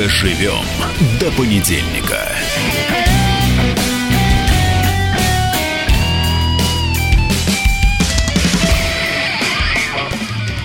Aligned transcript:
Доживем 0.00 0.64
до 1.20 1.30
понедельника. 1.32 2.26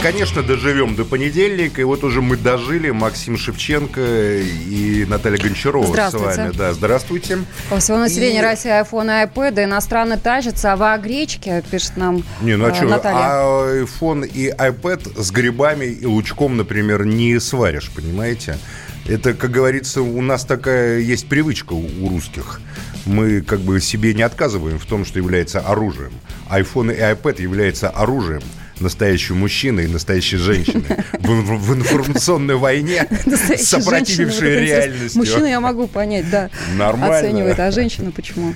Конечно, 0.02 0.44
доживем 0.44 0.96
до 0.96 1.04
понедельника. 1.04 1.82
И 1.82 1.84
вот 1.84 2.04
уже 2.04 2.22
мы 2.22 2.38
дожили. 2.38 2.92
Максим 2.92 3.38
Шевченко 3.38 4.02
и 4.02 5.04
Наталья 5.10 5.38
Гончарова 5.42 5.86
с 5.88 5.90
Здравствуйте. 5.90 6.28
вами. 6.42 6.52
Да, 6.56 6.74
здравствуйте. 6.74 7.40
По 7.72 7.80
всему 7.80 7.98
населению 7.98 8.44
И- 8.44 8.46
России 8.46 8.70
айфон 8.70 9.10
и 9.10 9.14
iPad, 9.14 9.64
иностранно 9.64 10.18
тащится, 10.20 10.74
а 10.74 10.76
вы 10.76 10.94
о 10.94 10.98
гречке, 11.00 11.64
пишет 11.72 11.98
нам 11.98 12.24
Не, 12.42 12.56
ну 12.56 12.66
а 12.66 12.70
э, 12.70 12.76
что, 12.76 12.86
Наталья. 12.86 13.18
а 13.20 13.84
iPhone 13.84 14.28
и 14.28 14.50
iPad 14.52 15.20
с 15.20 15.32
грибами 15.32 15.86
и 15.86 16.06
лучком, 16.06 16.56
например, 16.56 17.04
не 17.06 17.40
сваришь, 17.40 17.90
понимаете? 17.90 18.60
Это, 19.08 19.34
как 19.34 19.52
говорится, 19.52 20.02
у 20.02 20.22
нас 20.22 20.46
такая 20.46 21.00
есть 21.00 21.28
привычка 21.28 21.74
у 21.74 22.10
русских. 22.10 22.60
Мы 23.06 23.42
как 23.42 23.60
бы 23.60 23.80
себе 23.80 24.14
не 24.16 24.24
отказываем 24.24 24.80
в 24.80 24.86
том, 24.86 25.06
что 25.06 25.20
является 25.20 25.60
оружием. 25.60 26.12
iPhone 26.50 26.92
и 26.96 27.00
iPad 27.00 27.40
являются 27.42 27.90
оружием 27.90 28.42
настоящего 28.80 29.36
мужчины 29.36 29.82
и 29.82 29.88
настоящей 29.88 30.36
женщины 30.38 30.84
в, 31.20 31.28
в- 31.28 31.68
в 31.70 31.76
информационной 31.78 32.56
войне, 32.58 33.08
сопротивившей 33.58 34.40
женщина, 34.40 34.60
реальностью. 34.66 35.20
Мужчину 35.20 35.46
я 35.46 35.62
могу 35.62 35.88
понять, 35.88 36.30
да. 36.30 36.50
Нормально. 36.76 37.18
Оценивает, 37.20 37.60
а 37.60 37.72
женщину 37.72 38.12
почему? 38.12 38.54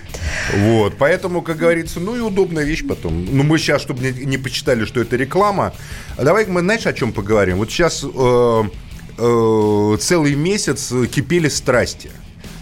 Вот, 0.58 0.96
поэтому, 0.98 1.42
как 1.42 1.56
говорится, 1.58 2.00
ну 2.02 2.18
и 2.18 2.20
удобная 2.20 2.66
вещь 2.66 2.84
потом. 2.86 3.28
Ну, 3.32 3.44
мы 3.44 3.58
сейчас, 3.60 3.82
чтобы 3.82 4.04
не, 4.04 4.26
не 4.26 4.38
посчитали, 4.38 4.84
что 4.84 5.00
это 5.00 5.16
реклама, 5.16 5.74
а 6.18 6.24
давай 6.24 6.46
мы, 6.48 6.62
знаешь, 6.62 6.86
о 6.86 6.92
чем 6.92 7.14
поговорим? 7.14 7.58
Вот 7.58 7.70
сейчас 7.72 8.04
э, 8.04 8.64
э, 9.20 9.98
целый 10.00 10.36
месяц 10.36 10.94
кипели 11.12 11.50
страсти. 11.50 12.12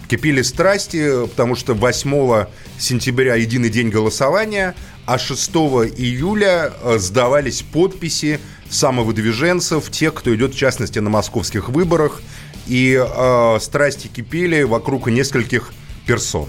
Кипели 0.08 0.42
страсти, 0.42 1.26
потому 1.26 1.54
что 1.54 1.74
8 1.74 2.46
сентября 2.78 3.34
единый 3.34 3.68
день 3.68 3.90
голосования, 3.90 4.74
а 5.06 5.18
6 5.18 5.50
июля 5.96 6.72
э, 6.82 6.98
сдавались 6.98 7.62
подписи 7.62 8.40
самовыдвиженцев, 8.70 9.90
тех, 9.90 10.14
кто 10.14 10.34
идет, 10.34 10.54
в 10.54 10.58
частности, 10.58 10.98
на 10.98 11.10
московских 11.10 11.68
выборах. 11.68 12.22
И 12.66 12.98
э, 12.98 13.58
страсти 13.60 14.08
кипели 14.08 14.62
вокруг 14.62 15.08
нескольких 15.08 15.72
персон. 16.06 16.48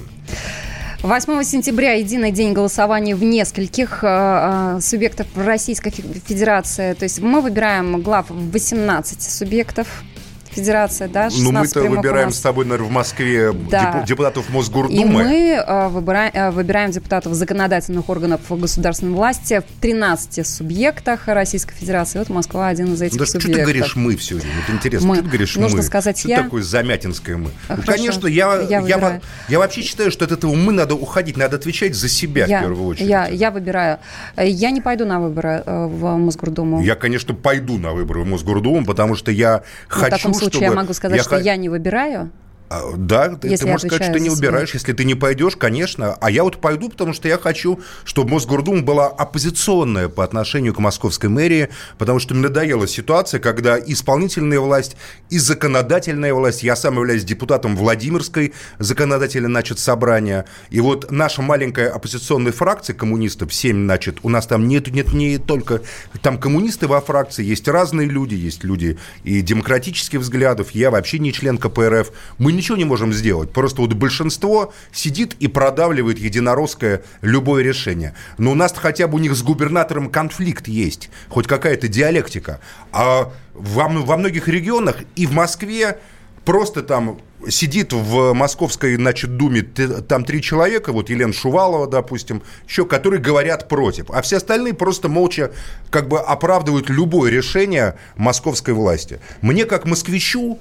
8 1.01 1.43
сентября 1.43 1.93
единый 1.93 2.31
день 2.31 2.51
голосования 2.51 3.15
в 3.15 3.23
нескольких 3.23 4.03
э, 4.03 4.07
э, 4.07 4.79
субъектов 4.81 5.27
Российской 5.37 5.91
Фе- 5.91 6.21
Федерации. 6.27 6.93
То 6.93 7.03
есть 7.03 7.21
мы 7.21 7.39
выбираем 7.39 8.01
глав 8.01 8.25
18 8.29 9.21
субъектов 9.21 10.03
Федерации, 10.51 11.07
да, 11.07 11.29
16 11.29 11.43
Ну, 11.43 11.59
мы-то 11.59 11.81
выбираем 11.95 12.31
с 12.31 12.39
тобой, 12.39 12.65
наверное, 12.65 12.87
в 12.89 12.91
Москве 12.91 13.51
Да. 13.53 13.93
деп- 13.99 14.05
депутатов 14.07 14.49
И 14.49 14.53
Мосгордумы. 14.53 15.05
мы 15.23 15.63
э, 15.65 15.87
выбираем, 15.89 16.31
э, 16.33 16.51
выбираем 16.51 16.91
депутатов 16.91 17.33
законодательных 17.33 18.09
органов 18.09 18.41
государственной 18.49 19.13
власти 19.13 19.61
в 19.61 19.81
13 19.81 20.43
субъектах 20.45 21.27
Российской 21.27 21.73
Федерации. 21.75 22.19
Вот 22.19 22.29
Москва 22.29 22.67
один 22.67 22.93
из 22.93 23.01
этих 23.01 23.17
Да 23.17 23.25
что 23.25 23.39
субъектов. 23.39 23.55
ты 23.67 23.71
говоришь 23.73 23.95
мы 23.95 24.15
все 24.17 24.35
время? 24.35 24.53
Вот 24.67 24.75
интересно, 24.75 25.07
Мы. 25.07 25.15
что 25.15 25.23
ты 25.23 25.29
говоришь 25.29 25.55
Нужно 25.55 25.77
мы? 25.77 25.83
сказать 25.83 26.17
что 26.19 26.27
я. 26.27 26.43
такое 26.43 26.63
замятинское 26.63 27.37
мы? 27.37 27.51
Ну, 27.69 27.75
хорошо. 27.75 27.91
конечно, 27.91 28.27
я, 28.27 28.55
Я 28.69 28.79
я, 28.81 29.21
я 29.47 29.59
вообще 29.59 29.81
считаю, 29.81 30.11
что 30.11 30.25
от 30.25 30.31
этого 30.31 30.53
мы 30.55 30.73
надо 30.73 30.95
уходить, 30.95 31.37
надо 31.37 31.55
отвечать 31.57 31.95
за 31.95 32.09
себя 32.09 32.45
я, 32.45 32.59
в 32.59 32.61
первую 32.63 32.87
очередь. 32.87 33.07
Я, 33.07 33.27
я 33.27 33.51
выбираю. 33.51 33.99
Я 34.37 34.71
не 34.71 34.81
пойду 34.81 35.05
на 35.05 35.19
выборы 35.19 35.63
э, 35.65 35.85
в 35.85 36.15
Мосгордуму. 36.17 36.81
Я, 36.81 36.95
конечно, 36.95 37.33
пойду 37.33 37.77
на 37.77 37.93
выборы 37.93 38.21
в 38.21 38.27
Мосгордуму, 38.27 38.85
потому 38.85 39.15
что 39.15 39.31
я 39.31 39.63
в 39.87 39.93
хочу, 39.93 40.11
случае 40.39 40.59
чтобы... 40.61 40.65
я 40.65 40.81
могу 40.81 40.93
сказать, 40.93 41.21
что 41.21 41.35
х- 41.37 41.41
я 41.41 41.55
не 41.55 41.69
выбираю. 41.69 42.29
А, 42.69 42.91
Да, 42.95 43.29
ты, 43.35 43.47
Если 43.47 43.65
ты 43.65 43.71
можешь 43.71 43.87
сказать, 43.87 44.03
что 44.03 44.11
отвечаю 44.11 44.23
не 44.23 44.29
убираешь, 44.29 44.73
если 44.75 44.93
ты 44.93 45.03
не 45.03 45.15
пойдешь, 45.15 45.55
конечно. 45.55 46.13
А 46.21 46.29
я 46.29 46.43
вот 46.43 46.61
пойду, 46.61 46.89
потому 46.89 47.13
что 47.13 47.27
я 47.27 47.39
хочу, 47.39 47.79
чтобы 48.03 48.33
Мосгордума 48.33 48.83
была 48.83 49.07
оппозиционная 49.07 50.07
по 50.07 50.23
отношению 50.23 50.75
к 50.75 50.79
московской 50.79 51.29
мэрии, 51.29 51.69
потому 51.97 52.19
что 52.19 52.35
мне 52.35 52.43
надоела 52.43 52.87
ситуация, 52.87 53.39
когда 53.39 53.79
исполнительная 53.79 54.59
власть 54.59 54.97
и 55.29 55.39
законодательная 55.39 56.33
власть, 56.33 56.61
я 56.61 56.75
сам 56.75 56.95
являюсь 56.95 57.23
депутатом 57.23 57.75
Владимирской 57.75 58.53
законодательной, 58.77 59.49
значит, 59.49 59.79
собрания, 59.79 60.45
и 60.69 60.79
вот 60.79 61.09
наша 61.11 61.41
маленькая 61.41 61.89
оппозиционная 61.89 62.51
фракция 62.51 62.93
коммунистов, 62.93 63.53
7, 63.53 63.85
значит, 63.85 64.19
у 64.21 64.29
нас 64.29 64.45
там 64.45 64.67
нет, 64.67 64.87
нет 64.89 65.13
не 65.13 65.39
только, 65.39 65.81
там 66.21 66.37
коммунисты 66.37 66.87
во 66.87 67.01
фракции, 67.01 67.43
есть 67.43 67.67
разные 67.67 68.07
люди, 68.07 68.35
есть 68.35 68.63
люди 68.63 68.99
и 69.23 69.41
демократических 69.41 70.19
взглядов, 70.19 70.71
я 70.71 70.91
вообще 70.91 71.17
не 71.17 71.33
член 71.33 71.57
КПРФ, 71.57 72.11
мы 72.37 72.58
ничего 72.59 72.77
не 72.77 72.85
можем 72.85 73.13
сделать, 73.13 73.51
просто 73.51 73.81
вот 73.81 73.93
большинство 73.93 74.73
сидит 74.91 75.35
и 75.39 75.47
продавливает 75.47 76.19
единоросское 76.19 77.03
любое 77.21 77.63
решение. 77.63 78.13
Но 78.37 78.51
у 78.51 78.55
нас 78.55 78.73
хотя 78.75 79.07
бы 79.07 79.15
у 79.15 79.19
них 79.19 79.35
с 79.35 79.41
губернатором 79.41 80.09
конфликт 80.09 80.67
есть, 80.67 81.09
хоть 81.29 81.47
какая-то 81.47 81.87
диалектика. 81.87 82.59
А 82.91 83.31
во, 83.53 83.87
во 83.87 84.17
многих 84.17 84.47
регионах 84.47 84.97
и 85.15 85.25
в 85.25 85.31
Москве 85.31 85.99
просто 86.45 86.83
там 86.83 87.19
сидит 87.47 87.93
в 87.93 88.33
московской, 88.33 88.95
значит, 88.95 89.37
думе 89.37 89.61
там 89.61 90.25
три 90.25 90.41
человека, 90.41 90.91
вот 90.91 91.09
Елена 91.09 91.31
Шувалова, 91.31 91.87
допустим, 91.87 92.41
еще, 92.67 92.85
которые 92.85 93.21
говорят 93.21 93.69
против, 93.69 94.09
а 94.09 94.21
все 94.21 94.37
остальные 94.37 94.73
просто 94.73 95.07
молча 95.07 95.51
как 95.89 96.07
бы 96.07 96.19
оправдывают 96.19 96.89
любое 96.89 97.31
решение 97.31 97.95
московской 98.17 98.73
власти. 98.73 99.19
Мне, 99.41 99.65
как 99.65 99.85
москвичу, 99.85 100.59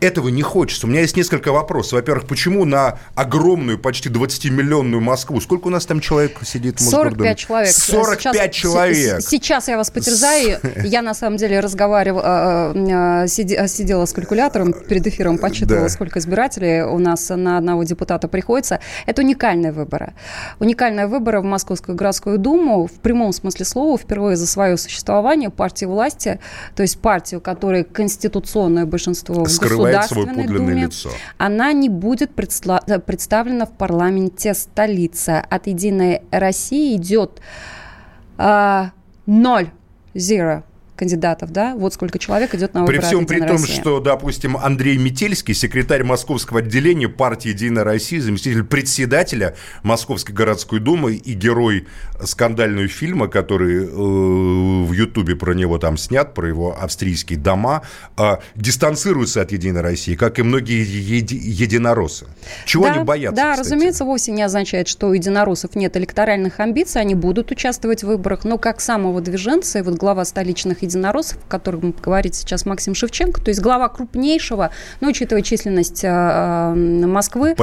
этого 0.00 0.28
не 0.28 0.42
хочется. 0.42 0.86
У 0.86 0.90
меня 0.90 1.00
есть 1.00 1.16
несколько 1.16 1.52
вопросов. 1.52 1.92
Во-первых, 1.94 2.26
почему 2.26 2.64
на 2.64 2.98
огромную, 3.14 3.78
почти 3.78 4.08
20-миллионную 4.08 5.00
Москву, 5.00 5.40
сколько 5.40 5.66
у 5.68 5.70
нас 5.70 5.86
там 5.86 6.00
человек 6.00 6.38
сидит 6.44 6.80
в 6.80 6.84
Мосгордуме? 6.84 7.36
45 7.36 7.38
человек. 7.38 7.72
45 7.74 8.32
Сейчас- 8.32 8.54
человек. 8.56 9.20
с- 9.20 9.26
Сейчас 9.28 9.68
я 9.68 9.76
вас 9.76 9.90
потерзаю. 9.90 10.58
Я 10.84 11.02
на 11.02 11.14
самом 11.14 11.36
деле 11.36 11.60
разговаривала, 11.60 12.72
э, 12.74 13.24
э, 13.24 13.28
сиди- 13.28 13.68
сидела 13.68 14.04
с 14.06 14.12
калькулятором 14.12 14.72
перед 14.72 15.06
эфиром, 15.06 15.38
подсчитывала, 15.38 15.84
Да. 15.84 15.88
сколько 15.88 16.18
избирателей 16.18 16.82
у 16.82 16.98
нас 16.98 17.28
на 17.28 17.58
одного 17.58 17.84
депутата 17.84 18.28
приходится. 18.28 18.80
Это 19.06 19.22
уникальные 19.22 19.72
выборы. 19.72 20.14
Уникальные 20.60 21.06
выборы 21.06 21.40
в 21.40 21.44
Московскую 21.44 21.96
городскую 21.96 22.38
думу 22.38 22.86
в 22.86 22.92
прямом 23.00 23.32
смысле 23.32 23.64
слова 23.64 23.98
впервые 23.98 24.36
за 24.36 24.46
свое 24.46 24.76
существование 24.76 25.50
партии 25.50 25.84
власти, 25.84 26.40
то 26.74 26.82
есть 26.82 26.98
партию, 27.00 27.40
которой 27.40 27.84
конституционное 27.84 28.86
большинство 28.86 29.44
в 29.44 29.48
Скрывает 29.92 30.08
свое 30.08 30.26
подлинное 30.26 30.74
Думе, 30.74 30.82
лицо. 30.86 31.10
она 31.38 31.72
не 31.72 31.88
будет 31.88 32.30
предсла- 32.30 32.82
э, 32.86 32.98
представлена 32.98 33.66
в 33.66 33.72
парламенте 33.72 34.54
столицы. 34.54 35.44
От 35.50 35.66
«Единой 35.66 36.22
России» 36.30 36.96
идет 36.96 37.40
а, 38.38 38.92
ноль, 39.26 39.70
zero 40.14 40.62
кандидатов, 41.00 41.50
да? 41.50 41.74
Вот 41.74 41.94
сколько 41.94 42.18
человек 42.18 42.54
идет 42.54 42.74
на 42.74 42.82
выборы 42.82 42.98
При 42.98 43.04
всем 43.06 43.26
при 43.26 43.36
«Единой 43.36 43.48
том, 43.48 43.62
России». 43.62 43.80
что, 43.80 44.00
допустим, 44.00 44.56
Андрей 44.56 44.98
Метельский, 44.98 45.54
секретарь 45.54 46.04
московского 46.04 46.60
отделения 46.60 47.08
партии 47.08 47.48
«Единая 47.48 47.84
Россия», 47.84 48.20
заместитель 48.20 48.64
председателя 48.64 49.56
Московской 49.82 50.34
городской 50.34 50.78
думы 50.78 51.14
и 51.14 51.32
герой 51.32 51.86
скандального 52.22 52.86
фильма, 52.86 53.28
который 53.28 53.84
э, 53.84 53.88
в 53.88 54.92
Ютубе 54.92 55.36
про 55.36 55.54
него 55.54 55.78
там 55.78 55.96
снят, 55.96 56.34
про 56.34 56.46
его 56.46 56.76
австрийские 56.78 57.38
дома, 57.38 57.82
э, 58.18 58.36
дистанцируется 58.54 59.40
от 59.40 59.52
«Единой 59.52 59.80
России», 59.80 60.14
как 60.14 60.38
и 60.38 60.42
многие 60.42 60.84
еди- 60.84 61.34
единороссы. 61.36 62.26
Чего 62.66 62.84
да, 62.84 62.92
они 62.92 63.04
боятся, 63.04 63.36
Да, 63.36 63.52
кстати? 63.52 63.66
разумеется, 63.66 64.04
вовсе 64.04 64.32
не 64.32 64.42
означает, 64.42 64.86
что 64.86 65.08
у 65.08 65.12
единороссов 65.14 65.74
нет 65.74 65.96
электоральных 65.96 66.60
амбиций, 66.60 67.00
они 67.00 67.14
будут 67.14 67.50
участвовать 67.50 68.02
в 68.02 68.06
выборах, 68.06 68.44
но 68.44 68.58
как 68.58 68.80
самого 68.82 69.20
движенца, 69.22 69.78
и 69.78 69.82
вот 69.82 69.94
глава 69.94 70.24
столичных 70.26 70.82
единороссов, 70.90 71.38
о 71.46 71.50
котором 71.50 71.94
говорит 72.02 72.34
сейчас 72.34 72.66
Максим 72.66 72.94
Шевченко, 72.94 73.40
то 73.40 73.50
есть 73.50 73.60
глава 73.60 73.88
крупнейшего, 73.88 74.70
ну, 75.00 75.08
учитывая 75.08 75.42
численность 75.42 76.04
э, 76.04 76.08
э, 76.08 76.74
Москвы, 76.74 77.54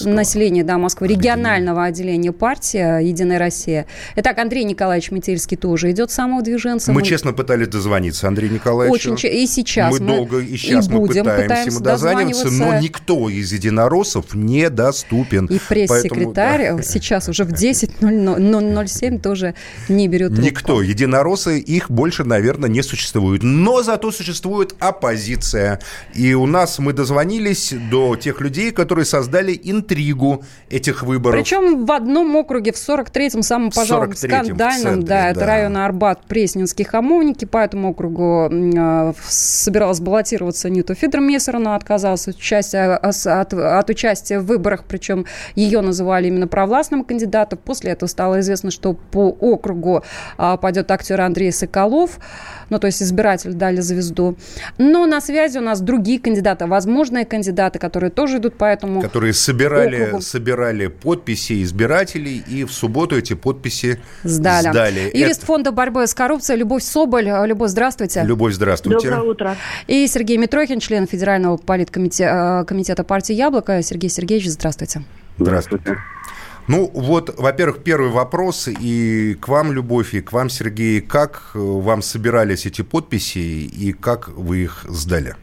населения, 0.00 0.64
да, 0.64 0.78
Москвы, 0.78 1.08
регионального 1.08 1.84
отделения 1.84 2.32
партии 2.32 3.02
«Единая 3.04 3.38
Россия». 3.38 3.86
Итак, 4.16 4.38
Андрей 4.38 4.64
Николаевич 4.64 5.10
Метельский 5.10 5.56
тоже 5.56 5.90
идет 5.90 6.10
самого 6.10 6.42
движенца. 6.42 6.92
Мы 6.92 7.02
честно 7.02 7.32
пытались 7.32 7.68
дозвониться 7.68 8.28
Андрею 8.28 8.52
Николаевичу. 8.52 9.12
Очень 9.12 9.16
че- 9.16 9.42
и 9.42 9.46
сейчас 9.46 9.92
мы, 9.92 10.00
мы 10.00 10.16
долго 10.16 10.38
и 10.38 10.56
сейчас 10.56 10.88
и 10.88 10.92
мы 10.92 11.00
будем 11.00 11.24
пытаемся, 11.24 11.42
пытаемся 11.48 11.70
ему 11.70 11.80
дозваниваться, 11.80 12.50
но 12.50 12.78
никто 12.80 13.28
из 13.28 13.52
единороссов 13.52 14.34
недоступен. 14.34 15.46
И 15.46 15.58
пресс-секретарь 15.58 16.60
Поэтому, 16.60 16.78
да. 16.78 16.82
сейчас 16.82 17.28
уже 17.28 17.44
в 17.44 17.52
10.07 17.52 19.20
тоже 19.20 19.54
не 19.88 20.08
берет 20.08 20.28
трубку. 20.28 20.44
Никто. 20.44 20.82
Единороссы, 20.82 21.58
их 21.58 21.90
больше, 21.90 22.24
наверное, 22.24 22.68
не 22.72 22.82
существует. 22.82 23.42
Но 23.42 23.82
зато 23.82 24.10
существует 24.10 24.74
оппозиция. 24.80 25.80
И 26.14 26.34
у 26.34 26.46
нас 26.46 26.78
мы 26.78 26.92
дозвонились 26.92 27.72
до 27.90 28.16
тех 28.16 28.40
людей, 28.40 28.72
которые 28.72 29.04
создали 29.04 29.58
интригу 29.62 30.44
этих 30.70 31.02
выборов. 31.02 31.40
Причем 31.40 31.84
в 31.84 31.92
одном 31.92 32.34
округе, 32.36 32.72
в 32.72 32.76
43-м, 32.76 33.42
самом, 33.42 33.70
пожалуй, 33.70 34.16
скандальном, 34.16 34.58
центре, 34.58 35.02
да, 35.02 35.22
да, 35.22 35.30
это 35.30 35.46
район 35.46 35.76
Арбат, 35.76 36.26
Пресненский, 36.26 36.84
Хамовники. 36.84 37.44
По 37.44 37.58
этому 37.58 37.90
округу 37.90 38.48
э, 38.50 39.12
собиралась 39.22 40.00
баллотироваться 40.00 40.70
Нита 40.70 40.94
Фидермессер, 40.94 41.56
она 41.56 41.76
отказалась 41.76 42.26
от 42.28 42.36
участия, 42.36 42.96
от, 42.96 43.54
от 43.54 43.90
участия 43.90 44.40
в 44.40 44.46
выборах, 44.46 44.84
причем 44.84 45.26
ее 45.54 45.80
называли 45.80 46.28
именно 46.28 46.48
провластным 46.48 47.04
кандидатом. 47.04 47.58
После 47.64 47.92
этого 47.92 48.08
стало 48.08 48.40
известно, 48.40 48.70
что 48.70 48.94
по 48.94 49.28
округу 49.28 50.02
а, 50.38 50.56
пойдет 50.56 50.90
актер 50.90 51.20
Андрей 51.20 51.52
Соколов, 51.52 52.18
ну, 52.72 52.78
то 52.78 52.86
есть 52.86 53.02
избиратель 53.02 53.52
дали 53.52 53.82
звезду. 53.82 54.36
Но 54.78 55.04
на 55.04 55.20
связи 55.20 55.58
у 55.58 55.60
нас 55.60 55.82
другие 55.82 56.18
кандидаты, 56.18 56.66
возможные 56.66 57.26
кандидаты, 57.26 57.78
которые 57.78 58.10
тоже 58.10 58.38
идут 58.38 58.56
по 58.56 58.64
этому 58.64 59.02
Которые 59.02 59.34
собирали, 59.34 60.04
округу. 60.04 60.22
собирали 60.22 60.86
подписи 60.86 61.62
избирателей, 61.62 62.42
и 62.48 62.64
в 62.64 62.72
субботу 62.72 63.16
эти 63.16 63.34
подписи 63.34 64.00
сдали. 64.24 64.70
сдали. 64.70 65.10
Юрист 65.12 65.40
Это... 65.40 65.46
фонда 65.46 65.70
борьбы 65.70 66.06
с 66.06 66.14
коррупцией 66.14 66.58
Любовь 66.58 66.82
Соболь. 66.82 67.28
Любовь, 67.44 67.70
здравствуйте. 67.70 68.22
Любовь, 68.24 68.54
здравствуйте. 68.54 69.10
Доброе 69.10 69.30
утро. 69.30 69.56
И 69.86 70.06
Сергей 70.06 70.38
Митрохин, 70.38 70.80
член 70.80 71.06
Федерального 71.06 71.58
политкомитета 71.58 72.64
комитета 72.66 73.04
партии 73.04 73.34
«Яблоко». 73.34 73.82
Сергей 73.82 74.08
Сергеевич, 74.08 74.48
здравствуйте. 74.48 75.02
Здравствуйте. 75.38 75.98
Ну, 76.68 76.90
вот, 76.94 77.34
во-первых, 77.38 77.82
первый 77.82 78.10
вопрос 78.10 78.68
и 78.68 79.34
к 79.40 79.48
вам, 79.48 79.72
Любовь, 79.72 80.14
и 80.14 80.20
к 80.20 80.32
вам, 80.32 80.48
Сергей. 80.48 81.00
Как 81.00 81.50
э, 81.54 81.58
вам 81.58 82.02
собирались 82.02 82.66
эти 82.66 82.82
подписи 82.82 83.38
и 83.38 83.92
как 83.92 84.28
вы 84.28 84.64
их 84.64 84.84
сдали? 84.88 85.34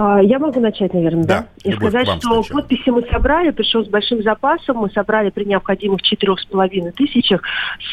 А, 0.00 0.18
я 0.22 0.38
могу 0.38 0.60
начать, 0.60 0.94
наверное, 0.94 1.24
да? 1.24 1.46
да? 1.62 1.70
И 1.70 1.74
сказать, 1.74 2.08
что 2.08 2.20
сначала. 2.20 2.62
подписи 2.62 2.88
мы 2.88 3.02
собрали, 3.02 3.50
пришел 3.50 3.84
с 3.84 3.88
большим 3.88 4.22
запасом, 4.22 4.78
мы 4.78 4.90
собрали 4.92 5.28
при 5.28 5.44
необходимых 5.44 6.00
четырех 6.00 6.40
с 6.40 6.46
половиной 6.46 6.92
тысячах, 6.92 7.42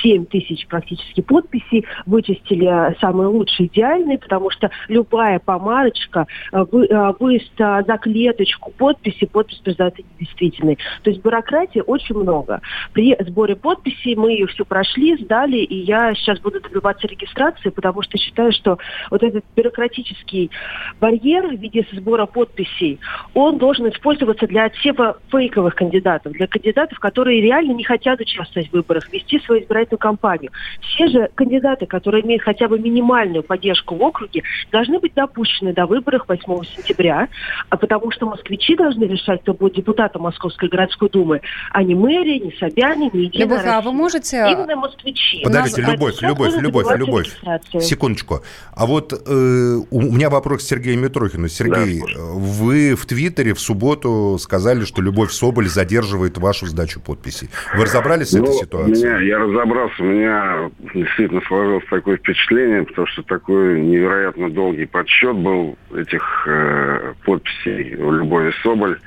семь 0.01 0.25
тысяч 0.25 0.65
практически 0.67 1.19
подписей, 1.19 1.85
вычистили 2.05 2.95
самые 3.01 3.27
лучшие, 3.27 3.67
идеальные, 3.67 4.19
потому 4.19 4.49
что 4.51 4.71
любая 4.87 5.39
помарочка, 5.39 6.27
э, 6.53 6.59
э, 6.59 7.13
выезд 7.19 7.51
за 7.57 7.97
клеточку 8.01 8.71
подписи, 8.77 9.25
подпись 9.25 9.57
признается 9.57 10.01
недействительной. 10.13 10.77
То 11.03 11.09
есть 11.09 11.21
бюрократии 11.21 11.83
очень 11.85 12.15
много. 12.15 12.61
При 12.93 13.17
сборе 13.19 13.57
подписей 13.57 14.15
мы 14.15 14.31
ее 14.31 14.47
все 14.47 14.63
прошли, 14.63 15.21
сдали, 15.21 15.57
и 15.57 15.75
я 15.83 16.13
сейчас 16.13 16.39
буду 16.39 16.61
добиваться 16.61 17.05
регистрации, 17.05 17.67
потому 17.67 18.01
что 18.01 18.17
считаю, 18.17 18.53
что 18.53 18.77
вот 19.11 19.23
этот 19.23 19.43
бюрократический 19.57 20.51
барьер 21.01 21.47
в 21.47 21.59
виде 21.59 21.85
сбора 21.97 22.25
подписей, 22.25 22.99
он 23.33 23.57
должен 23.57 23.89
использоваться 23.89 24.47
для 24.47 24.65
отсева 24.65 25.17
фейковых 25.31 25.75
кандидатов, 25.75 26.33
для 26.33 26.47
кандидатов, 26.47 26.99
которые 26.99 27.41
реально 27.41 27.73
не 27.73 27.83
хотят 27.83 28.19
участвовать 28.19 28.69
в 28.69 28.73
выборах, 28.73 29.11
вести 29.11 29.39
свою 29.39 29.61
избирательную 29.61 29.99
кампанию. 29.99 30.51
Все 30.81 31.07
же 31.07 31.29
кандидаты, 31.35 31.85
которые 31.85 32.23
имеют 32.25 32.43
хотя 32.43 32.67
бы 32.67 32.79
минимальную 32.79 33.43
поддержку 33.43 33.95
в 33.95 34.01
округе, 34.01 34.43
должны 34.71 34.99
быть 34.99 35.13
допущены 35.13 35.73
до 35.73 35.85
выборов 35.85 36.25
8 36.27 36.63
сентября, 36.75 37.27
а 37.69 37.77
потому 37.77 38.11
что 38.11 38.25
москвичи 38.25 38.75
должны 38.75 39.03
решать, 39.05 39.41
кто 39.41 39.53
будет 39.53 39.75
депутатом 39.75 40.23
Московской 40.23 40.69
городской 40.69 41.09
думы, 41.09 41.41
а 41.71 41.83
не 41.83 41.95
мэрия, 41.95 42.39
не 42.39 42.51
Собяне, 42.57 43.09
не 43.13 43.25
Единая 43.25 43.45
Любовь, 43.45 43.57
Россия. 43.63 43.77
а 43.77 43.81
вы 43.81 43.91
можете... 43.93 44.37
Именно 44.37 44.75
москвичи. 44.75 45.41
Подождите, 45.43 45.81
Любовь, 45.81 46.21
Любовь, 46.21 46.53
Любовь, 46.57 46.97
Любовь, 46.97 47.27
секундочку. 47.81 48.41
А 48.73 48.85
вот 48.85 49.13
э, 49.13 49.17
у 49.89 50.01
меня 50.01 50.29
вопрос 50.29 50.63
к 50.63 50.67
Сергею 50.67 50.99
Митрохину. 50.99 51.47
Сергей, 51.47 51.86
Сергей, 51.87 52.03
вы 52.15 52.95
в 52.95 53.05
Твиттере 53.05 53.53
в 53.53 53.59
субботу 53.59 54.37
сказали, 54.39 54.85
что 54.85 55.01
Любовь 55.01 55.31
Соболь 55.31 55.67
задерживает 55.67 56.37
вашу 56.37 56.65
сдачу 56.65 56.99
подписей. 56.99 57.49
Вы 57.75 57.85
разобрались 57.85 58.29
с 58.29 58.33
ну, 58.33 58.43
этой 58.43 58.53
ситуацией? 58.53 59.05
Меня, 59.05 59.19
я 59.19 59.39
разобрался. 59.39 60.03
У 60.03 60.05
меня 60.05 60.71
действительно 60.93 61.41
сложилось 61.47 61.85
такое 61.89 62.17
впечатление, 62.17 62.83
потому 62.83 63.07
что 63.07 63.23
такой 63.23 63.81
невероятно 63.81 64.49
долгий 64.49 64.85
подсчет 64.85 65.35
был 65.35 65.77
этих 65.95 66.47
э, 66.47 67.13
подписей 67.25 67.95
у 67.95 68.11
Любови 68.11 68.53
Соболь. 68.63 68.99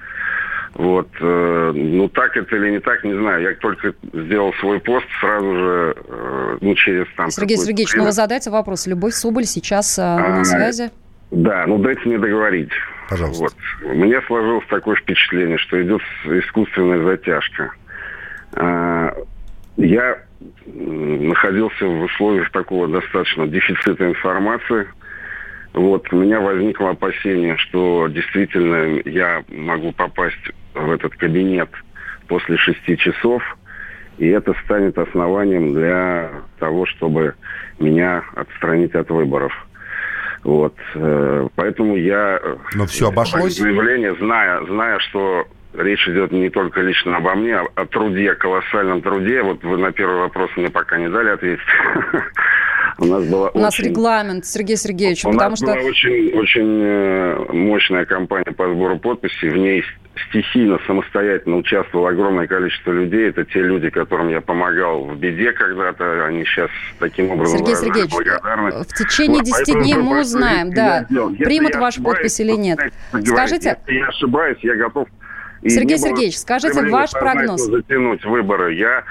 Вот, 0.74 1.08
э, 1.20 1.72
ну 1.74 2.08
так 2.08 2.36
это 2.36 2.56
или 2.56 2.70
не 2.70 2.80
так, 2.80 3.02
не 3.02 3.14
знаю. 3.14 3.42
Я 3.42 3.54
только 3.56 3.92
сделал 4.12 4.54
свой 4.60 4.78
пост 4.80 5.06
сразу 5.20 5.52
же, 5.52 5.94
э, 6.06 6.58
ну 6.60 6.74
через 6.76 7.06
там. 7.16 7.30
Сергей 7.30 7.56
Сергеевич, 7.56 7.94
ну 7.96 8.04
вы 8.04 8.12
задайте 8.12 8.50
вопрос. 8.50 8.86
Любовь 8.86 9.12
Соболь 9.12 9.44
сейчас 9.44 9.98
э, 9.98 10.02
а, 10.02 10.38
на 10.38 10.44
связи? 10.44 10.90
Да, 11.30 11.64
ну 11.66 11.78
дайте 11.78 12.02
мне 12.06 12.18
договорить. 12.18 12.72
Пожалуйста. 13.08 13.44
Вот. 13.44 13.54
У 13.90 13.94
меня 13.94 14.20
сложилось 14.22 14.66
такое 14.68 14.96
впечатление, 14.96 15.58
что 15.58 15.80
идет 15.82 16.02
искусственная 16.24 17.02
затяжка. 17.04 17.72
А, 18.52 19.14
я 19.76 20.18
находился 20.66 21.86
в 21.86 22.02
условиях 22.02 22.50
такого 22.50 22.88
достаточно 22.88 23.46
дефицита 23.46 24.08
информации. 24.08 24.86
Вот, 25.72 26.12
у 26.12 26.16
меня 26.16 26.40
возникло 26.40 26.90
опасение, 26.90 27.56
что 27.56 28.08
действительно 28.08 29.00
я 29.04 29.44
могу 29.48 29.92
попасть 29.92 30.50
в 30.74 30.90
этот 30.90 31.14
кабинет 31.14 31.68
после 32.26 32.56
шести 32.56 32.96
часов, 32.96 33.42
и 34.18 34.26
это 34.28 34.54
станет 34.64 34.98
основанием 34.98 35.74
для 35.74 36.30
того, 36.58 36.86
чтобы 36.86 37.34
меня 37.78 38.24
отстранить 38.34 38.94
от 38.94 39.10
выборов. 39.10 39.52
Вот. 40.44 40.74
Э, 40.94 41.48
поэтому 41.54 41.96
я... 41.96 42.40
Э, 42.42 42.56
Но 42.74 42.86
все 42.86 43.08
обошлось? 43.08 43.56
Заявление, 43.56 44.14
зная, 44.16 44.64
зная, 44.66 44.98
что 45.00 45.46
речь 45.74 46.08
идет 46.08 46.32
не 46.32 46.50
только 46.50 46.80
лично 46.80 47.16
обо 47.16 47.34
мне, 47.34 47.56
а 47.56 47.66
о 47.74 47.86
труде, 47.86 48.34
колоссальном 48.34 49.02
труде. 49.02 49.42
Вот 49.42 49.62
вы 49.62 49.76
на 49.76 49.92
первый 49.92 50.20
вопрос 50.20 50.50
мне 50.56 50.70
пока 50.70 50.98
не 50.98 51.08
дали 51.08 51.30
ответить. 51.30 51.60
У 52.98 53.04
нас 53.06 53.24
была 53.26 53.50
У 53.50 53.58
нас 53.58 53.78
регламент, 53.80 54.44
Сергей 54.44 54.76
Сергеевич, 54.76 55.24
У 55.24 55.30
потому 55.30 55.50
нас 55.50 55.58
что... 55.58 55.66
была 55.66 55.76
очень, 55.76 56.32
очень 56.34 56.80
э, 56.82 57.52
мощная 57.52 58.04
кампания 58.04 58.52
по 58.52 58.68
сбору 58.68 58.98
подписей. 58.98 59.48
В 59.50 59.56
ней 59.56 59.84
стихийно, 60.28 60.78
самостоятельно 60.86 61.56
участвовало 61.56 62.10
огромное 62.10 62.46
количество 62.46 62.92
людей. 62.92 63.28
Это 63.28 63.44
те 63.44 63.60
люди, 63.62 63.90
которым 63.90 64.28
я 64.28 64.40
помогал 64.40 65.04
в 65.04 65.16
беде 65.16 65.52
когда-то. 65.52 66.24
Они 66.24 66.44
сейчас 66.44 66.70
таким 66.98 67.30
образом 67.30 67.58
Сергей 67.58 67.76
Сергеевич, 67.76 68.12
благодарны. 68.12 68.70
в 68.84 68.86
течение 68.86 69.42
10 69.42 69.68
вот, 69.68 69.82
дней 69.82 69.94
мы 69.94 70.20
узнаем, 70.20 70.72
да, 70.72 71.06
примут 71.08 71.76
вашу 71.76 72.02
подпись 72.02 72.40
или 72.40 72.52
нет. 72.52 72.78
Скажите... 73.24 73.78
Если 73.86 74.00
я 74.00 74.06
ошибаюсь, 74.06 74.58
я 74.62 74.76
готов... 74.76 75.08
Сергей 75.62 75.98
Сергеевич, 75.98 76.38
скажите 76.38 76.82
ваш 76.82 77.10
прогноз. 77.12 77.62
Затянуть 77.62 78.24
выборы. 78.24 78.74
Я 78.74 79.04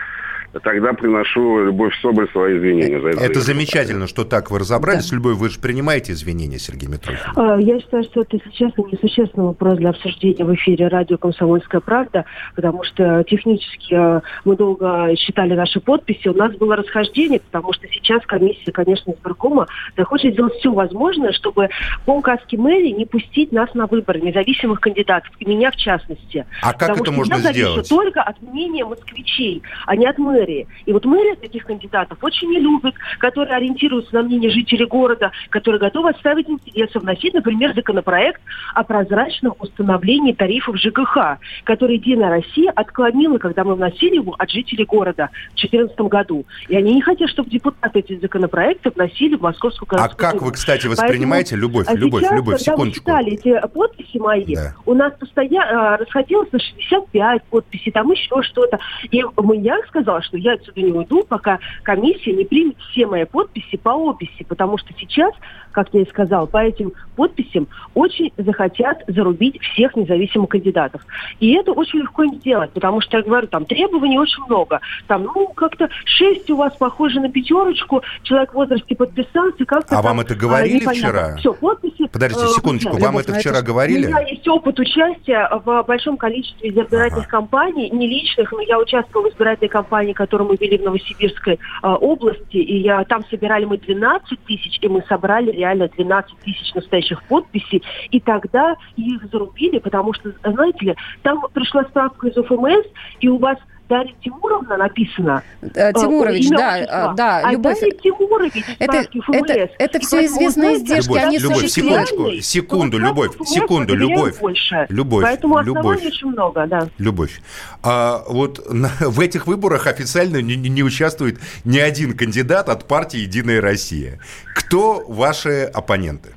тогда 0.64 0.94
приношу 0.94 1.66
Любовь 1.66 1.94
Соболь 2.02 2.30
свои 2.32 2.58
извинения. 2.58 3.00
За 3.00 3.10
это 3.10 3.40
это 3.40 3.42
замечательно, 3.42 4.08
что 4.08 4.26
так 4.26 4.52
вы 4.52 4.60
разобрались. 4.60 5.10
Да. 5.10 5.16
Любовь, 5.16 5.38
вы 5.38 5.50
же 5.50 5.60
принимаете 5.60 6.14
извинения, 6.14 6.60
Сергей 6.60 6.88
Митрохин? 6.88 7.20
А, 7.36 7.58
я 7.60 7.80
считаю, 7.80 8.04
что 8.04 8.22
это 8.22 8.38
сейчас 8.46 8.72
несущественный 8.78 9.48
вопрос 9.48 9.78
для 9.78 9.90
обсуждения 9.90 10.44
в 10.44 10.54
эфире 10.56 10.88
радио 10.88 11.18
«Комсомольская 11.18 11.82
правда», 11.82 12.26
потому 12.56 12.84
что 12.84 13.24
технически 13.24 13.94
а, 13.94 14.22
мы 14.46 14.56
долго 14.56 15.16
считали 15.16 15.54
наши 15.54 15.80
подписи. 15.80 16.28
У 16.28 16.34
нас 16.34 16.56
было 16.56 16.76
расхождение, 16.76 17.40
потому 17.40 17.74
что 17.74 17.88
сейчас 17.88 18.26
комиссия, 18.26 18.72
конечно, 18.72 19.12
избиркома 19.12 19.68
захочет 19.96 20.34
сделать 20.34 20.56
все 20.56 20.72
возможное, 20.72 21.32
чтобы 21.32 21.70
по 22.06 22.12
указке 22.12 22.58
мэрии 22.58 22.92
не 22.92 23.06
пустить 23.06 23.52
нас 23.52 23.74
на 23.74 23.86
выборы, 23.86 24.22
независимых 24.22 24.80
кандидатов, 24.80 25.32
и 25.40 25.46
меня 25.46 25.72
в 25.72 25.76
частности. 25.76 26.46
А 26.62 26.74
как 26.74 26.98
потому 26.98 27.04
это 27.04 27.12
можно 27.12 27.38
сделать? 27.38 27.90
только 27.90 28.22
от 28.22 28.42
мнения 28.42 28.86
москвичей, 28.86 29.62
а 29.86 29.96
не 29.96 30.08
от 30.08 30.18
мэрии 30.18 30.39
мэрии. 30.40 30.68
И 30.86 30.94
вот 30.94 31.06
мэрия 31.06 31.36
таких 31.36 31.66
кандидатов 31.66 32.18
очень 32.22 32.50
не 32.50 32.60
любит, 32.60 32.96
которые 33.20 33.56
ориентируются 33.56 34.14
на 34.16 34.24
мнение 34.24 34.50
жителей 34.50 34.86
города, 34.86 35.32
которые 35.50 35.80
готовы 35.80 36.10
отставить 36.10 36.50
интересы, 36.50 37.00
вносить, 37.00 37.34
например, 37.34 37.74
законопроект 37.76 38.42
о 38.74 38.84
прозрачном 38.84 39.56
установлении 39.60 40.34
тарифов 40.34 40.78
ЖКХ, 40.78 41.40
который 41.64 41.98
Единая 41.98 42.30
Россия 42.30 42.72
отклонила, 42.72 43.38
когда 43.38 43.64
мы 43.64 43.76
вносили 43.76 44.16
его 44.16 44.36
от 44.38 44.50
жителей 44.50 44.86
города 44.86 45.30
в 45.52 45.60
2014 45.60 46.00
году. 46.02 46.46
И 46.68 46.76
они 46.76 46.94
не 46.94 47.02
хотят, 47.02 47.30
чтобы 47.30 47.50
депутаты 47.50 48.00
эти 48.00 48.20
законопроекты 48.20 48.92
вносили 48.92 49.36
в 49.36 49.42
Московскую 49.42 49.88
городскую 49.88 50.30
А 50.30 50.32
как 50.32 50.42
вы, 50.42 50.52
кстати, 50.52 50.88
воспринимаете, 50.88 51.56
Поэтому, 51.56 51.62
Любовь, 51.62 51.86
а 51.88 51.94
Любовь, 51.96 52.22
сейчас, 52.22 52.32
Любовь, 52.32 52.54
когда 52.54 52.72
секундочку. 52.72 53.06
Когда 53.06 53.18
вы 53.18 53.32
читали 53.38 53.60
эти 53.60 53.68
подписи 53.74 54.18
мои, 54.18 54.56
да. 54.56 54.76
у 54.86 54.94
нас 54.94 55.14
постоянно 55.20 55.98
расходилось 55.98 56.52
на 56.52 56.60
65 56.60 57.44
подписей, 57.44 57.92
там 57.92 58.12
еще 58.12 58.42
что-то. 58.44 58.80
И 59.12 59.18
я 59.18 59.80
сказала, 59.88 60.22
что 60.30 60.38
я 60.38 60.54
отсюда 60.54 60.82
не 60.82 60.92
уйду, 60.92 61.24
пока 61.28 61.60
комиссия 61.84 62.32
не 62.32 62.46
примет 62.46 62.78
все 62.92 63.06
мои 63.06 63.26
подписи 63.26 63.78
по 63.78 63.90
описи, 63.90 64.46
потому 64.48 64.78
что 64.78 64.94
сейчас, 64.98 65.34
как 65.72 65.88
я 65.94 66.02
и 66.02 66.10
сказал, 66.10 66.48
по 66.48 66.58
этим 66.58 66.94
подписям 67.16 67.68
очень 67.94 68.32
захотят 68.38 69.04
зарубить 69.08 69.62
всех 69.62 69.96
независимых 69.96 70.50
кандидатов. 70.50 71.02
И 71.40 71.52
это 71.54 71.72
очень 71.74 72.00
легко 72.00 72.24
им 72.24 72.36
сделать, 72.36 72.72
потому 72.72 73.02
что, 73.02 73.18
я 73.18 73.24
говорю, 73.24 73.48
там 73.48 73.66
требований 73.66 74.18
очень 74.18 74.44
много. 74.46 74.80
Там, 75.08 75.24
ну, 75.24 75.48
как-то 75.50 75.90
шесть 76.06 76.50
у 76.50 76.56
вас 76.56 76.76
похоже 76.78 77.20
на 77.20 77.30
пятерочку, 77.30 78.02
человек 78.24 78.52
в 78.52 78.56
возрасте 78.56 78.96
подписался, 78.96 79.66
как-то... 79.66 79.98
А 79.98 80.02
там, 80.02 80.04
вам 80.04 80.20
это 80.22 80.36
говорили 80.36 80.86
а, 80.86 80.92
вчера? 80.92 81.36
Все, 81.38 81.54
подписи... 81.54 82.08
Подождите 82.08 82.46
э, 82.46 82.48
секундочку, 82.50 82.98
вам 82.98 83.18
это 83.18 83.34
вчера 83.34 83.62
говорили? 83.62 84.06
У 84.06 84.10
меня 84.10 84.22
есть 84.22 84.48
опыт 84.48 84.80
участия 84.80 85.50
в 85.66 85.84
большом 85.84 86.18
количестве 86.18 86.70
избирательных 86.70 87.28
ага. 87.28 87.38
кампаний, 87.38 87.90
не 87.90 88.08
личных, 88.08 88.52
но 88.52 88.62
я 88.62 88.80
участвовала 88.80 89.30
в 89.30 89.34
избирательной 89.34 89.70
кампании, 89.70 90.14
которую 90.14 90.50
мы 90.50 90.58
вели 90.58 90.78
в 90.78 90.84
Новосибирской 90.84 91.56
э, 91.56 91.88
области, 91.88 92.58
и 92.58 92.82
я, 92.82 93.04
там 93.04 93.26
собирали 93.30 93.66
мы 93.66 93.78
12 93.78 94.40
тысяч, 94.46 94.80
и 94.82 94.88
мы 94.88 95.04
собрали 95.08 95.52
реально 95.60 95.90
12 95.90 96.38
тысяч 96.40 96.74
настоящих 96.74 97.22
подписей, 97.24 97.84
и 98.12 98.20
тогда 98.20 98.76
их 98.96 99.24
зарубили, 99.32 99.80
потому 99.80 100.14
что, 100.14 100.34
знаете 100.44 100.86
ли, 100.86 100.96
там 101.22 101.42
пришла 101.54 101.84
справка 101.84 102.28
из 102.28 102.38
УФМС, 102.38 102.86
и 103.20 103.28
у 103.28 103.38
вас 103.38 103.58
Дарья 103.90 104.14
Тимуровна 104.24 104.78
написано. 104.78 105.44
Э, 105.62 105.92
Тимурович, 105.94 106.46
имя 106.46 106.58
да, 106.58 106.76
отчества. 106.76 107.14
да, 107.18 107.38
а 107.44 107.52
Любовь. 107.52 107.80
Дарья 107.80 107.98
Тимурович, 107.98 108.64
это, 108.78 109.08
это, 109.32 109.70
это 109.80 110.00
все 110.00 110.26
известные 110.28 110.76
издержки, 110.78 111.10
Любовь, 111.10 111.24
они 111.24 111.38
Любовь, 111.40 111.68
секундочку, 111.68 112.32
секунду, 112.42 112.98
Любовь, 113.00 113.32
секунду, 113.46 113.96
Любовь. 113.96 114.40
Больше. 114.40 114.86
Любовь, 114.90 115.24
Поэтому 115.24 115.62
Любовь. 115.62 116.06
очень 116.06 116.28
много, 116.28 116.68
да. 116.68 116.88
Любовь. 117.00 117.42
А 117.82 118.24
вот 118.30 118.72
на, 118.72 118.90
в 119.00 119.20
этих 119.20 119.48
выборах 119.48 119.88
официально 119.88 120.40
не, 120.40 120.56
не 120.56 120.84
участвует 120.84 121.40
ни 121.66 121.80
один 121.80 122.16
кандидат 122.16 122.70
от 122.70 122.88
партии 122.88 123.22
«Единая 123.22 123.60
Россия». 123.60 124.20
Кто 124.54 125.04
ваши 125.08 125.64
оппоненты? 125.64 126.36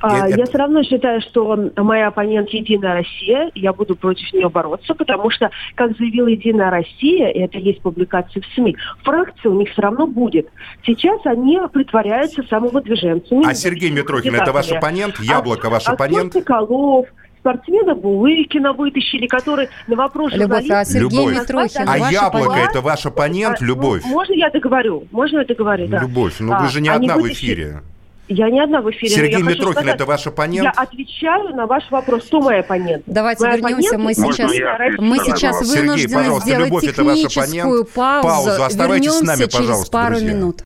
А, 0.00 0.28
я 0.28 0.44
все 0.44 0.58
равно 0.58 0.82
считаю, 0.82 1.20
что 1.20 1.56
моя 1.76 2.08
оппонент 2.08 2.48
Единая 2.50 2.94
Россия, 2.94 3.50
я 3.54 3.72
буду 3.72 3.96
против 3.96 4.32
нее 4.32 4.48
бороться, 4.48 4.94
потому 4.94 5.30
что, 5.30 5.50
как 5.74 5.96
заявила 5.96 6.28
Единая 6.28 6.70
Россия, 6.70 7.28
и 7.30 7.40
это 7.40 7.58
есть 7.58 7.80
публикации 7.82 8.40
в 8.40 8.46
СМИ, 8.54 8.76
фракция 9.02 9.50
у 9.50 9.58
них 9.58 9.70
все 9.70 9.82
равно 9.82 10.06
будет. 10.06 10.48
Сейчас 10.84 11.20
они 11.24 11.60
притворяются 11.72 12.42
самовыдвиженцами. 12.48 13.48
А 13.48 13.54
Сергей 13.54 13.90
Митрохин 13.90 14.34
это 14.34 14.52
ваш 14.52 14.70
оппонент? 14.70 15.18
Яблоко 15.20 15.70
ваш 15.70 15.88
а, 15.88 15.92
оппонент? 15.92 16.34
А 16.36 16.38
Соколов, 16.38 17.06
спортсмена 17.46 17.94
Булыкина 17.94 18.72
вытащили, 18.72 19.26
который 19.26 19.68
на 19.86 19.96
вопрос 19.96 20.32
Любовь, 20.32 20.68
а 20.70 20.84
Сергей 20.84 21.18
Любовь. 21.18 21.40
Митрохин, 21.40 21.88
А 21.88 21.98
Яблоко 22.10 22.46
оппонент? 22.46 22.70
это 22.70 22.80
ваш 22.80 23.06
оппонент, 23.06 23.58
а, 23.60 23.64
Любовь? 23.64 24.04
Можно 24.04 24.32
я 24.34 24.50
договорю? 24.50 25.04
Можно 25.10 25.38
я 25.38 25.44
договорю, 25.44 25.86
да. 25.88 26.00
Любовь, 26.00 26.34
ну 26.40 26.52
а, 26.52 26.60
вы 26.60 26.68
же 26.68 26.80
не 26.80 26.88
одна 26.88 27.16
в 27.16 27.26
эфире. 27.28 27.82
Я 28.28 28.50
не 28.50 28.60
одна 28.60 28.80
в 28.80 28.90
эфире. 28.90 29.14
Сергей 29.14 29.42
Митрохин, 29.42 29.72
сказать, 29.72 29.94
это 29.94 30.04
ваш 30.04 30.26
оппонент? 30.26 30.64
Я 30.64 30.70
отвечаю 30.70 31.54
на 31.54 31.66
ваш 31.66 31.88
вопрос. 31.90 32.24
Кто 32.24 32.40
мой 32.40 32.58
оппонент? 32.58 33.04
Давайте 33.06 33.46
мой 33.46 33.56
вернемся. 33.60 33.98
Мы 33.98 34.14
сейчас, 34.14 34.50
мы 34.98 35.18
сейчас 35.18 35.60
вынуждены 35.60 36.24
Сергей, 36.24 36.40
сделать 36.40 36.66
Любовь, 36.66 36.82
техническую 36.82 37.84
паузу. 37.84 38.26
паузу. 38.26 38.64
Оставайтесь 38.64 39.06
вернемся 39.06 39.24
с 39.24 39.38
нами, 39.38 39.48
через 39.48 39.88
пару 39.88 40.16
друзья. 40.16 40.32
минут. 40.32 40.62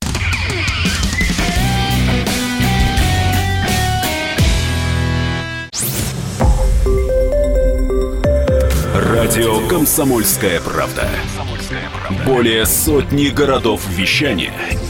Радио 8.94 9.68
«Комсомольская 9.68 10.60
правда». 10.60 11.08
Более 12.26 12.64
сотни 12.64 13.28
городов 13.28 13.86
вещания– 13.90 14.52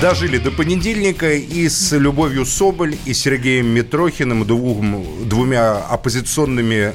дожили 0.00 0.38
до 0.38 0.50
понедельника 0.50 1.32
и 1.32 1.68
с 1.68 1.92
Любовью 1.92 2.44
Соболь 2.44 2.96
и 3.04 3.14
Сергеем 3.14 3.66
Митрохиным, 3.66 4.46
двум, 4.46 5.04
двумя 5.28 5.76
оппозиционными 5.76 6.94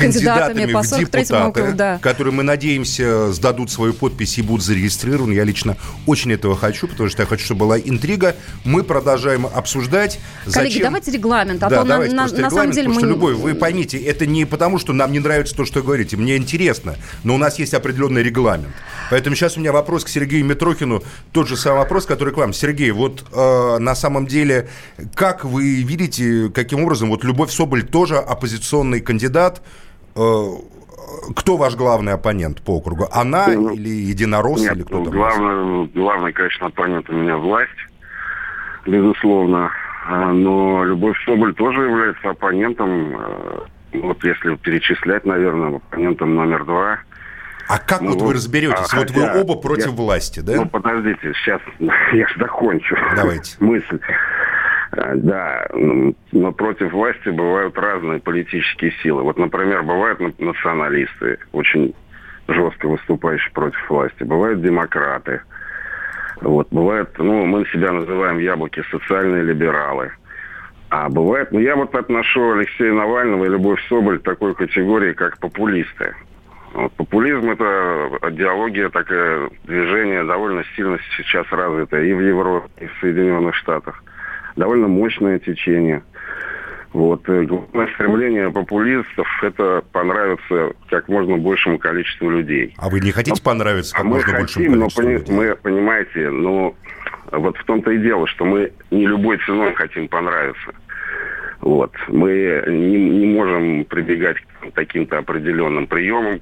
кандидатами, 0.00 0.64
в 0.64 0.98
депутаты, 0.98 1.34
округу, 1.34 1.72
да. 1.74 1.98
которые, 2.02 2.32
мы 2.34 2.42
надеемся, 2.42 3.32
сдадут 3.32 3.70
свою 3.70 3.94
подпись 3.94 4.38
и 4.38 4.42
будут 4.42 4.64
зарегистрированы. 4.64 5.32
Я 5.32 5.44
лично 5.44 5.76
очень 6.06 6.32
этого 6.32 6.56
хочу, 6.56 6.88
потому 6.88 7.08
что 7.08 7.22
я 7.22 7.26
хочу, 7.26 7.44
чтобы 7.44 7.60
была 7.60 7.78
интрига. 7.78 8.36
Мы 8.64 8.82
продолжаем 8.82 9.46
обсуждать. 9.46 10.18
Коллеги, 10.44 10.72
зачем... 10.72 10.82
давайте 10.84 11.10
регламент. 11.10 11.62
А 11.62 11.68
да, 11.68 11.82
то 11.82 11.88
давайте 11.88 12.14
на, 12.14 12.26
на, 12.26 12.38
на 12.38 12.50
самом 12.50 12.70
деле 12.72 12.88
мы... 12.88 12.94
Что, 12.94 13.06
Любовь, 13.06 13.36
вы 13.36 13.54
поймите, 13.54 13.98
это 13.98 14.26
не 14.26 14.44
потому, 14.44 14.78
что 14.78 14.92
нам 14.92 15.12
не 15.12 15.18
нравится 15.18 15.54
то, 15.54 15.64
что 15.64 15.80
вы 15.80 15.86
говорите. 15.86 16.16
Мне 16.16 16.36
интересно, 16.36 16.96
но 17.24 17.34
у 17.34 17.38
нас 17.38 17.58
есть 17.58 17.74
определенный 17.74 18.22
регламент. 18.22 18.74
Поэтому 19.10 19.36
сейчас 19.36 19.56
у 19.56 19.60
меня 19.60 19.72
вопрос 19.72 20.04
к 20.04 20.08
Сергею 20.08 20.44
Митрохину. 20.44 21.02
Тот 21.32 21.48
же 21.48 21.56
самый 21.56 21.78
вопрос, 21.78 22.06
который 22.06 22.32
к 22.32 22.36
вам. 22.36 22.52
Сергей, 22.52 22.90
вот 22.90 23.24
э, 23.32 23.78
на 23.78 23.94
самом 23.94 24.26
деле, 24.26 24.68
как 25.14 25.44
вы 25.44 25.82
видите, 25.82 26.50
каким 26.54 26.84
образом, 26.84 27.10
вот 27.10 27.24
Любовь 27.24 27.52
Соболь 27.52 27.82
тоже 27.82 28.16
оппозиционный 28.16 29.00
кандидат, 29.00 29.62
кто 30.14 31.56
ваш 31.56 31.76
главный 31.76 32.12
оппонент 32.12 32.62
по 32.62 32.76
округу? 32.76 33.06
Она 33.12 33.48
ну, 33.48 33.70
или 33.70 33.88
Единорос, 33.88 34.60
нет, 34.60 34.76
или 34.76 34.82
кто-то? 34.82 35.10
Главный, 35.10 35.86
главный, 35.94 36.32
конечно, 36.32 36.66
оппонент 36.66 37.08
у 37.10 37.12
меня 37.12 37.36
власть, 37.36 37.70
безусловно. 38.86 39.70
А, 40.06 40.32
но 40.32 40.84
Любовь 40.84 41.16
Соболь 41.24 41.54
тоже 41.54 41.82
является 41.82 42.30
оппонентом, 42.30 43.16
э, 43.20 43.58
вот 43.94 44.24
если 44.24 44.56
перечислять, 44.56 45.24
наверное, 45.24 45.76
оппонентом 45.76 46.34
номер 46.34 46.64
два. 46.64 46.98
А 47.68 47.78
как 47.78 48.00
ну, 48.00 48.14
вот 48.14 48.22
вы 48.22 48.34
разберетесь? 48.34 48.92
А, 48.92 48.96
вот 48.96 49.10
вы 49.10 49.40
оба 49.40 49.54
против 49.56 49.86
я, 49.86 49.92
власти, 49.92 50.40
да? 50.40 50.56
Ну, 50.56 50.66
подождите, 50.66 51.32
сейчас 51.34 51.60
я 52.12 52.26
же 52.26 52.38
закончу 52.38 52.96
Давайте. 53.14 53.56
мысль. 53.60 54.00
Э, 54.92 55.14
да, 55.14 55.66
но 56.32 56.52
против 56.52 56.92
власти 56.92 57.28
бывают 57.28 57.78
разные 57.78 58.20
политические 58.20 58.92
силы. 59.02 59.22
Вот, 59.22 59.38
например, 59.38 59.82
бывают 59.82 60.20
националисты, 60.38 61.38
очень 61.52 61.94
жестко 62.48 62.88
выступающие 62.88 63.52
против 63.52 63.88
власти. 63.88 64.24
Бывают 64.24 64.62
демократы. 64.62 65.42
Вот, 66.40 66.68
бывают, 66.70 67.10
ну, 67.18 67.44
мы 67.44 67.66
себя 67.66 67.92
называем 67.92 68.38
яблоки 68.38 68.82
социальные 68.90 69.42
либералы. 69.44 70.10
А 70.88 71.08
бывает, 71.08 71.52
ну, 71.52 71.60
я 71.60 71.76
вот 71.76 71.94
отношу 71.94 72.52
Алексея 72.52 72.92
Навального 72.92 73.44
и 73.44 73.48
Любовь 73.48 73.80
Соболь 73.88 74.18
к 74.18 74.24
такой 74.24 74.54
категории, 74.54 75.12
как 75.12 75.38
популисты. 75.38 76.16
Вот, 76.72 76.92
популизм– 76.92 77.50
это 77.50 78.10
идеология, 78.30 78.88
такое 78.88 79.50
движение 79.64 80.24
довольно 80.24 80.64
сильно 80.74 80.98
сейчас 81.16 81.46
развитое 81.50 82.04
и 82.04 82.12
в 82.12 82.20
Европе, 82.20 82.68
и 82.80 82.86
в 82.86 82.92
Соединенных 83.00 83.54
Штатах 83.56 84.02
довольно 84.56 84.88
мощное 84.88 85.38
течение. 85.38 86.02
Вот. 86.92 87.28
И 87.28 87.46
главное 87.46 87.86
стремление 87.94 88.50
популистов– 88.50 89.28
это 89.42 89.84
понравиться 89.92 90.72
как 90.88 91.08
можно 91.08 91.36
большему 91.36 91.78
количеству 91.78 92.30
людей. 92.30 92.74
А 92.78 92.88
вы 92.88 93.00
не 93.00 93.12
хотите 93.12 93.40
понравиться 93.42 93.94
как 93.94 94.04
а 94.04 94.08
можно 94.08 94.32
мы 94.32 94.38
большему 94.40 94.64
хотим, 94.64 94.80
количеству 94.80 95.02
но, 95.02 95.10
людей? 95.10 95.36
Мы, 95.36 95.56
понимаете, 95.56 96.30
ну, 96.30 96.74
вот 97.30 97.56
в 97.56 97.64
том-то 97.64 97.92
и 97.92 97.98
дело, 97.98 98.26
что 98.26 98.44
мы 98.44 98.72
не 98.90 99.06
любой 99.06 99.38
ценой 99.38 99.72
хотим 99.74 100.08
понравиться. 100.08 100.72
Вот. 101.60 101.92
Мы 102.08 102.64
не, 102.66 103.10
не 103.10 103.26
можем 103.26 103.84
прибегать 103.84 104.38
к 104.40 104.74
каким-то 104.74 105.18
определенным 105.18 105.86
приемам, 105.86 106.40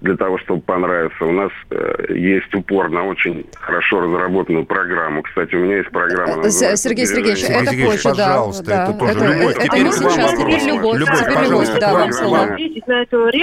для 0.00 0.16
того, 0.16 0.38
чтобы 0.38 0.60
понравиться. 0.62 1.24
У 1.24 1.32
нас 1.32 1.50
э, 1.70 2.14
есть 2.14 2.54
упор 2.54 2.90
на 2.90 3.04
очень 3.04 3.46
хорошо 3.54 4.00
разработанную 4.00 4.66
программу. 4.66 5.22
Кстати, 5.22 5.54
у 5.54 5.64
меня 5.64 5.78
есть 5.78 5.90
программа. 5.90 6.44
Э, 6.44 6.50
Сергей 6.50 7.06
Сергеевич, 7.06 7.44
это 7.44 7.66
Сергей, 7.66 7.86
позже, 7.86 8.02
пожалуйста, 8.04 8.64
да. 8.64 8.84
это 8.84 8.98
тоже 8.98 9.12
это, 9.12 9.26
любовь. 9.26 9.56
Это, 9.56 9.64
теперь 9.64 9.82
не 9.82 9.92
сейчас, 9.92 10.32
теперь 10.32 10.74
любовь. 10.74 10.98
Любовь, 10.98 11.18
теперь 11.18 11.34
пожалуйста, 11.34 11.74
любовь, 11.74 11.80
да, 11.80 11.92
вам 11.92 12.12
слово. 12.12 12.56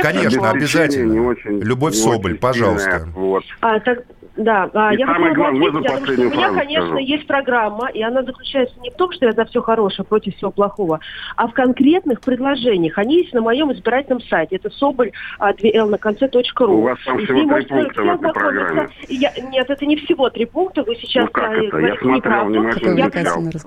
Конечно, 0.02 0.50
обязательно. 0.50 1.12
Не 1.14 1.20
очень, 1.20 1.62
Любовь 1.62 1.94
не 1.94 2.00
Соболь, 2.00 2.32
очень 2.32 2.42
пожалуйста. 2.42 3.08
Вот. 3.16 3.44
А, 3.62 3.80
так, 3.80 4.00
да. 4.36 4.70
А, 4.74 4.94
и 4.94 4.98
я 4.98 5.06
самое 5.06 5.34
главное, 5.34 5.60
можно 5.60 5.82
последнюю 5.84 6.32
У 6.32 6.34
меня, 6.34 6.50
конечно, 6.54 6.88
скажу. 6.88 7.06
есть 7.06 7.28
программа, 7.28 7.90
и 7.90 8.02
она 8.02 8.24
заключается 8.24 8.80
не 8.80 8.90
в 8.90 8.96
том, 8.96 9.12
что 9.12 9.28
я 9.28 9.32
за 9.32 9.46
все 9.46 9.62
хорошее 9.62 10.06
против 10.06 10.36
всего 10.36 10.52
плохого, 10.52 11.00
а 11.36 11.48
в 11.48 11.54
конкретных 11.54 12.22
предложениях. 12.22 12.98
Они 12.98 13.18
есть 13.18 13.34
на 13.34 13.42
моем 13.42 13.72
избирательном 13.72 14.22
сайте. 14.22 14.56
Это 14.56 14.70
соболь 14.72 15.12
2l 15.40 15.90
на 15.90 15.98
конце 15.98 16.30
.ру. 16.60 16.74
У 16.74 16.82
вас 16.82 16.98
там 17.06 17.18
всего 17.20 17.40
три 17.40 17.66
пункта 17.68 18.02
в 18.02 18.08
этой 18.08 18.34
программе. 18.34 18.90
Я, 19.08 19.34
нет, 19.52 19.70
это 19.70 19.86
не 19.86 19.98
всего 19.98 20.30
три 20.30 20.46
пункта. 20.46 20.84
Вы 20.84 20.96
сейчас 20.96 21.26
ну, 21.26 21.32
как 21.32 21.52
это? 21.52 21.78
Я 21.78 21.96
смотрел 21.98 22.46
внимательно. 22.46 22.98
Я, 22.98 23.10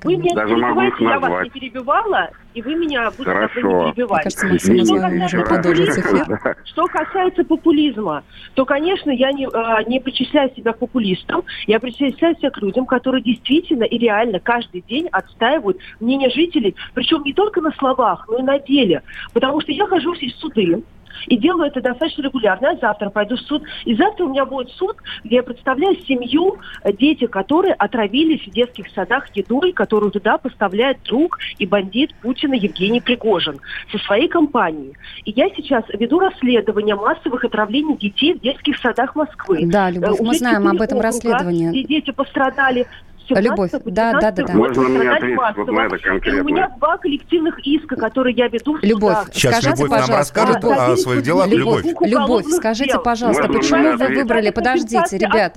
вы 0.03 0.17
меня 0.17 0.35
Даже 0.35 0.57
могу 0.57 0.81
их 0.83 1.01
я 1.01 1.19
вас 1.21 1.45
не 1.45 1.51
перебивала, 1.51 2.31
и 2.57 2.63
вы 2.63 2.75
меня 2.75 3.11
будете 3.11 3.31
не 3.31 3.93
перебивать. 3.93 4.25
Кажется, 4.25 4.49
Максим, 4.49 5.29
что, 5.29 5.37
касается 5.45 5.45
популизма, 5.45 6.65
что 6.65 6.87
касается 6.87 7.45
популизма, 7.45 8.25
то, 8.55 8.65
конечно, 8.65 9.11
я 9.11 9.31
не, 9.33 9.47
а, 9.53 9.83
не 9.83 10.01
причисляю 10.01 10.51
себя 10.57 10.73
к 10.73 10.79
популистам, 10.79 11.45
я 11.67 11.79
причисляю 11.79 12.35
себя 12.37 12.51
к 12.51 12.57
людям, 12.63 12.87
которые 12.87 13.23
действительно 13.23 13.85
и 13.85 13.99
реально 13.99 14.41
каждый 14.41 14.81
день 14.81 15.07
отстаивают 15.13 15.77
мнение 16.01 16.31
жителей, 16.31 16.75
причем 16.95 17.23
не 17.25 17.35
только 17.35 17.61
на 17.61 17.73
словах, 17.73 18.25
но 18.27 18.39
и 18.39 18.43
на 18.43 18.59
деле. 18.59 19.03
Потому 19.35 19.61
что 19.61 19.73
я 19.73 19.87
хожу 19.87 20.15
в 20.15 20.19
суды, 20.41 20.83
и 21.27 21.37
делаю 21.37 21.69
это 21.69 21.81
достаточно 21.81 22.23
регулярно. 22.23 22.67
Я 22.67 22.77
завтра 22.77 23.11
пойду 23.11 23.37
в 23.37 23.41
суд. 23.41 23.63
И 23.85 23.95
завтра 23.95 24.25
у 24.25 24.29
меня 24.31 24.45
будет 24.45 24.71
суд, 24.73 24.97
где 25.25 25.37
я 25.37 25.43
представляю 25.43 25.97
семью, 26.07 26.57
э, 26.83 26.93
дети, 26.93 27.27
которые 27.27 27.75
отравились 27.75 28.47
в 28.47 28.51
детских 28.51 28.87
садах 28.95 29.29
едой, 29.35 29.73
которую 29.73 30.11
туда 30.11 30.39
поставляет 30.39 31.03
друг 31.05 31.39
и 31.59 31.67
бандит 31.67 32.15
Путина 32.23 32.55
Евгений 32.55 33.01
Пригожин 33.01 33.59
со 33.91 33.99
своей 33.99 34.29
компанией. 34.29 34.95
И 35.25 35.31
я 35.33 35.49
сейчас 35.57 35.85
веду 35.89 36.19
расследование 36.19 36.95
массовых 36.95 37.45
отравлений 37.45 37.97
детей 37.97 38.35
в 38.35 38.41
детских 38.41 38.79
садах 38.79 39.15
Москвы. 39.15 39.67
Да, 39.67 39.91
Любовь, 39.91 40.21
э, 40.21 40.23
мы 40.23 40.35
знаем 40.35 40.69
об 40.69 40.81
этом 40.81 41.01
расследовании. 41.01 41.71
Где 41.71 41.83
дети 41.85 42.11
пострадали. 42.11 42.87
Любовь, 43.31 43.71
да, 43.85 44.13
да, 44.13 44.31
да, 44.31 44.45
да. 44.45 44.55
Можно 44.55 44.83
мне 44.83 45.11
ответить 45.11 45.57
вот 45.57 45.67
на 45.69 45.87
это 45.87 45.99
конкретно? 45.99 46.41
у 46.43 46.45
меня 46.45 46.69
два 46.77 46.97
коллективных 46.99 47.59
иска, 47.67 47.97
которые 47.97 48.35
я 48.37 48.49
веду 48.49 48.79
в 48.79 48.83
Любовь, 48.83 49.17
Сейчас 49.33 49.59
скажите, 49.59 49.83
Любовь 49.83 50.01
нам 50.01 50.11
расскажет 50.11 50.61
да, 50.61 50.93
о 50.93 50.97
своих 50.97 51.23
делах. 51.23 51.49
Любовь, 51.49 51.85
Любовь, 52.01 52.47
скажите, 52.49 52.99
пожалуйста, 52.99 53.47
Можно 53.47 53.59
почему 53.59 53.97
вы 53.97 54.15
выбрали, 54.15 54.51
подождите, 54.51 55.19
ребят, 55.19 55.57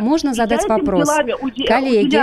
можно 0.00 0.34
задать 0.34 0.66
вопрос? 0.68 1.08
Коллеги, 1.66 2.20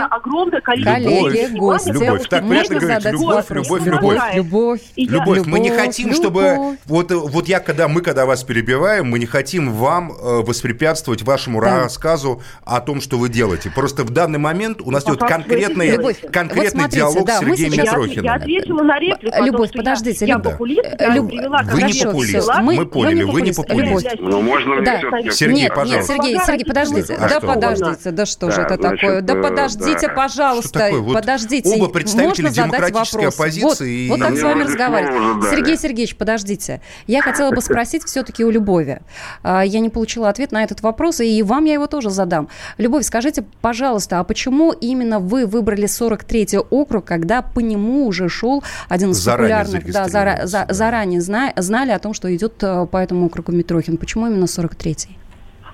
коллеги, 0.64 1.58
гости, 1.58 1.90
Любовь, 1.90 2.28
так 2.28 2.44
можно 2.44 2.80
задать 2.80 3.14
Любовь, 3.14 3.50
Любовь, 3.50 3.86
Любовь, 3.86 4.22
Любовь, 4.34 4.82
Любовь, 4.96 5.46
мы 5.46 5.60
не 5.60 5.70
хотим, 5.70 6.14
чтобы, 6.14 6.78
вот, 6.86 7.12
вот 7.12 7.48
я, 7.48 7.60
когда 7.60 7.88
мы, 7.88 8.02
когда 8.02 8.26
вас 8.26 8.44
перебиваем, 8.44 9.10
мы 9.10 9.20
не 9.20 9.26
хотим 9.26 9.72
вам 9.72 10.12
э, 10.12 10.42
воспрепятствовать 10.42 11.24
вашему 11.24 11.60
рассказу 11.60 12.42
о 12.64 12.82
том, 12.82 13.02
что 13.02 13.18
вы 13.18 13.30
делаете. 13.30 13.72
Просто 13.74 14.04
в 14.04 14.10
данный 14.10 14.40
момент 14.40 14.82
у 14.86 14.92
нас 14.92 15.04
идет 15.04 15.20
конкретный, 15.20 15.92
Любовь, 15.92 16.20
конкретный 16.32 16.64
вот 16.64 16.72
смотрите, 16.72 16.98
диалог 16.98 17.26
да, 17.26 17.38
с 17.38 17.40
Сергеем. 17.40 17.72
Митрохиным. 17.72 18.26
Я, 18.26 18.34
ответила 18.34 18.84
на 18.84 19.00
реплику. 19.00 19.44
Любовь, 19.44 19.72
подождите. 19.72 20.26
Я, 20.26 20.40
популист. 20.40 20.90
Вы 21.00 21.82
не 21.84 22.04
популист, 22.04 22.50
мы, 22.62 22.86
поняли, 22.86 23.24
вы 23.24 23.42
не 23.42 23.52
популист. 23.52 24.08
Ну, 24.20 24.42
можно 24.42 24.84
да. 24.84 25.02
Сергей, 25.32 25.64
нет, 25.64 25.76
пожалуйста. 25.76 26.14
Нет, 26.14 26.24
Сергей, 26.24 26.40
Сергей, 26.46 26.66
подождите. 26.66 27.14
А 27.16 27.30
да 27.30 27.38
что? 27.40 27.48
подождите, 27.48 28.12
да 28.12 28.26
что 28.26 28.52
же 28.52 28.62
это 28.62 28.78
такое? 28.78 29.22
Да 29.22 29.36
подождите, 29.36 30.10
пожалуйста, 30.10 30.92
подождите. 31.14 31.76
Оба 31.76 31.90
представители 31.90 32.50
демократической 32.50 33.28
оппозиции. 33.28 34.10
Вот 34.10 34.20
так 34.20 34.38
с 34.38 34.42
вами 34.42 34.64
разговаривать. 34.64 35.50
Сергей 35.50 35.78
Сергеевич, 35.78 36.16
подождите. 36.16 36.82
Я 37.08 37.22
хотела 37.22 37.52
бы 37.52 37.62
спросить 37.62 38.04
все-таки 38.04 38.44
у 38.44 38.50
Любови. 38.50 39.00
А, 39.44 39.64
я 39.64 39.80
не 39.80 39.90
получила 39.90 40.30
ответ 40.30 40.52
на 40.52 40.64
этот 40.64 40.82
вопрос, 40.82 41.20
и 41.22 41.42
вам 41.44 41.66
я 41.66 41.74
его 41.74 41.88
тоже 41.88 42.10
задам. 42.10 42.50
Любовь, 42.78 43.06
скажите, 43.06 43.44
пожалуйста, 43.62 44.20
а 44.20 44.24
почему 44.24 44.73
именно 44.74 45.20
вы 45.20 45.46
выбрали 45.46 45.86
43-й 45.86 46.58
округ, 46.58 47.06
когда 47.06 47.42
по 47.42 47.60
нему 47.60 48.06
уже 48.06 48.30
шел 48.30 48.64
один 48.90 49.12
из 49.12 49.18
заранее 49.18 49.58
популярных... 49.60 49.92
Да, 49.92 50.10
зара, 50.10 50.42
за, 50.46 50.66
заранее 50.70 51.22
зна, 51.22 51.54
знали 51.56 51.92
о 51.92 52.00
том, 52.00 52.14
что 52.14 52.34
идет 52.36 52.62
э, 52.62 52.86
по 52.86 52.98
этому 52.98 53.28
округу 53.28 53.52
Митрохин. 53.52 53.98
Почему 53.98 54.28
именно 54.28 54.46
43-й? 54.46 55.18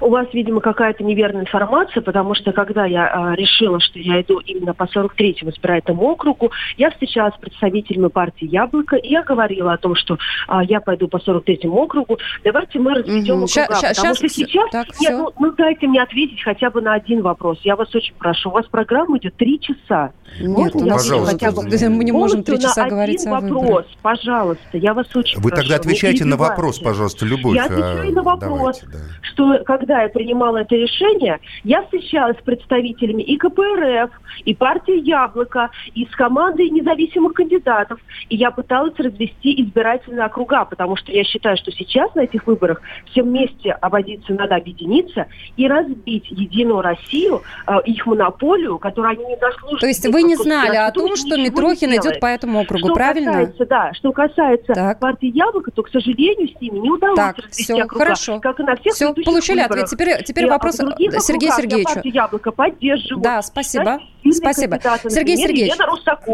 У 0.01 0.09
вас, 0.09 0.27
видимо, 0.33 0.61
какая-то 0.61 1.03
неверная 1.03 1.41
информация, 1.41 2.01
потому 2.01 2.35
что 2.35 2.51
когда 2.51 2.85
я 2.85 3.07
а, 3.07 3.35
решила, 3.35 3.79
что 3.79 3.99
я 3.99 4.21
иду 4.21 4.39
именно 4.39 4.73
по 4.73 4.83
43-му 4.83 5.49
избирательному 5.51 6.03
округу, 6.09 6.51
я 6.77 6.91
встречалась 6.91 7.35
с 7.35 7.39
представителями 7.39 8.07
партии 8.07 8.45
«Яблоко», 8.45 8.95
и 8.95 9.09
я 9.09 9.23
говорила 9.23 9.73
о 9.73 9.77
том, 9.77 9.95
что 9.95 10.17
а, 10.47 10.63
я 10.63 10.79
пойду 10.79 11.07
по 11.07 11.17
43-му 11.17 11.83
округу, 11.83 12.17
давайте 12.43 12.79
мы 12.79 12.93
разведем 12.93 13.43
угу. 13.43 13.45
округа, 13.45 13.47
ща, 13.47 13.67
потому 13.67 13.93
ща, 13.93 14.15
что 14.15 14.29
сейчас... 14.29 14.71
Так, 14.71 14.87
нет, 14.99 15.11
ну, 15.11 15.31
ну 15.39 15.51
дайте 15.53 15.87
мне 15.87 16.01
ответить 16.01 16.41
хотя 16.43 16.69
бы 16.69 16.81
на 16.81 16.93
один 16.93 17.21
вопрос. 17.21 17.59
Я 17.63 17.75
вас 17.75 17.93
очень 17.93 18.13
прошу. 18.15 18.49
У 18.49 18.53
вас 18.53 18.65
программа 18.67 19.17
идет 19.17 19.35
три 19.35 19.59
часа. 19.59 20.11
Нет, 20.39 20.49
Можно 20.49 20.81
у 20.81 20.85
нас 20.85 21.09
хотя 21.25 21.51
бы... 21.51 21.63
Мы 21.63 22.03
не 22.03 22.11
можем 22.11 22.43
три 22.43 22.59
часа 22.59 22.87
говорить 22.87 23.25
о 23.25 23.31
вопрос, 23.31 23.63
выборах. 23.63 23.85
пожалуйста, 24.01 24.77
я 24.77 24.93
вас 24.93 25.07
очень 25.15 25.39
Вы 25.39 25.49
прошу. 25.49 25.63
тогда 25.63 25.75
отвечайте 25.75 26.25
на 26.25 26.37
вопрос, 26.37 26.79
пожалуйста, 26.79 27.25
Любовь. 27.25 27.55
Я 27.55 27.65
отвечаю 27.65 28.13
на 28.13 28.23
вопрос, 28.23 28.81
Давайте, 28.81 28.87
да. 28.87 28.99
что 29.21 29.63
когда 29.65 29.88
когда 29.89 30.03
я 30.03 30.09
принимала 30.09 30.57
это 30.57 30.75
решение, 30.75 31.39
я 31.63 31.81
встречалась 31.81 32.37
с 32.37 32.43
представителями 32.43 33.23
и 33.23 33.37
КПРФ, 33.37 34.11
и 34.45 34.53
партии 34.53 34.99
«Яблоко», 35.01 35.71
и 35.95 36.05
с 36.05 36.15
командой 36.15 36.69
независимых 36.69 37.33
кандидатов. 37.33 37.99
И 38.29 38.35
я 38.35 38.51
пыталась 38.51 38.93
развести 38.99 39.63
избирательные 39.63 40.25
округа, 40.25 40.65
потому 40.65 40.95
что 40.95 41.11
я 41.11 41.23
считаю, 41.23 41.57
что 41.57 41.71
сейчас 41.71 42.13
на 42.13 42.21
этих 42.21 42.45
выборах 42.45 42.83
всем 43.09 43.29
вместе 43.29 43.71
ободиться 43.71 44.31
надо 44.33 44.57
объединиться 44.57 45.25
и 45.57 45.67
разбить 45.67 46.29
Единую 46.29 46.81
Россию, 46.81 47.41
э, 47.65 47.71
их 47.85 48.05
монополию, 48.05 48.77
которую 48.77 49.11
они 49.13 49.25
не 49.25 49.37
заслуживают. 49.37 49.81
То 49.81 49.87
есть 49.87 50.07
вы 50.07 50.21
не 50.21 50.35
знали 50.35 50.75
о 50.75 50.91
том, 50.91 51.15
что 51.15 51.35
Митрохин 51.35 51.89
идет 51.95 52.19
по 52.19 52.27
этому 52.27 52.61
округу, 52.61 52.89
что 52.89 52.93
правильно? 52.93 53.31
Касается, 53.31 53.65
да, 53.65 53.93
что 53.93 54.11
касается 54.11 54.73
так. 54.73 54.99
партии 54.99 55.35
«Яблоко», 55.35 55.71
то, 55.71 55.81
к 55.81 55.89
сожалению, 55.89 56.47
с 56.47 56.61
ними 56.61 56.77
не 56.77 56.91
удалось 56.91 57.17
так, 57.17 57.37
развести 57.37 57.63
все, 57.63 57.83
округа. 57.83 58.05
Хорошо. 58.05 58.39
Как 58.39 58.59
и 58.59 58.63
на 58.63 58.75
всех 58.75 58.93
все, 58.93 59.13
получили 59.13 59.61
ответ. 59.61 59.78
Теперь, 59.85 60.23
теперь 60.23 60.47
вопрос 60.47 60.75
Сергею 60.75 61.53
Сергеевичу. 61.53 62.01
Я 62.03 62.23
яблоко 62.23 62.51
поддерживаю. 62.51 63.21
Да, 63.21 63.41
спасибо. 63.41 63.99
Спасибо. 64.31 64.79
Сергей 65.09 65.37
Сергеевич. 65.37 65.73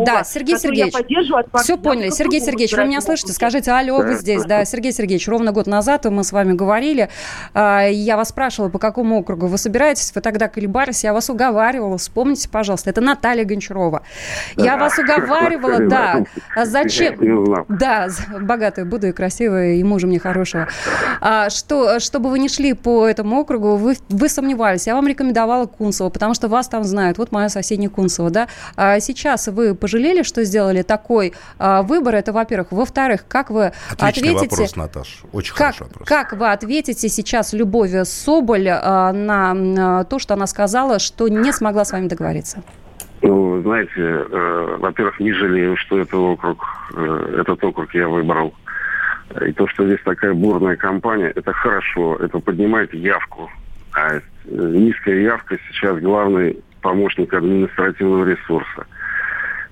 Да, 0.05 0.23
Сергей 0.23 0.57
Сергеевич. 0.57 0.93
Все 1.61 1.77
поняли. 1.77 2.09
Сергей 2.09 2.41
Сергеевич, 2.41 2.73
вы 2.73 2.85
меня 2.85 3.01
слышите? 3.01 3.33
Скажите, 3.33 3.71
алло, 3.71 3.97
вы 3.97 4.15
здесь. 4.15 4.43
Да, 4.43 4.65
Сергей 4.65 4.91
Сергеевич, 4.91 5.27
ровно 5.27 5.51
год 5.51 5.67
назад 5.67 6.05
мы 6.05 6.23
с 6.23 6.31
вами 6.31 6.53
говорили. 6.53 7.09
А, 7.53 7.87
я 7.87 8.17
вас 8.17 8.29
спрашивала, 8.29 8.69
по 8.69 8.79
какому 8.79 9.19
округу 9.19 9.47
вы 9.47 9.57
собираетесь. 9.57 10.11
Вы 10.13 10.21
тогда 10.21 10.47
колебались. 10.47 11.03
Я 11.03 11.13
вас 11.13 11.29
уговаривала. 11.29 11.97
Вспомните, 11.97 12.49
пожалуйста. 12.49 12.89
Это 12.89 13.01
Наталья 13.01 13.45
Гончарова. 13.45 14.01
Я 14.55 14.77
вас 14.77 14.97
уговаривала, 14.97 15.79
да. 15.87 16.23
А 16.55 16.65
зачем? 16.65 17.65
Да, 17.69 18.07
богатая 18.41 18.85
буду 18.85 19.07
и 19.07 19.11
красивая, 19.11 19.75
и 19.75 19.83
мужа 19.83 20.07
мне 20.07 20.19
хорошего. 20.19 20.67
А, 21.21 21.49
что, 21.49 21.99
чтобы 21.99 22.29
вы 22.29 22.39
не 22.39 22.49
шли 22.49 22.73
по 22.73 23.07
этому 23.07 23.39
округу, 23.39 23.75
вы, 23.75 23.95
вы 24.09 24.29
сомневались. 24.29 24.87
Я 24.87 24.95
вам 24.95 25.07
рекомендовала 25.07 25.65
Кунцева, 25.65 26.09
потому 26.09 26.33
что 26.33 26.47
вас 26.47 26.67
там 26.67 26.83
знают. 26.83 27.17
Вот 27.17 27.31
моя 27.31 27.49
соседняя 27.75 27.89
Кунцева, 27.89 28.29
да. 28.29 28.47
А 28.75 28.99
сейчас 28.99 29.47
вы 29.47 29.75
пожалели, 29.75 30.23
что 30.23 30.43
сделали 30.43 30.81
такой 30.81 31.33
а, 31.59 31.81
выбор? 31.81 32.15
Это, 32.15 32.31
во-первых. 32.31 32.71
Во-вторых, 32.71 33.25
как 33.27 33.49
вы 33.49 33.71
Отличный 33.91 34.35
ответите... 34.35 34.55
вопрос, 34.55 34.75
Наташ. 34.75 35.23
Очень 35.33 35.55
как, 35.55 35.75
хороший 35.75 35.83
вопрос. 35.83 36.07
Как 36.07 36.33
вы 36.33 36.51
ответите 36.51 37.09
сейчас 37.09 37.53
Любови 37.53 38.03
Соболь 38.03 38.69
а, 38.69 39.11
на, 39.11 39.53
на 39.53 40.03
то, 40.05 40.19
что 40.19 40.33
она 40.33 40.47
сказала, 40.47 40.99
что 40.99 41.27
не 41.27 41.51
смогла 41.51 41.83
с 41.85 41.91
вами 41.91 42.07
договориться? 42.07 42.63
Ну, 43.21 43.61
знаете, 43.61 43.91
э, 43.95 44.77
во-первых, 44.79 45.19
не 45.19 45.33
жалею, 45.33 45.75
что 45.77 45.99
это 45.99 46.17
округ, 46.17 46.63
э, 46.95 47.37
этот 47.41 47.63
округ 47.63 47.93
я 47.95 48.07
выбрал. 48.07 48.53
И 49.47 49.51
то, 49.53 49.67
что 49.67 49.85
здесь 49.85 49.99
такая 50.03 50.33
бурная 50.33 50.75
кампания, 50.75 51.31
это 51.35 51.51
хорошо, 51.51 52.17
это 52.17 52.39
поднимает 52.39 52.93
явку. 52.93 53.49
А 53.93 54.17
э, 54.17 54.21
низкая 54.45 55.21
явка 55.21 55.57
сейчас 55.69 55.99
главный 55.99 56.61
помощник 56.85 57.33
административного 57.33 58.25
ресурса. 58.25 58.85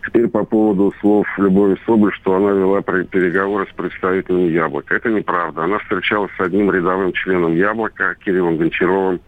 Теперь 0.04 0.28
по 0.28 0.43
поводу 0.43 0.91
слов 0.99 1.28
Любови 1.38 1.78
Соболь, 1.86 2.12
что 2.12 2.36
она 2.36 2.49
вела 2.49 2.82
переговоры 2.82 3.67
с 3.71 3.76
представителями 3.76 4.49
«Яблока». 4.49 4.95
Это 4.95 5.10
неправда. 5.12 5.63
Она 5.63 5.78
встречалась 5.78 6.32
с 6.36 6.41
одним 6.41 6.71
рядовым 6.71 7.13
членом 7.13 7.56
«Яблока», 7.56 8.15
Кириллом 8.26 8.58
Гончаровым, 8.58 9.19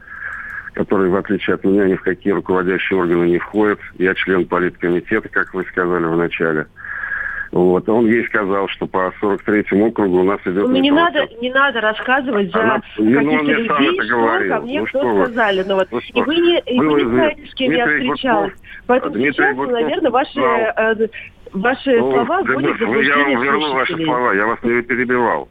который, 0.74 1.12
в 1.12 1.16
отличие 1.16 1.54
от 1.54 1.64
меня, 1.64 1.86
ни 1.86 1.94
в 1.94 2.02
какие 2.02 2.34
руководящие 2.34 2.98
органы 2.98 3.28
не 3.28 3.38
входит. 3.38 3.80
Я 4.00 4.16
член 4.16 4.48
политкомитета, 4.48 5.30
как 5.30 5.54
вы 5.54 5.64
сказали 5.66 6.06
в 6.06 6.18
начале. 6.18 6.66
Вот. 7.56 7.88
Он 7.88 8.06
ей 8.06 8.26
сказал, 8.26 8.68
что 8.68 8.86
по 8.86 9.14
43-му 9.22 9.88
округу 9.88 10.20
у 10.20 10.24
нас 10.24 10.42
идет... 10.44 10.68
Ну, 10.68 10.76
не 10.76 10.92
надо, 10.92 11.26
не 11.40 11.50
надо 11.50 11.80
рассказывать 11.80 12.52
за 12.52 12.62
Она, 12.62 12.82
каких-то 12.82 13.02
ну, 13.02 13.44
людей, 13.44 14.02
что 14.02 14.08
говорил. 14.10 14.54
ко 14.54 14.62
мне 14.62 14.80
ну, 14.82 14.86
кто 14.88 15.00
что 15.00 15.24
сказали. 15.24 15.64
Ну, 15.66 15.76
вот. 15.76 15.88
ну, 15.90 16.00
и 16.00 16.22
вы 16.22 16.36
не, 16.36 16.60
и 16.60 16.78
вы 16.78 17.02
не 17.02 17.10
знаете, 17.10 17.48
с 17.50 17.54
кем 17.54 17.72
я 17.72 17.88
встречалась. 17.88 18.54
Поэтому 18.88 19.14
Дмитрий 19.14 19.32
сейчас, 19.32 19.56
Гудков, 19.56 19.72
наверное, 19.72 20.12
ваши, 20.12 20.40
э, 20.42 21.08
ваши 21.54 21.98
ну, 21.98 22.12
слова 22.12 22.44
вводят 22.44 22.76
ну, 22.82 23.02
Я 23.02 23.18
вам 23.20 23.42
верну 23.42 23.74
ваши 23.74 24.04
слова, 24.04 24.34
я 24.34 24.48
вас 24.48 24.60
не 24.62 24.82
перебивал. 24.82 25.48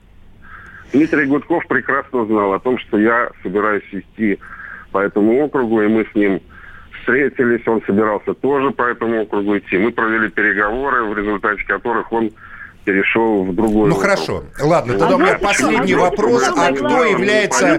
Дмитрий 0.93 1.25
Гудков 1.25 1.67
прекрасно 1.69 2.27
знал 2.27 2.53
о 2.53 2.59
том, 2.59 2.77
что 2.81 2.99
я 2.99 3.31
собираюсь 3.43 3.91
вести 3.91 4.39
по 4.93 4.99
этому 4.99 5.43
округу, 5.43 5.81
и 5.81 5.89
мы 5.89 6.05
с 6.05 6.15
ним 6.15 6.43
встретились, 7.05 7.67
он 7.69 7.83
собирался 7.87 8.35
тоже 8.35 8.71
по 8.71 8.83
этому 8.83 9.23
округу 9.23 9.59
идти. 9.59 9.77
Мы 9.77 9.93
провели 9.93 10.31
переговоры, 10.31 11.05
в 11.05 11.17
результате 11.17 11.63
которых 11.65 12.11
он 12.13 12.31
перешел 12.85 13.45
в 13.45 13.55
другой. 13.55 13.89
Ну 13.89 13.95
хорошо, 13.95 14.45
ладно, 14.63 14.99
тогда 14.99 15.15
а 15.15 15.17
у 15.17 15.19
меня 15.19 15.39
последний 15.39 15.95
вопрос, 15.95 16.43
а 16.57 16.73
кто 16.73 17.05
является 17.05 17.75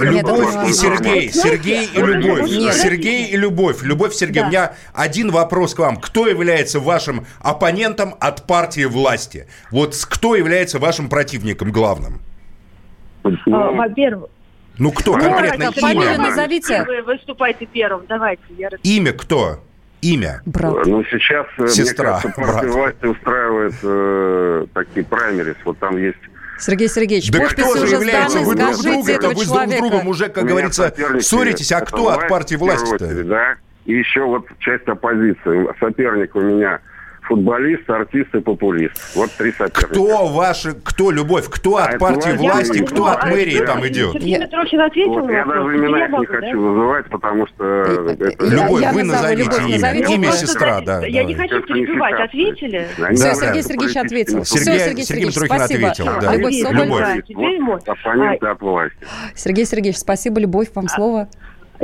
Любовь 0.00 0.68
и 0.68 0.72
Сергей, 0.72 1.30
Сергей 1.30 1.86
и 1.86 2.00
Любовь, 2.00 2.48
Сергей 2.48 3.26
и 3.26 3.36
Любовь, 3.36 3.82
Любовь 3.82 4.14
Сергей. 4.14 4.42
У 4.42 4.46
меня 4.46 4.72
один 4.94 5.30
вопрос 5.30 5.74
к 5.74 5.78
вам: 5.80 5.96
кто 5.96 6.26
является 6.26 6.80
вашим 6.80 7.26
оппонентом 7.40 8.14
от 8.20 8.46
партии 8.46 8.84
власти? 8.84 9.46
Вот 9.70 9.94
кто 10.08 10.34
является 10.34 10.78
вашим 10.78 11.08
противником 11.08 11.70
главным? 11.70 12.20
А, 13.24 13.70
во-первых, 13.70 14.30
ну 14.80 14.90
кто 14.92 15.12
конкретно 15.12 15.62
имя? 15.64 15.72
Фамилию 15.72 16.18
назовите. 16.18 16.84
Вы 16.84 17.02
выступайте 17.02 17.66
первым, 17.66 18.06
давайте. 18.08 18.42
Имя 18.82 19.12
кто? 19.12 19.60
Имя? 20.02 20.40
Брат. 20.46 20.86
Ну, 20.86 21.04
сейчас, 21.04 21.46
э, 21.58 21.68
Сестра, 21.68 22.20
мне 22.24 22.32
кажется, 22.32 22.52
партия 22.52 22.68
власти 22.70 23.04
устраивает 23.04 23.74
э, 23.82 24.66
такие 24.72 25.04
праймерис. 25.04 25.56
Вот 25.64 25.78
там 25.78 25.98
есть 25.98 26.16
Сергей 26.58 26.88
Сергеевич, 26.88 27.30
да 27.30 27.46
кто 27.46 27.76
же 27.76 27.94
является? 27.94 28.40
Вы 28.40 28.54
друг 28.54 28.82
друга, 28.82 29.12
это 29.12 29.28
вы 29.28 29.44
с 29.44 29.48
друг 29.48 29.68
другом 29.68 30.08
уже, 30.08 30.28
как 30.28 30.44
говорится, 30.44 30.94
ссоритесь. 31.20 31.72
А 31.72 31.80
кто 31.80 32.08
от 32.08 32.28
партии 32.28 32.56
власти-то? 32.56 33.24
Да. 33.24 33.56
И 33.86 33.94
еще 33.94 34.24
вот 34.24 34.46
часть 34.58 34.86
оппозиции. 34.86 35.66
Соперник 35.80 36.36
у 36.36 36.40
меня 36.40 36.80
футболист, 37.30 37.88
артист 37.88 38.34
и 38.34 38.40
популист. 38.40 38.94
Вот 39.14 39.30
три 39.32 39.52
соперника. 39.52 39.86
Кто 39.86 40.26
ваши, 40.26 40.72
кто, 40.72 41.12
Любовь, 41.12 41.48
кто 41.48 41.76
а 41.76 41.84
от 41.84 41.98
партии 41.98 42.36
власти, 42.36 42.78
я, 42.78 42.84
кто 42.84 43.06
от 43.06 43.24
мэрии 43.24 43.64
там 43.64 43.86
идет? 43.86 44.20
Я, 44.20 44.40
вот, 44.40 44.72
я 44.72 45.44
даже 45.44 45.76
имена 45.76 46.06
их 46.06 46.10
не 46.10 46.26
хочу 46.26 46.60
называть, 46.60 47.06
потому 47.06 47.46
что... 47.46 47.64
Это... 47.64 48.44
Любовь, 48.44 48.92
вы 48.92 49.02
назовите 49.04 49.62
имя. 49.62 50.14
Имя 50.14 50.32
сестра, 50.32 50.80
да. 50.80 51.06
Я 51.06 51.22
не 51.24 51.34
хочу 51.34 51.62
перебивать, 51.62 52.20
ответили? 52.20 52.88
Все, 53.14 53.34
Сергей 53.34 53.62
Сергеевич 53.62 53.96
ответил. 53.96 54.42
Все, 54.42 54.58
Сергей 54.58 55.04
Сергеевич, 55.04 55.36
спасибо. 55.36 55.92
Любовь 56.32 56.54
Любовь. 57.30 57.82
Оппоненты 57.86 58.46
от 58.46 58.60
власти. 58.60 58.96
Сергей 59.34 59.64
Сергеевич, 59.64 59.98
спасибо. 59.98 60.40
Любовь, 60.40 60.68
вам 60.74 60.88
слово. 60.88 61.28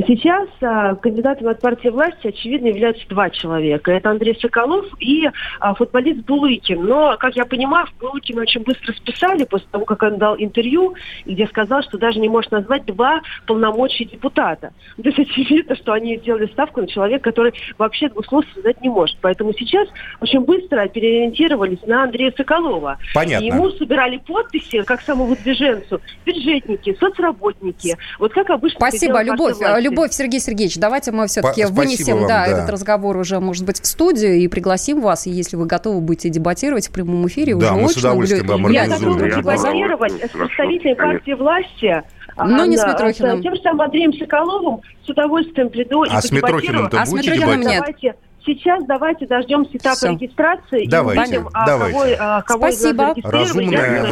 Сейчас 0.04 0.48
а, 0.60 0.94
кандидатом 0.96 1.48
от 1.48 1.60
партии 1.60 1.88
власти, 1.88 2.26
очевидно, 2.26 2.66
являются 2.66 3.08
два 3.08 3.30
человека. 3.30 3.92
Это 3.92 4.10
Андрей 4.10 4.38
Соколов 4.38 4.84
и 5.00 5.26
а, 5.58 5.74
футболист 5.74 6.20
Булыкин. 6.26 6.84
Но, 6.84 7.16
как 7.18 7.34
я 7.34 7.46
понимаю, 7.46 7.86
Булыкина 7.98 8.42
очень 8.42 8.62
быстро 8.62 8.92
списали 8.92 9.44
после 9.44 9.66
того, 9.70 9.86
как 9.86 10.02
он 10.02 10.18
дал 10.18 10.36
интервью, 10.36 10.94
где 11.24 11.46
сказал, 11.46 11.82
что 11.82 11.96
даже 11.96 12.20
не 12.20 12.28
может 12.28 12.52
назвать 12.52 12.84
два 12.84 13.22
полномочий 13.46 14.04
депутата. 14.04 14.72
То 15.02 15.08
есть 15.08 15.18
очевидно, 15.18 15.74
что 15.76 15.94
они 15.94 16.18
сделали 16.18 16.46
ставку 16.48 16.82
на 16.82 16.88
человека, 16.88 17.30
который 17.30 17.54
вообще 17.78 18.10
двух 18.10 18.26
слов 18.26 18.44
связать 18.52 18.82
не 18.82 18.90
может. 18.90 19.16
Поэтому 19.22 19.54
сейчас 19.54 19.88
очень 20.20 20.40
быстро 20.40 20.86
переориентировались 20.88 21.80
на 21.86 22.02
Андрея 22.02 22.34
Соколова. 22.36 22.98
Понятно. 23.14 23.42
И 23.42 23.46
ему 23.46 23.70
собирали 23.70 24.18
подписи, 24.18 24.82
как 24.82 25.00
самовыдвиженцу, 25.00 26.02
бюджетники, 26.26 26.94
соцработники. 27.00 27.96
Вот 28.18 28.34
как 28.34 28.50
обычно... 28.50 28.78
Спасибо, 28.78 29.22
Любовь. 29.22 29.56
Любовь, 29.90 30.12
Сергей 30.12 30.40
Сергеевич, 30.40 30.76
давайте 30.76 31.12
мы 31.12 31.26
все-таки 31.26 31.64
вынесем 31.64 32.18
вам, 32.18 32.28
да, 32.28 32.44
да. 32.44 32.46
этот 32.46 32.70
разговор 32.70 33.16
уже, 33.16 33.40
может 33.40 33.64
быть, 33.64 33.80
в 33.80 33.86
студию 33.86 34.34
и 34.34 34.48
пригласим 34.48 35.00
вас, 35.00 35.26
и 35.26 35.30
если 35.30 35.56
вы 35.56 35.66
готовы 35.66 36.00
будете 36.00 36.28
дебатировать 36.28 36.88
в 36.88 36.92
прямом 36.92 37.26
эфире, 37.28 37.54
да, 37.54 37.72
уже 37.72 37.82
мы 37.82 37.88
с 37.88 37.96
удовольствием 37.96 38.46
вам 38.46 38.70
Я 38.70 38.86
готова 38.86 39.18
дебатировать 39.18 40.12
с 40.12 40.30
представителями 40.30 40.94
партии 40.94 41.32
власти, 41.32 42.02
но 42.36 42.62
а, 42.62 42.66
не 42.66 42.76
с 42.76 42.84
Митрохиным. 42.84 43.40
С 43.40 43.42
тем 43.42 43.54
же 43.54 43.62
самым 43.62 43.80
Андреем 43.82 44.12
Соколовым 44.12 44.80
с 45.04 45.08
удовольствием 45.08 45.70
приду 45.70 46.02
а 46.02 46.18
и 46.18 46.20
с 46.20 46.30
Митрохиным-то 46.30 47.00
а 47.00 47.06
с 47.06 47.12
Митрохиным 47.12 47.60
нет. 47.60 47.80
Давайте 47.80 48.14
Сейчас 48.46 48.84
давайте 48.86 49.26
дождемся 49.26 49.76
этапа 49.76 49.96
Все. 49.96 50.10
регистрации 50.12 50.86
давайте, 50.86 51.20
и 51.20 51.38
увидим, 51.38 51.50
а, 51.52 51.66
давайте. 51.66 51.98
кого, 51.98 52.06
а, 52.20 52.42
кого 52.42 52.70
Спасибо. 52.70 53.14
Разумное, 53.24 54.06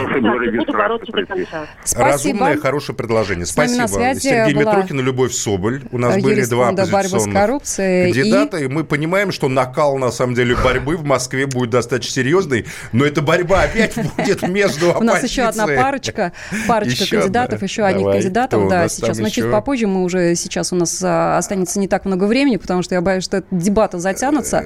я. 1.94 2.05
Разумное, 2.05 2.57
хорошее 2.57 2.97
предложение. 2.97 3.47
Спасибо. 3.47 3.87
Сергей 3.87 4.55
Митрохин 4.55 4.99
и 4.99 5.03
Любовь 5.05 5.33
Соболь. 5.33 5.83
У 5.92 5.99
нас 5.99 6.20
были 6.20 6.44
два 6.47 6.70
оппозиционных 6.70 7.62
кандидата, 7.77 8.57
и... 8.57 8.64
и 8.64 8.68
мы 8.68 8.83
понимаем, 8.83 9.31
что 9.31 9.49
накал, 9.49 9.99
на 9.99 10.11
самом 10.11 10.35
деле, 10.35 10.57
борьбы 10.57 10.97
в 10.97 11.05
Москве 11.05 11.47
будет 11.47 11.70
достаточно 11.70 12.14
серьезный, 12.14 12.66
но 12.90 13.05
эта 13.05 13.23
борьба 13.23 13.62
опять 13.62 13.94
будет 14.16 14.42
между 14.49 14.99
У 14.99 15.03
нас 15.05 15.23
еще 15.23 15.42
одна 15.42 15.68
парочка, 15.68 16.33
парочка 16.66 17.09
кандидатов, 17.09 17.62
еще 17.62 17.85
одних 17.85 18.11
кандидатов, 18.11 18.68
да, 18.68 18.88
сейчас, 18.88 19.18
но 19.18 19.29
чуть 19.29 19.49
попозже 19.49 19.87
мы 19.87 20.03
уже, 20.03 20.35
сейчас 20.35 20.73
у 20.73 20.77
нас 20.77 21.01
а, 21.05 21.38
останется 21.38 21.79
не 21.79 21.87
так 21.87 22.05
много 22.05 22.25
времени, 22.25 22.57
потому 22.57 22.83
что 22.83 22.97
я 22.97 23.01
боюсь, 23.01 23.23
что 23.23 23.44
дебаты 23.53 23.99
затянут 23.99 24.24
тянутся. 24.25 24.65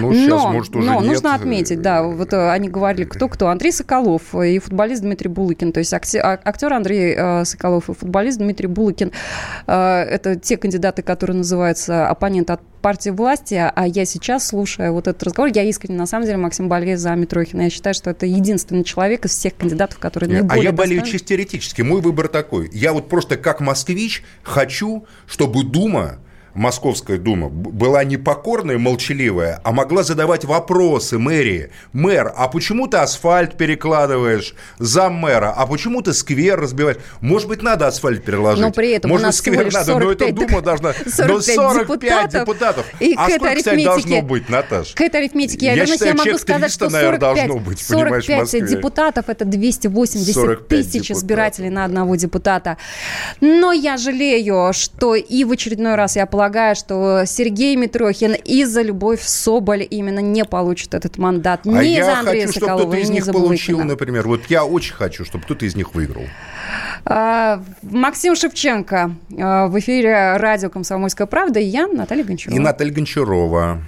Ну, 0.00 0.12
сейчас, 0.12 0.28
но, 0.28 0.52
может, 0.52 0.76
уже 0.76 0.86
но 0.86 1.00
нет. 1.00 1.04
нужно 1.04 1.34
отметить, 1.34 1.80
да, 1.80 2.02
вот 2.02 2.32
э, 2.32 2.50
они 2.50 2.68
говорили, 2.68 3.04
кто-кто. 3.04 3.48
Андрей 3.48 3.72
Соколов 3.72 4.34
и 4.34 4.58
футболист 4.58 5.02
Дмитрий 5.02 5.28
Булыкин. 5.28 5.72
То 5.72 5.78
есть 5.78 5.92
а, 5.92 6.40
актер 6.44 6.72
Андрей 6.72 7.14
э, 7.16 7.44
Соколов 7.44 7.88
и 7.88 7.94
футболист 7.94 8.38
Дмитрий 8.38 8.66
Булыкин. 8.66 9.12
Э, 9.66 10.00
это 10.02 10.36
те 10.36 10.56
кандидаты, 10.56 11.02
которые 11.02 11.36
называются 11.36 12.08
оппонент 12.08 12.50
от 12.50 12.60
партии 12.78 13.10
власти, 13.10 13.54
а 13.54 13.86
я 13.88 14.04
сейчас, 14.04 14.46
слушая 14.46 14.92
вот 14.92 15.08
этот 15.08 15.20
разговор, 15.24 15.50
я 15.52 15.64
искренне, 15.64 15.98
на 15.98 16.06
самом 16.06 16.26
деле, 16.26 16.38
Максим 16.38 16.68
болею 16.68 16.96
за 16.96 17.14
Митрохина. 17.14 17.62
Я 17.62 17.70
считаю, 17.70 17.92
что 17.92 18.10
это 18.10 18.24
единственный 18.24 18.84
человек 18.84 19.24
из 19.24 19.32
всех 19.32 19.56
кандидатов, 19.56 19.98
который 19.98 20.28
наиболее 20.28 20.60
А 20.60 20.62
я 20.62 20.72
болею 20.72 21.02
чисто 21.02 21.28
теоретически. 21.28 21.82
Мой 21.82 22.00
выбор 22.00 22.28
такой. 22.28 22.70
Я 22.72 22.92
вот 22.92 23.08
просто 23.08 23.36
как 23.36 23.60
москвич 23.60 24.22
хочу, 24.42 25.06
чтобы 25.26 25.64
Дума 25.64 26.18
Московская 26.54 27.18
дума 27.18 27.48
была 27.48 28.04
не 28.04 28.16
покорная, 28.16 28.78
молчаливая, 28.78 29.60
а 29.64 29.72
могла 29.72 30.02
задавать 30.02 30.44
вопросы 30.44 31.18
мэрии. 31.18 31.70
Мэр, 31.92 32.32
а 32.36 32.48
почему 32.48 32.86
ты 32.86 32.98
асфальт 32.98 33.56
перекладываешь? 33.56 34.54
Зам 34.78 35.14
мэра, 35.14 35.52
а 35.56 35.66
почему 35.66 36.02
ты 36.02 36.12
сквер 36.12 36.60
разбиваешь? 36.60 36.98
Может 37.20 37.48
быть, 37.48 37.62
надо 37.62 37.86
асфальт 37.86 38.24
переложить? 38.24 38.64
Но 38.64 38.72
при 38.72 38.90
этом 38.90 39.10
Может, 39.10 39.24
у 39.24 39.26
нас 39.28 39.36
сквер 39.36 39.72
надо, 39.72 39.84
45, 39.84 40.20
но 40.20 40.26
эта 40.26 40.34
дума 40.34 40.62
должна... 40.62 40.92
45, 40.92 41.56
но 41.56 41.72
45 41.72 42.28
депутатов. 42.28 42.40
депутатов. 42.40 42.86
И 43.00 43.14
а 43.16 43.30
сколько, 43.30 43.54
кстати, 43.56 43.84
должно 43.84 44.22
быть, 44.22 44.48
Наташ? 44.48 44.92
К 44.94 45.00
этой 45.00 45.20
арифметике 45.20 45.66
я, 45.66 45.72
я 45.72 45.78
вернусь, 45.82 45.94
считаю, 45.94 46.16
я 46.16 46.24
могу 46.24 46.38
сказать, 46.38 46.72
что 46.72 46.90
45, 46.90 47.18
должно 47.20 47.58
быть, 47.58 47.80
45 47.80 48.66
депутатов– 48.66 49.24
это 49.28 49.44
280 49.44 50.68
тысяч 50.68 50.92
депутатов. 50.92 51.16
избирателей 51.16 51.70
на 51.70 51.84
одного 51.84 52.16
депутата. 52.16 52.76
Но 53.40 53.72
я 53.72 53.96
жалею, 53.96 54.72
что 54.72 55.14
и 55.14 55.44
в 55.44 55.52
очередной 55.52 55.94
раз 55.94 56.16
я 56.16 56.26
полагаю, 56.38 56.76
что 56.76 57.24
Сергей 57.26 57.74
Митрохин 57.74 58.32
и 58.32 58.64
за 58.64 58.82
Любовь 58.82 59.22
Соболь 59.22 59.84
именно 59.90 60.20
не 60.20 60.44
получит 60.44 60.94
этот 60.94 61.18
мандат. 61.18 61.62
А 61.64 61.68
не 61.68 61.98
Андрея 61.98 62.46
хочу, 62.46 62.60
Соколова, 62.60 62.78
чтобы 62.78 62.92
кто-то 62.92 63.02
из 63.02 63.10
них 63.10 63.26
получил, 63.26 63.82
например. 63.82 64.28
Вот 64.28 64.42
я 64.48 64.64
очень 64.64 64.94
хочу, 64.94 65.24
чтобы 65.24 65.42
кто-то 65.42 65.66
из 65.66 65.74
них 65.74 65.96
выиграл. 65.96 66.22
А, 67.04 67.60
Максим 67.82 68.36
Шевченко 68.36 69.16
а, 69.36 69.66
в 69.66 69.76
эфире 69.80 70.36
радио 70.36 70.70
«Комсомольская 70.70 71.26
правда» 71.26 71.58
и 71.58 71.64
я, 71.64 71.88
Наталья 71.88 72.22
Гончарова. 72.22 72.56
И 72.56 72.60
Наталья 72.60 72.92
Гончарова. 72.92 73.82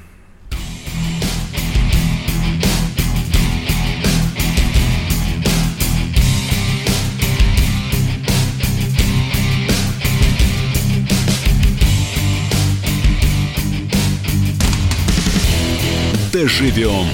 Доживем 16.41 17.07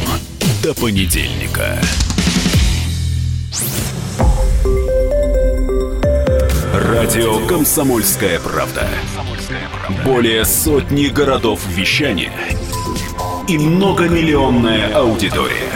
до 0.62 0.72
понедельника. 0.72 1.80
Радио 6.72 7.44
«Комсомольская 7.48 8.38
правда». 8.38 8.88
Более 10.04 10.44
сотни 10.44 11.06
городов 11.08 11.60
вещания 11.66 12.30
и 13.48 13.58
многомиллионная 13.58 14.94
аудитория. 14.94 15.72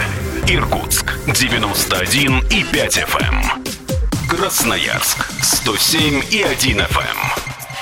Иркутск 0.47 1.19
91 1.27 2.45
и 2.51 2.63
5 2.63 2.99
FM. 2.99 3.35
Эм. 3.35 4.29
Красноярск 4.29 5.27
107 5.43 6.23
и 6.31 6.43
1 6.43 6.79
FM. 6.83 7.50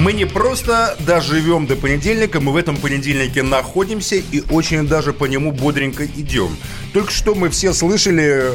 Мы 0.00 0.14
не 0.14 0.24
просто 0.24 0.96
доживем 1.00 1.66
до 1.66 1.76
понедельника, 1.76 2.40
мы 2.40 2.52
в 2.52 2.56
этом 2.56 2.78
понедельнике 2.78 3.42
находимся 3.42 4.16
и 4.16 4.42
очень 4.50 4.88
даже 4.88 5.12
по 5.12 5.26
нему 5.26 5.52
бодренько 5.52 6.06
идем. 6.06 6.56
Только 6.94 7.10
что 7.12 7.34
мы 7.34 7.50
все 7.50 7.74
слышали 7.74 8.54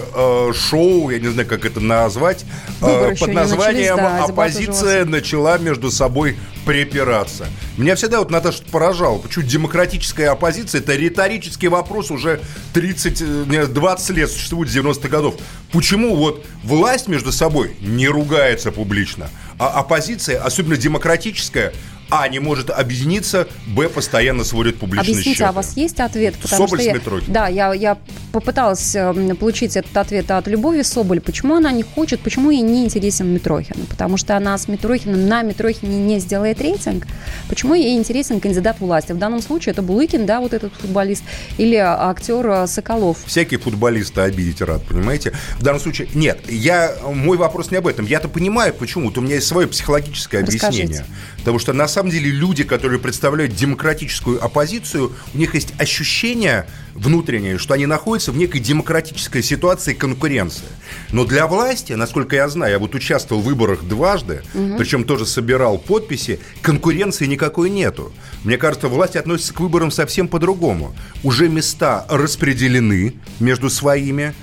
э, 0.50 0.54
шоу, 0.54 1.12
я 1.12 1.20
не 1.20 1.28
знаю, 1.28 1.48
как 1.48 1.66
это 1.66 1.80
назвать, 1.80 2.46
э, 2.82 3.16
под 3.20 3.32
названием 3.32 3.98
начались, 3.98 4.18
да, 4.18 4.24
«Оппозиция 4.24 5.06
начала 5.06 5.60
между 5.60 5.92
собой 5.92 6.36
припираться». 6.66 7.48
Меня 7.78 7.96
всегда 7.96 8.20
вот 8.20 8.32
Наташа 8.32 8.64
поражало, 8.72 9.20
почему 9.20 9.46
демократическая 9.46 10.30
оппозиция– 10.30 10.82
это 10.82 10.96
риторический 10.96 11.68
вопрос 11.68 12.12
уже 12.12 12.42
30, 12.74 13.74
20 13.74 14.10
э, 14.10 14.14
лет 14.14 14.32
существует 14.32 14.70
с 14.70 14.76
90-х 14.76 15.08
годов. 15.08 15.36
Почему 15.72 16.16
вот 16.16 16.46
власть 16.64 17.08
между 17.08 17.32
собой 17.32 17.76
не 17.82 18.08
ругается 18.08 18.72
публично, 18.72 19.30
а 19.60 19.80
оппозиция, 19.80 20.42
особенно 20.42 20.78
демократическая, 20.78 21.74
а, 22.10 22.28
не 22.28 22.40
может 22.40 22.70
объединиться, 22.70 23.48
Б, 23.68 23.90
постоянно 23.90 24.44
сводит 24.44 24.78
публичные 24.78 25.14
Объясните, 25.14 25.38
счеты. 25.38 25.44
а 25.46 25.52
у 25.52 25.54
вас 25.54 25.76
есть 25.76 26.00
ответ? 26.00 26.36
Потому 26.36 26.68
Соболь 26.68 26.80
что 26.80 26.88
я, 26.88 26.94
Митрохин. 26.94 27.34
Да, 27.34 27.48
я, 27.48 27.74
я 27.74 27.98
попыталась 28.32 28.96
эм, 28.96 29.36
получить 29.36 29.76
этот 29.76 29.96
ответ 29.98 30.30
от 30.32 30.48
Любови 30.48 30.84
Соболь. 30.84 31.20
Почему 31.20 31.56
она 31.56 31.72
не 31.72 31.84
хочет, 31.84 32.20
почему 32.20 32.52
ей 32.52 32.62
не 32.62 32.86
интересен 32.86 33.28
Митрохин? 33.34 33.86
Потому 33.90 34.18
что 34.18 34.38
она 34.38 34.58
с 34.58 34.68
Митрохиным 34.68 35.28
на 35.28 35.42
Митрохине 35.42 35.98
не 35.98 36.20
сделает 36.20 36.62
рейтинг. 36.62 37.08
Почему 37.50 37.74
ей 37.74 37.98
интересен 37.98 38.40
кандидат 38.40 38.80
власти? 38.80 39.12
В 39.12 39.18
данном 39.18 39.42
случае 39.42 39.74
это 39.74 39.82
Булыкин, 39.82 40.26
да, 40.26 40.42
вот 40.42 40.54
этот 40.54 40.74
футболист, 40.74 41.24
или 41.58 41.76
актер 41.76 42.48
э, 42.48 42.68
Соколов. 42.68 43.18
Всякие 43.26 43.60
футболисты 43.60 44.22
обидеть 44.22 44.62
рад, 44.62 44.84
понимаете? 44.84 45.34
В 45.58 45.64
данном 45.64 45.82
случае, 45.82 46.08
нет, 46.14 46.40
я, 46.50 46.96
мой 47.04 47.38
вопрос 47.38 47.72
не 47.72 47.78
об 47.78 47.88
этом. 47.88 48.06
Я-то 48.06 48.28
понимаю, 48.28 48.74
почему. 48.74 49.06
Вот 49.06 49.18
у 49.18 49.22
меня 49.22 49.36
есть 49.36 49.48
свое 49.48 49.68
психологическое 49.68 50.42
Расскажите. 50.42 50.68
объяснение. 50.68 51.06
Потому 51.38 51.60
что 51.60 51.74
на 51.74 51.88
самом 51.96 52.12
деле 52.12 52.30
люди, 52.30 52.64
которые 52.64 53.00
представляют 53.00 53.56
демократическую 53.56 54.44
оппозицию, 54.44 55.14
у 55.34 55.38
них 55.38 55.56
есть 55.56 55.74
ощущение 55.80 56.68
внутреннее, 56.94 57.58
что 57.58 57.74
они 57.74 57.86
находятся 57.86 58.32
в 58.32 58.38
некой 58.38 58.60
демократической 58.60 59.42
ситуации 59.42 59.94
конкуренции. 59.94 60.68
Но 61.12 61.26
для 61.26 61.48
власти, 61.48 61.94
насколько 61.94 62.36
я 62.36 62.50
знаю, 62.50 62.74
я 62.74 62.80
вот 62.80 62.96
участвовал 62.96 63.42
в 63.42 63.46
выборах 63.46 63.84
дважды, 63.84 64.44
угу. 64.54 64.78
причем 64.78 65.06
тоже 65.06 65.26
собирал 65.26 65.78
подписи, 65.78 66.40
конкуренции 66.62 67.26
никакой 67.28 67.70
нету. 67.70 68.12
Мне 68.44 68.58
кажется, 68.58 68.90
власть 68.90 69.16
относится 69.16 69.54
к 69.54 69.62
выборам 69.62 69.90
совсем 69.90 70.28
по-другому. 70.28 70.94
Уже 71.24 71.48
места 71.48 72.06
распределены 72.10 73.14
между 73.40 73.70
своими, 73.70 74.34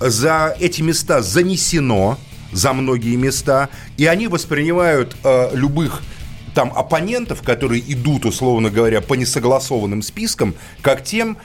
за 0.00 0.56
эти 0.58 0.80
места 0.80 1.20
занесено 1.20 2.18
за 2.52 2.72
многие 2.72 3.16
места, 3.16 3.68
и 3.96 4.06
они 4.06 4.28
воспринимают 4.28 5.16
э, 5.24 5.50
любых 5.54 6.02
там 6.54 6.72
оппонентов, 6.74 7.42
которые 7.42 7.82
идут, 7.92 8.24
условно 8.24 8.70
говоря, 8.70 9.00
по 9.00 9.14
несогласованным 9.14 10.02
спискам, 10.02 10.54
как 10.80 11.04
тем, 11.04 11.36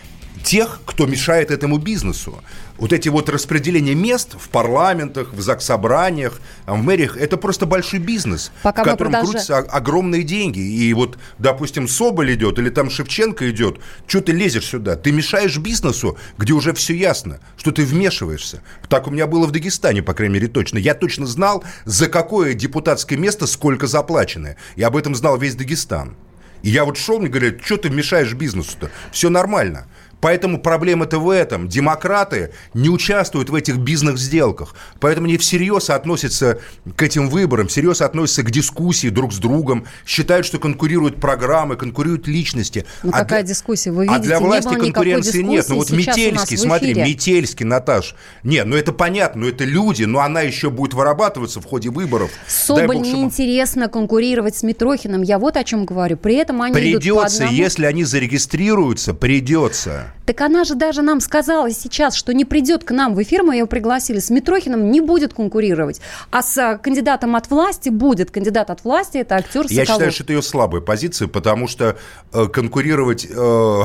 тех, 0.44 0.80
кто 0.86 1.06
мешает 1.06 1.52
этому 1.52 1.78
бизнесу 1.78 2.42
вот 2.78 2.94
эти 2.94 3.10
вот 3.10 3.30
распределения 3.30 3.96
мест 3.96 4.36
в 4.40 4.50
парламентах, 4.50 5.34
в 5.34 5.42
заксобраниях, 5.42 6.40
в 6.66 6.76
мэриях, 6.76 7.18
это 7.18 7.38
просто 7.38 7.66
большой 7.66 8.00
бизнес, 8.00 8.52
Пока 8.64 8.84
в 8.84 8.86
котором 8.86 9.12
продолжаем... 9.12 9.32
крутятся 9.32 9.58
огромные 9.58 10.24
деньги. 10.24 10.60
И 10.60 10.94
вот, 10.94 11.18
допустим, 11.40 11.88
Соболь 11.88 12.34
идет 12.34 12.60
или 12.60 12.70
там 12.70 12.90
Шевченко 12.90 13.50
идет, 13.50 13.80
что 14.06 14.22
ты 14.22 14.32
лезешь 14.32 14.66
сюда? 14.66 14.96
Ты 14.96 15.12
мешаешь 15.12 15.58
бизнесу, 15.58 16.18
где 16.38 16.54
уже 16.54 16.74
все 16.74 16.96
ясно, 16.96 17.40
что 17.58 17.72
ты 17.72 17.84
вмешиваешься. 17.84 18.62
Так 18.90 19.08
у 19.08 19.12
меня 19.12 19.28
было 19.28 19.48
в 19.48 19.52
Дагестане, 19.52 20.04
по 20.04 20.14
крайней 20.14 20.36
мере, 20.36 20.48
точно. 20.48 20.78
Я 20.78 20.94
точно 20.94 21.26
знал, 21.26 21.64
за 21.86 22.08
какое 22.08 22.54
депутатское 22.54 23.18
место 23.18 23.48
сколько 23.48 23.88
заплачено. 23.88 24.56
И 24.76 24.84
об 24.84 24.96
этом 24.96 25.16
знал 25.16 25.38
весь 25.38 25.56
Дагестан. 25.56 26.16
И 26.64 26.70
я 26.70 26.86
вот 26.86 26.98
шел, 26.98 27.20
мне 27.20 27.30
говорят, 27.30 27.64
что 27.64 27.78
ты 27.78 27.90
мешаешь 27.90 28.34
бизнесу-то? 28.34 28.90
Все 29.12 29.30
нормально. 29.30 29.88
Поэтому 30.20 30.60
проблема-то 30.60 31.20
в 31.20 31.30
этом. 31.30 31.68
Демократы 31.68 32.52
не 32.74 32.90
участвуют 32.90 33.50
в 33.50 33.56
этих 33.56 33.78
бизнес-сделках. 33.78 34.76
Поэтому 35.00 35.28
они 35.28 35.38
всерьез 35.38 35.90
относятся 35.90 36.60
к 36.96 37.02
этим 37.04 37.30
выборам, 37.30 37.68
всерьез 37.68 38.02
относятся 38.02 38.44
к 38.44 38.52
дискуссии 38.52 39.10
друг 39.10 39.34
с 39.34 39.38
другом, 39.38 39.86
считают, 40.06 40.46
что 40.46 40.60
конкурируют 40.60 41.20
программы, 41.22 41.76
конкурируют 41.76 42.28
личности. 42.28 42.86
Ну 43.04 43.12
а 43.14 43.20
какая 43.20 43.44
для, 43.44 43.54
дискуссия? 43.54 43.92
Вы 43.92 44.04
видите, 44.04 44.20
а 44.20 44.24
для 44.24 44.40
власти 44.40 44.70
не 44.70 44.92
конкуренции 44.92 45.42
нет. 45.42 45.66
Ну 45.70 45.76
вот 45.76 45.92
Метельский, 45.92 46.58
смотри, 46.58 46.94
Метельский, 46.94 47.66
Наташ. 47.66 48.16
Нет, 48.44 48.66
ну 48.66 48.76
это 48.76 48.94
понятно, 48.94 49.42
ну 49.42 49.48
это 49.48 49.64
люди, 49.66 50.04
но 50.04 50.22
она 50.22 50.42
еще 50.42 50.70
будет 50.70 50.94
вырабатываться 50.94 51.62
в 51.62 51.66
ходе 51.66 51.90
выборов. 51.90 52.32
Соболь 52.48 52.98
Бог, 52.98 53.06
неинтересно 53.06 53.84
чтобы... 53.84 53.94
конкурировать 53.94 54.58
с 54.58 54.64
Митрохиным. 54.64 55.22
Я 55.22 55.38
вот 55.40 55.58
о 55.58 55.64
чем 55.64 55.86
говорю. 55.86 56.18
При 56.18 56.36
этом 56.36 56.62
они 56.62 56.74
Придется, 56.74 57.10
идут 57.10 57.20
по 57.20 57.26
одному... 57.26 57.52
если 57.54 57.86
они 57.86 58.04
зарегистрируются, 58.04 59.14
придется. 59.14 60.07
Так 60.28 60.42
она 60.42 60.66
же 60.66 60.76
даже 60.76 61.04
нам 61.04 61.22
сказала 61.22 61.72
сейчас, 61.72 62.14
что 62.14 62.34
не 62.34 62.44
придет 62.44 62.84
к 62.84 62.92
нам 62.92 63.16
в 63.16 63.24
эфир, 63.24 63.44
мы 63.44 63.56
ее 63.56 63.66
пригласили, 63.66 64.20
с 64.20 64.30
Митрохиным 64.30 64.92
не 64.92 65.00
будет 65.00 65.34
конкурировать, 65.34 66.02
а 66.32 66.42
с 66.42 66.58
э, 66.58 66.78
кандидатом 66.78 67.38
от 67.38 67.50
власти 67.50 67.88
будет. 67.88 68.30
Кандидат 68.30 68.70
от 68.70 68.84
власти– 68.84 69.18
это 69.20 69.36
актер 69.36 69.64
Соколов. 69.64 69.72
Я 69.72 69.86
считаю, 69.86 70.12
что 70.12 70.24
это 70.24 70.34
ее 70.34 70.42
слабая 70.42 70.82
позиция, 70.82 71.30
потому 71.30 71.70
что 71.70 71.98
э, 72.34 72.48
конкурировать... 72.48 73.26
Э, 73.30 73.84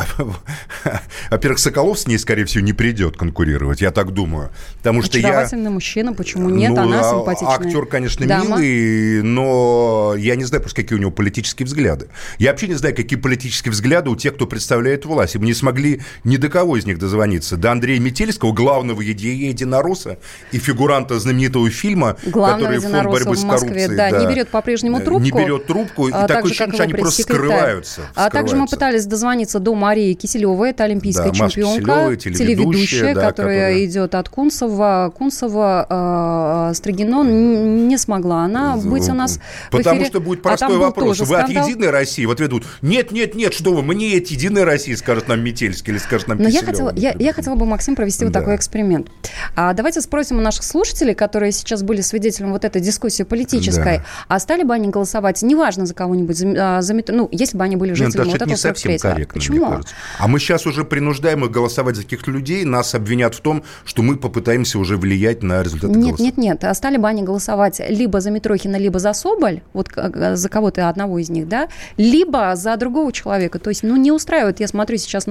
во-первых, 1.31 1.61
Соколов 1.61 2.01
с 2.01 2.09
ней, 2.09 2.19
скорее 2.19 2.45
всего, 2.45 2.65
не 2.65 2.73
придет 2.73 3.17
конкурировать, 3.17 3.81
я 3.81 3.93
так 3.93 4.11
думаю. 4.13 4.51
Потому 4.79 5.03
что 5.03 5.19
я... 5.19 5.49
мужчина, 5.53 6.13
почему 6.13 6.51
нет? 6.51 6.73
Ну, 6.73 6.83
она 6.83 7.01
а, 7.01 7.05
симпатичная. 7.05 7.55
Актер, 7.55 7.87
конечно, 7.87 8.27
Дама. 8.27 8.59
милый, 8.59 9.23
но 9.23 10.15
я 10.19 10.35
не 10.35 10.45
знаю 10.45 10.61
просто, 10.61 10.83
какие 10.83 10.99
у 10.99 11.01
него 11.01 11.13
политические 11.13 11.67
взгляды. 11.67 12.09
Я 12.39 12.51
вообще 12.51 12.67
не 12.67 12.75
знаю, 12.75 12.97
какие 12.97 13.19
политические 13.19 13.71
взгляды 13.71 14.11
у 14.11 14.17
тех, 14.17 14.35
кто 14.35 14.49
представляет 14.49 15.05
власть. 15.05 15.37
И 15.37 15.39
мы 15.39 15.47
не 15.47 15.55
смогли 15.55 16.03
ни 16.25 16.37
до 16.37 16.49
кого 16.49 16.77
из 16.77 16.87
них 16.87 16.99
дозвониться. 16.99 17.57
До 17.57 17.73
Андрея 17.73 18.01
Метельского, 18.01 18.53
главного 18.53 19.01
единоросса 19.01 20.19
и 20.53 20.59
фигуранта 20.59 21.19
знаменитого 21.19 21.69
фильма, 21.71 22.17
Главного 22.27 22.75
который 22.75 22.93
фонд 22.93 23.11
борьбы 23.11 23.37
с 23.37 23.43
коррупцией. 23.43 23.97
Да, 23.97 24.11
да, 24.11 24.19
не 24.21 24.27
берет 24.27 24.49
по-прежнему 24.49 24.99
э, 24.99 25.03
трубку. 25.03 25.23
Не 25.23 25.31
берет 25.33 25.67
трубку, 25.67 26.09
и 26.09 26.13
а, 26.13 26.27
такое 26.27 26.51
ощущение, 26.51 26.75
что 26.75 26.83
они 26.85 26.95
просто 26.95 27.23
скрываются, 27.23 28.03
А 28.15 28.31
также 28.31 28.57
мы 28.57 28.67
пытались 28.67 29.07
дозвониться 29.07 29.59
до 29.59 29.75
Марии 29.75 30.15
Киселевой, 30.15 30.71
это 30.71 30.85
олимпийская 30.85 31.31
да, 31.31 31.49
чемпионка, 31.49 32.17
телеведущая, 32.17 33.15
да, 33.15 33.29
которая, 33.29 33.71
которая 33.73 33.85
идет 33.85 34.15
от 34.15 34.29
Кунцева. 34.29 35.13
Кунцева 35.17 36.71
э, 36.71 36.75
Стригино 36.75 37.23
не 37.25 37.97
смогла 37.99 38.45
она 38.45 38.77
быть 38.77 39.09
у 39.09 39.15
нас 39.15 39.41
Потому 39.71 39.97
эфире, 39.97 40.11
что 40.11 40.21
будет 40.21 40.41
а 40.41 40.43
простой 40.43 40.77
а 40.77 40.81
вопрос. 40.81 41.21
Вы 41.21 41.27
скандал. 41.27 41.63
от 41.63 41.69
Единой 41.69 41.91
России 41.91 42.25
в 42.25 42.31
ответ 42.31 42.53
нет, 42.83 43.13
нет, 43.13 43.35
нет, 43.35 43.55
что 43.55 43.73
вы, 43.73 43.83
мне 43.83 44.19
от 44.19 44.27
Единой 44.27 44.65
России, 44.65 44.95
скажет 44.95 45.29
нам 45.29 45.43
Метельский 45.43 45.93
или 45.93 45.99
скажет 46.03 46.29
нам 46.29 46.39
Но 46.39 46.49
я 46.49 46.63
хотела, 46.63 46.93
я, 46.97 47.15
я 47.19 47.33
хотела 47.33 47.55
бы, 47.55 47.67
Максим, 47.67 47.97
провести 47.97 48.25
вот 48.25 48.33
такой 48.33 48.57
эксперимент. 48.57 49.09
А, 49.57 49.73
давайте 49.73 50.01
спросим 50.01 50.39
у 50.39 50.41
наших 50.41 50.65
слушателей, 50.65 51.15
которые 51.15 51.53
сейчас 51.53 51.83
были 51.83 52.01
свидетелем 52.01 52.53
вот 52.53 52.65
этой 52.65 52.81
дискуссии 52.81 53.23
политической, 53.23 53.99
да. 53.99 54.05
а 54.29 54.39
стали 54.39 54.63
бы 54.63 54.75
они 54.75 54.89
голосовать, 54.89 55.43
неважно 55.43 55.87
за 55.87 55.95
кого-нибудь, 55.95 56.37
за, 56.37 56.79
а, 56.79 56.83
за 56.83 56.95
ну, 57.09 57.29
если 57.33 57.57
бы 57.57 57.65
они 57.65 57.77
были 57.77 57.93
жителями 57.93 58.27
Нет, 58.27 58.27
вот 58.27 58.35
этого 58.35 58.49
не 58.51 58.57
совсем 58.57 58.99
корректно, 58.99 59.35
Почему? 59.35 59.81
А 60.19 60.29
мы 60.29 60.39
сейчас 60.39 60.67
уже 60.67 60.85
принуждаем 60.85 61.45
их 61.45 61.51
голосовать 61.51 61.97
за 61.97 62.03
каких-то 62.03 62.31
людей, 62.31 62.65
нас 62.65 62.95
обвинят 62.95 63.35
в 63.35 63.41
том, 63.41 63.65
что 63.85 64.03
мы 64.03 64.17
попытаемся 64.17 64.79
уже 64.79 64.97
влиять 64.97 65.43
на 65.43 65.63
результаты 65.63 65.95
Нет, 65.95 66.07
голоса. 66.07 66.23
нет, 66.23 66.37
нет. 66.37 66.65
А 66.65 66.75
стали 66.75 66.97
бы 66.97 67.09
они 67.09 67.23
голосовать 67.23 67.81
либо 67.89 68.21
за 68.21 68.31
Митрохина, 68.31 68.77
либо 68.77 68.99
за 68.99 69.13
Соболь, 69.13 69.63
вот 69.73 69.89
за 69.95 70.49
кого-то 70.49 70.89
одного 70.89 71.19
из 71.19 71.31
них, 71.31 71.49
да, 71.49 71.69
либо 71.97 72.55
за 72.57 72.77
другого 72.77 73.13
человека. 73.13 73.59
То 73.59 73.71
есть, 73.71 73.83
ну, 73.83 73.97
не 73.97 74.13
устраивает, 74.13 74.61
я 74.61 74.69
смотрю 74.69 74.99
сейчас 74.99 75.27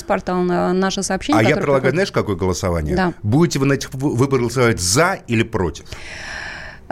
наш 0.00 0.02
смс-портал, 0.02 0.42
на 0.42 0.72
наше 0.72 1.02
сообщение. 1.02 1.40
А 1.40 1.42
я 1.42 1.56
предлагаю, 1.56 1.82
приходит... 1.82 1.94
знаешь, 1.94 2.12
какое 2.12 2.36
голосование? 2.36 2.96
Да. 2.96 3.14
Будете 3.22 3.58
вы 3.58 3.66
на 3.66 3.74
этих 3.74 3.92
выборах 3.92 4.42
голосовать 4.42 4.80
за 4.80 5.18
или 5.26 5.42
против? 5.42 5.86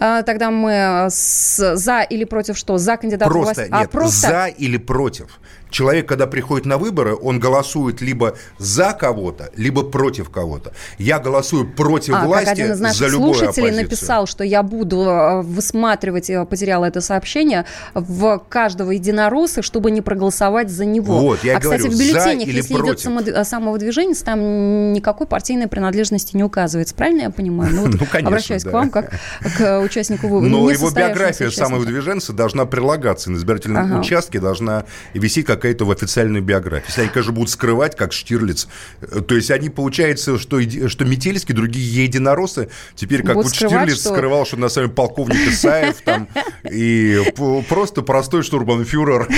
А, 0.01 0.23
тогда 0.23 0.51
мы 0.51 1.09
с, 1.11 1.77
за 1.77 2.03
или 2.03 2.25
против 2.25 2.57
что? 2.57 2.79
За 2.79 2.97
кандидата 2.97 3.31
просто, 3.31 3.55
власти? 3.55 3.73
Нет, 3.73 3.87
а, 3.87 3.89
просто 3.89 4.29
за 4.29 4.47
или 4.47 4.77
против 4.77 5.41
человек, 5.71 6.09
когда 6.09 6.27
приходит 6.27 6.67
на 6.67 6.79
выборы, 6.79 7.15
он 7.15 7.39
голосует 7.39 8.01
либо 8.01 8.35
за 8.59 8.93
кого-то, 8.93 9.51
либо 9.57 9.83
против 9.83 10.31
кого-то. 10.31 10.73
Я 10.99 11.19
голосую 11.19 11.71
против 11.71 12.15
а, 12.15 12.25
власти 12.25 12.45
как 12.47 12.55
один 12.55 12.73
из 12.73 12.81
наших 12.81 12.99
за 12.99 13.07
любую 13.09 13.35
слушателей 13.35 13.69
оппозицию. 13.69 13.85
написал, 13.85 14.27
что 14.27 14.45
я 14.45 14.63
буду 14.63 15.03
э, 15.03 15.43
высматривать, 15.43 16.29
я 16.29 16.45
потеряла 16.45 16.87
это 16.87 17.01
сообщение, 17.01 17.67
в 17.95 18.43
каждого 18.49 18.91
единоросса, 18.93 19.63
чтобы 19.63 19.91
не 19.91 20.01
проголосовать 20.01 20.71
за 20.71 20.85
него. 20.85 21.19
Вот, 21.19 21.45
я 21.45 21.57
а, 21.57 21.61
говорю, 21.61 21.85
кстати, 21.85 21.95
в 21.95 21.99
бюллетенях, 21.99 22.49
если 22.49 22.75
против. 22.75 23.07
идет 23.07 23.29
э, 23.29 23.45
самовыдвижение, 23.45 24.15
там 24.15 24.93
никакой 24.93 25.27
партийной 25.27 25.69
принадлежности 25.69 26.37
не 26.37 26.45
указывается. 26.45 26.95
Правильно 26.95 27.23
я 27.23 27.31
понимаю? 27.31 27.75
Ну, 27.75 27.83
вот 27.83 28.01
ну 28.01 28.07
конечно, 28.07 28.29
обращаюсь 28.29 28.63
да. 28.65 28.71
к 28.71 28.73
вам, 28.73 28.91
как 28.91 29.13
к 29.57 29.81
участнику 29.81 30.29
выборов. 30.29 30.51
Но 30.51 30.71
его 30.71 30.91
биография 30.91 31.51
самовыдвиженца 31.51 32.33
должна 32.33 32.67
прилагаться 32.67 33.31
на 33.31 33.37
избирательном 33.37 33.85
ага. 33.85 34.01
участке, 34.01 34.41
должна 34.41 34.85
висеть 35.15 35.47
как 35.47 35.58
какая-то 35.59 35.85
в 35.85 35.91
официальной 35.91 36.41
биографии. 36.41 36.87
Если 36.89 37.03
они, 37.03 37.11
конечно, 37.11 37.33
будут 37.33 37.51
скрывать, 37.51 37.97
как 37.97 38.13
Штирлиц. 38.13 38.69
Э, 39.01 39.21
то 39.21 39.35
есть 39.35 39.51
они, 39.51 39.69
получается, 39.69 40.39
что, 40.39 40.61
что 40.89 41.05
Метельский, 41.05 41.55
другие 41.55 42.05
единороссы, 42.05 42.69
теперь 42.95 43.23
как 43.23 43.35
будут 43.35 43.51
вот 43.51 43.55
Штирлиц 43.55 44.01
что... 44.01 44.15
скрывал, 44.15 44.47
что 44.47 44.57
на 44.57 44.69
самом 44.69 44.87
деле 44.87 44.97
полковник 44.97 45.49
Исаев 45.49 45.97
там, 46.05 46.29
и 46.71 47.21
просто 47.69 48.03
простой 48.03 48.43
штурманфюрер, 48.43 49.29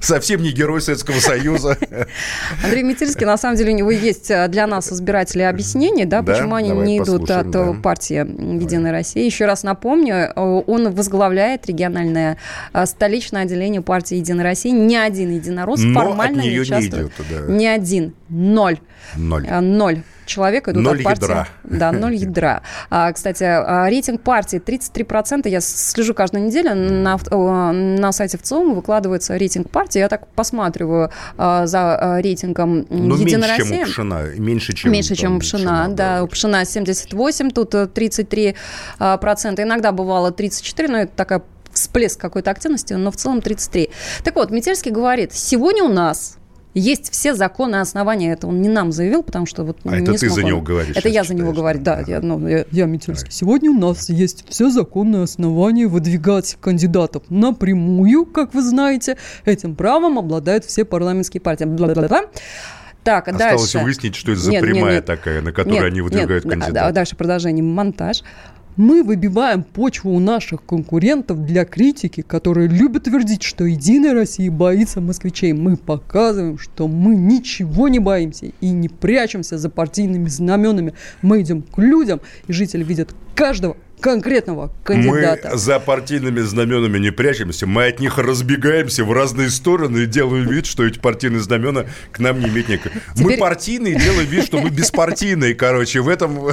совсем 0.00 0.42
не 0.42 0.50
герой 0.50 0.80
Советского 0.80 1.20
Союза. 1.20 1.78
Андрей 2.64 2.82
Метельский, 2.82 3.24
на 3.24 3.38
самом 3.38 3.56
деле, 3.56 3.72
у 3.72 3.76
него 3.76 3.90
есть 3.90 4.30
э, 4.30 4.48
для 4.48 4.66
нас, 4.66 4.92
избирателей, 4.92 5.48
объяснение, 5.48 6.06
да, 6.06 6.22
почему 6.22 6.56
они 6.56 6.70
не 6.70 6.98
идут 6.98 7.30
от 7.30 7.82
партии 7.82 8.16
«Единая 8.62 8.92
Россия». 8.92 9.24
Еще 9.24 9.46
раз 9.46 9.62
напомню, 9.62 10.14
э, 10.14 10.32
он 10.36 10.92
возглавляет 10.92 11.66
региональное 11.66 12.36
столичное 12.84 13.42
отделение 13.42 13.82
партии 13.82 14.16
«Единая 14.16 14.44
Россия». 14.44 14.71
Ни 14.72 14.96
один 14.96 15.30
единорос 15.30 15.80
Но 15.82 16.00
формально 16.00 16.42
не 16.42 16.60
участвует. 16.60 16.92
Не, 16.92 17.24
идет, 17.24 17.46
да. 17.46 17.52
Ни 17.52 17.66
один. 17.66 18.14
Ноль. 18.28 18.78
Ноль. 19.16 19.46
Ноль 19.48 20.02
человек 20.32 20.68
идут 20.68 20.82
ноль 20.82 20.98
от 20.98 21.04
партии. 21.04 21.22
ядра. 21.22 21.48
Да, 21.64 21.92
ноль 21.92 22.14
ядра. 22.14 22.62
А, 22.90 23.12
кстати, 23.12 23.44
а, 23.44 23.88
рейтинг 23.88 24.22
партии 24.22 24.60
33%. 24.64 25.48
Я 25.48 25.60
слежу 25.60 26.14
каждую 26.14 26.44
неделю 26.44 26.74
на, 26.74 27.18
на 27.72 28.12
сайте 28.12 28.38
ВЦИОМ 28.38 28.74
выкладывается 28.74 29.36
рейтинг 29.36 29.70
партии. 29.70 29.98
Я 29.98 30.08
так 30.08 30.26
посматриваю 30.28 31.10
а, 31.36 31.66
за 31.66 31.96
а, 31.96 32.20
рейтингом 32.20 32.86
ну, 32.88 33.16
Единая 33.16 33.58
меньше, 33.58 33.68
чем 33.68 33.80
у 33.80 33.84
Пшена. 33.84 34.22
Меньше, 34.36 34.72
чем, 34.72 34.92
меньше, 34.92 35.14
чем 35.14 35.36
у. 35.36 35.40
Пшена 35.40 35.88
да, 35.88 36.16
да, 36.16 36.24
у 36.24 36.28
Пшена 36.28 36.64
78, 36.64 37.50
тут 37.50 37.74
33%. 37.74 38.54
Иногда 39.62 39.92
бывало 39.92 40.30
34, 40.30 40.88
но 40.88 40.98
это 40.98 41.12
такая 41.14 41.42
всплеск 41.72 42.20
какой-то 42.20 42.50
активности, 42.50 42.94
но 42.94 43.10
в 43.10 43.16
целом 43.16 43.40
33. 43.40 43.90
Так 44.24 44.36
вот, 44.36 44.50
Метельский 44.50 44.90
говорит, 44.90 45.32
сегодня 45.32 45.84
у 45.84 45.92
нас 45.92 46.38
есть 46.74 47.12
все 47.12 47.34
законы 47.34 47.76
основания. 47.76 48.32
Это 48.32 48.46
он 48.46 48.62
не 48.62 48.68
нам 48.68 48.92
заявил, 48.92 49.22
потому 49.22 49.46
что 49.46 49.64
вот 49.64 49.78
а 49.84 49.96
это 49.96 50.14
ты 50.14 50.30
за 50.30 50.42
него 50.42 50.60
говоришь. 50.60 50.96
Это 50.96 51.08
я 51.08 51.24
за 51.24 51.34
него 51.34 51.52
говорю, 51.52 51.80
да. 51.80 52.02
Я, 52.06 52.20
ну, 52.20 52.46
я, 52.48 52.64
я 52.70 52.86
Метельский. 52.86 53.30
Сегодня 53.30 53.70
у 53.70 53.78
нас 53.78 54.08
есть 54.08 54.44
все 54.48 54.70
законные 54.70 55.24
основания 55.24 55.86
выдвигать 55.86 56.56
кандидатов 56.60 57.24
напрямую, 57.28 58.24
как 58.26 58.54
вы 58.54 58.62
знаете. 58.62 59.18
Этим 59.44 59.74
правом 59.74 60.18
обладают 60.18 60.64
все 60.64 60.84
парламентские 60.84 61.40
партии. 61.40 61.64
Бла-бла-бла. 61.64 62.26
Так, 63.04 63.26
Осталось 63.26 63.62
дальше. 63.62 63.84
выяснить, 63.84 64.14
что 64.14 64.32
это 64.32 64.40
за 64.40 64.52
нет, 64.52 64.62
прямая 64.62 64.84
нет, 64.84 64.92
нет. 64.94 65.04
такая, 65.06 65.42
на 65.42 65.50
которую 65.50 65.82
нет, 65.82 65.90
они 65.90 66.00
выдвигают 66.02 66.44
нет, 66.44 66.54
кандидатов. 66.54 66.94
Дальше 66.94 67.16
продолжение. 67.16 67.64
Монтаж. 67.64 68.22
Мы 68.76 69.02
выбиваем 69.02 69.64
почву 69.64 70.14
у 70.14 70.18
наших 70.18 70.64
конкурентов 70.64 71.44
для 71.44 71.66
критики, 71.66 72.22
которые 72.22 72.68
любят 72.68 73.04
твердить, 73.04 73.42
что 73.42 73.64
Единая 73.64 74.14
Россия 74.14 74.50
боится 74.50 75.02
москвичей. 75.02 75.52
Мы 75.52 75.76
показываем, 75.76 76.56
что 76.56 76.88
мы 76.88 77.14
ничего 77.14 77.88
не 77.88 77.98
боимся 77.98 78.50
и 78.62 78.70
не 78.70 78.88
прячемся 78.88 79.58
за 79.58 79.68
партийными 79.68 80.28
знаменами. 80.28 80.94
Мы 81.20 81.42
идем 81.42 81.60
к 81.60 81.76
людям, 81.76 82.22
и 82.46 82.52
жители 82.54 82.82
видят 82.82 83.14
каждого 83.34 83.76
конкретного 84.02 84.72
кандидата. 84.84 85.50
Мы 85.52 85.58
за 85.58 85.78
партийными 85.78 86.40
знаменами 86.40 86.98
не 86.98 87.10
прячемся, 87.10 87.66
мы 87.66 87.86
от 87.86 88.00
них 88.00 88.18
разбегаемся 88.18 89.04
в 89.04 89.12
разные 89.12 89.48
стороны 89.48 89.98
и 90.00 90.06
делаем 90.06 90.46
вид, 90.48 90.66
что 90.66 90.84
эти 90.84 90.98
партийные 90.98 91.40
знамена 91.40 91.86
к 92.10 92.18
нам 92.18 92.40
не 92.40 92.48
имеют 92.48 92.68
никакого. 92.68 93.00
Теперь... 93.14 93.26
Мы 93.26 93.36
партийные, 93.38 93.94
делаем 93.94 94.28
вид, 94.28 94.44
что 94.44 94.58
мы 94.60 94.70
беспартийные, 94.70 95.54
короче, 95.54 96.00
в 96.00 96.08
этом 96.08 96.50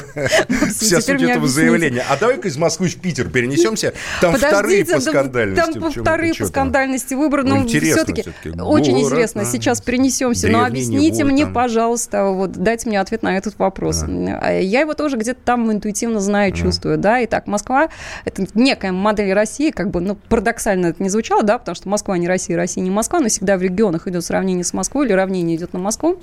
вся 0.78 1.02
суть 1.02 1.22
этого 1.22 1.48
заявления. 1.48 2.06
А 2.08 2.16
давай-ка 2.18 2.48
из 2.48 2.58
Москвы 2.58 2.88
в 2.88 2.96
Питер 2.96 3.30
перенесемся, 3.30 3.94
там 4.22 4.36
вторые 4.36 4.86
по 4.86 5.00
скандальности. 5.00 5.80
Там 5.80 5.92
вторые 5.92 6.34
по 6.36 6.46
скандальности 6.46 7.16
выборы, 7.16 7.44
но 7.44 7.68
все-таки 7.68 8.24
очень 8.60 9.00
интересно. 9.02 9.44
Сейчас 9.44 9.82
перенесемся, 9.82 10.48
но 10.48 10.64
объясните 10.64 11.24
мне, 11.24 11.48
пожалуйста, 11.48 12.26
вот 12.26 12.52
дайте 12.52 12.88
мне 12.88 13.02
ответ 13.02 13.24
на 13.24 13.36
этот 13.36 13.58
вопрос. 13.58 14.04
Я 14.08 14.82
его 14.82 14.94
тоже 14.94 15.18
где-то 15.18 15.40
там 15.44 15.72
интуитивно 15.72 16.20
знаю, 16.20 16.54
чувствую, 16.54 16.98
да, 16.98 17.20
и 17.22 17.26
так 17.28 17.39
так, 17.40 17.48
Москва– 17.48 17.90
это 18.26 18.46
некая 18.54 18.92
модель 18.92 19.34
России, 19.34 19.72
как 19.72 19.90
бы, 19.92 20.02
ну, 20.02 20.16
парадоксально 20.16 20.88
это 20.88 21.02
не 21.02 21.10
звучало, 21.10 21.44
да, 21.44 21.58
потому 21.58 21.76
что 21.76 21.88
Москва 21.88 22.18
не 22.18 22.28
Россия, 22.28 22.58
Россия 22.58 22.84
не 22.84 22.92
Москва, 22.92 23.20
но 23.20 23.30
всегда 23.30 23.58
в 23.58 23.62
регионах 23.62 24.08
идет 24.08 24.26
сравнение 24.26 24.66
с 24.66 24.74
Москвой 24.74 25.06
или 25.06 25.14
равнение 25.14 25.56
идет 25.56 25.74
на 25.74 25.80
Москву. 25.80 26.20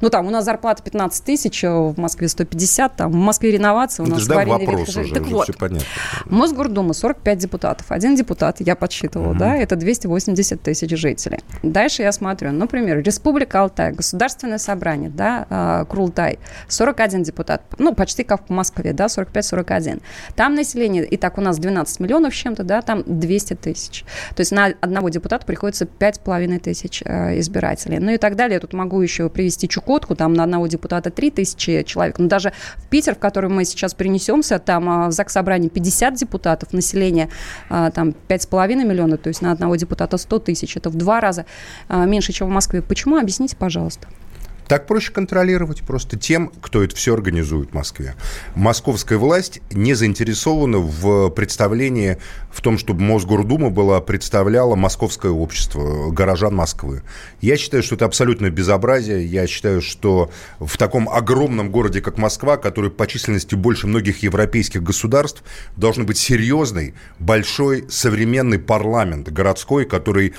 Ну, 0.00 0.10
там 0.10 0.26
у 0.26 0.30
нас 0.30 0.44
зарплата 0.44 0.82
15 0.82 1.24
тысяч, 1.24 1.62
э, 1.62 1.68
в 1.70 1.96
Москве 1.98 2.28
150, 2.28 2.96
там 2.96 3.12
в 3.12 3.14
Москве 3.14 3.52
реновация, 3.52 4.04
у 4.04 4.08
нас 4.08 4.24
это 4.24 4.32
аварийный 4.32 4.66
вопрос 4.66 4.96
уже, 4.96 5.14
Так 5.14 5.22
уже 5.22 5.34
вот, 5.34 5.44
все 5.44 5.52
понятно. 5.52 5.86
Мосгордума 6.24 6.92
45 6.92 7.38
депутатов. 7.38 7.86
Один 7.90 8.16
депутат, 8.16 8.56
я 8.60 8.74
подсчитывала, 8.74 9.30
угу. 9.30 9.38
да, 9.38 9.56
это 9.56 9.76
280 9.76 10.60
тысяч 10.60 10.90
жителей. 10.90 11.38
Дальше 11.62 12.02
я 12.02 12.10
смотрю, 12.10 12.50
например, 12.50 13.02
Республика 13.02 13.60
Алтай, 13.60 13.92
Государственное 13.92 14.58
собрание, 14.58 15.10
да, 15.10 15.46
э, 15.48 15.84
Крултай, 15.88 16.38
41 16.68 17.22
депутат, 17.22 17.62
ну, 17.78 17.94
почти 17.94 18.24
как 18.24 18.48
в 18.48 18.50
Москве, 18.50 18.92
да, 18.92 19.08
45-41. 19.08 20.02
Там 20.34 20.55
населения, 20.56 21.04
и 21.04 21.16
так 21.16 21.38
у 21.38 21.40
нас 21.40 21.58
12 21.58 22.00
миллионов 22.00 22.34
с 22.34 22.36
чем-то, 22.36 22.64
да, 22.64 22.82
там 22.82 23.02
200 23.06 23.54
тысяч. 23.54 24.04
То 24.34 24.40
есть 24.40 24.52
на 24.52 24.66
одного 24.80 25.08
депутата 25.08 25.46
приходится 25.46 25.84
5,5 25.84 26.58
тысяч 26.60 27.02
э, 27.04 27.38
избирателей. 27.38 27.98
Ну 27.98 28.10
и 28.12 28.18
так 28.18 28.36
далее. 28.36 28.54
Я 28.54 28.60
тут 28.60 28.72
могу 28.72 29.00
еще 29.00 29.28
привести 29.28 29.68
Чукотку, 29.68 30.16
там 30.16 30.34
на 30.34 30.44
одного 30.44 30.66
депутата 30.66 31.10
3 31.10 31.30
тысячи 31.30 31.82
человек. 31.82 32.18
Но 32.18 32.26
даже 32.26 32.52
в 32.76 32.88
Питер, 32.88 33.14
в 33.14 33.18
который 33.18 33.50
мы 33.50 33.64
сейчас 33.64 33.94
перенесемся, 33.94 34.58
там 34.58 34.88
э, 34.88 35.08
в 35.08 35.12
ЗАГС 35.12 35.32
собрании 35.32 35.68
50 35.68 36.14
депутатов, 36.14 36.72
население 36.72 37.28
э, 37.70 37.90
там 37.94 38.14
5,5 38.28 38.84
миллиона, 38.84 39.16
то 39.16 39.28
есть 39.28 39.42
на 39.42 39.52
одного 39.52 39.76
депутата 39.76 40.16
100 40.16 40.38
тысяч. 40.40 40.76
Это 40.76 40.90
в 40.90 40.96
два 40.96 41.20
раза 41.20 41.46
меньше, 41.88 42.32
чем 42.32 42.48
в 42.48 42.50
Москве. 42.50 42.82
Почему? 42.82 43.16
Объясните, 43.16 43.56
пожалуйста. 43.56 44.08
Так 44.68 44.86
проще 44.86 45.12
контролировать 45.12 45.82
просто 45.82 46.18
тем, 46.18 46.50
кто 46.60 46.82
это 46.82 46.96
все 46.96 47.14
организует 47.14 47.70
в 47.70 47.74
Москве. 47.74 48.16
Московская 48.56 49.16
власть 49.16 49.60
не 49.70 49.94
заинтересована 49.94 50.78
в 50.78 51.30
представлении, 51.30 52.18
в 52.50 52.60
том, 52.62 52.76
чтобы 52.76 53.02
Мосгордума 53.02 53.70
была, 53.70 54.00
представляла 54.00 54.74
московское 54.74 55.30
общество, 55.30 56.10
горожан 56.10 56.54
Москвы. 56.56 57.02
Я 57.40 57.56
считаю, 57.56 57.84
что 57.84 57.94
это 57.94 58.06
абсолютное 58.06 58.50
безобразие. 58.50 59.24
Я 59.24 59.46
считаю, 59.46 59.80
что 59.80 60.30
в 60.58 60.76
таком 60.78 61.08
огромном 61.08 61.70
городе, 61.70 62.00
как 62.00 62.18
Москва, 62.18 62.56
который 62.56 62.90
по 62.90 63.06
численности 63.06 63.54
больше 63.54 63.86
многих 63.86 64.24
европейских 64.24 64.82
государств, 64.82 65.44
должен 65.76 66.06
быть 66.06 66.18
серьезный, 66.18 66.94
большой, 67.20 67.84
современный 67.88 68.58
парламент 68.58 69.28
городской, 69.30 69.84
который 69.84 70.34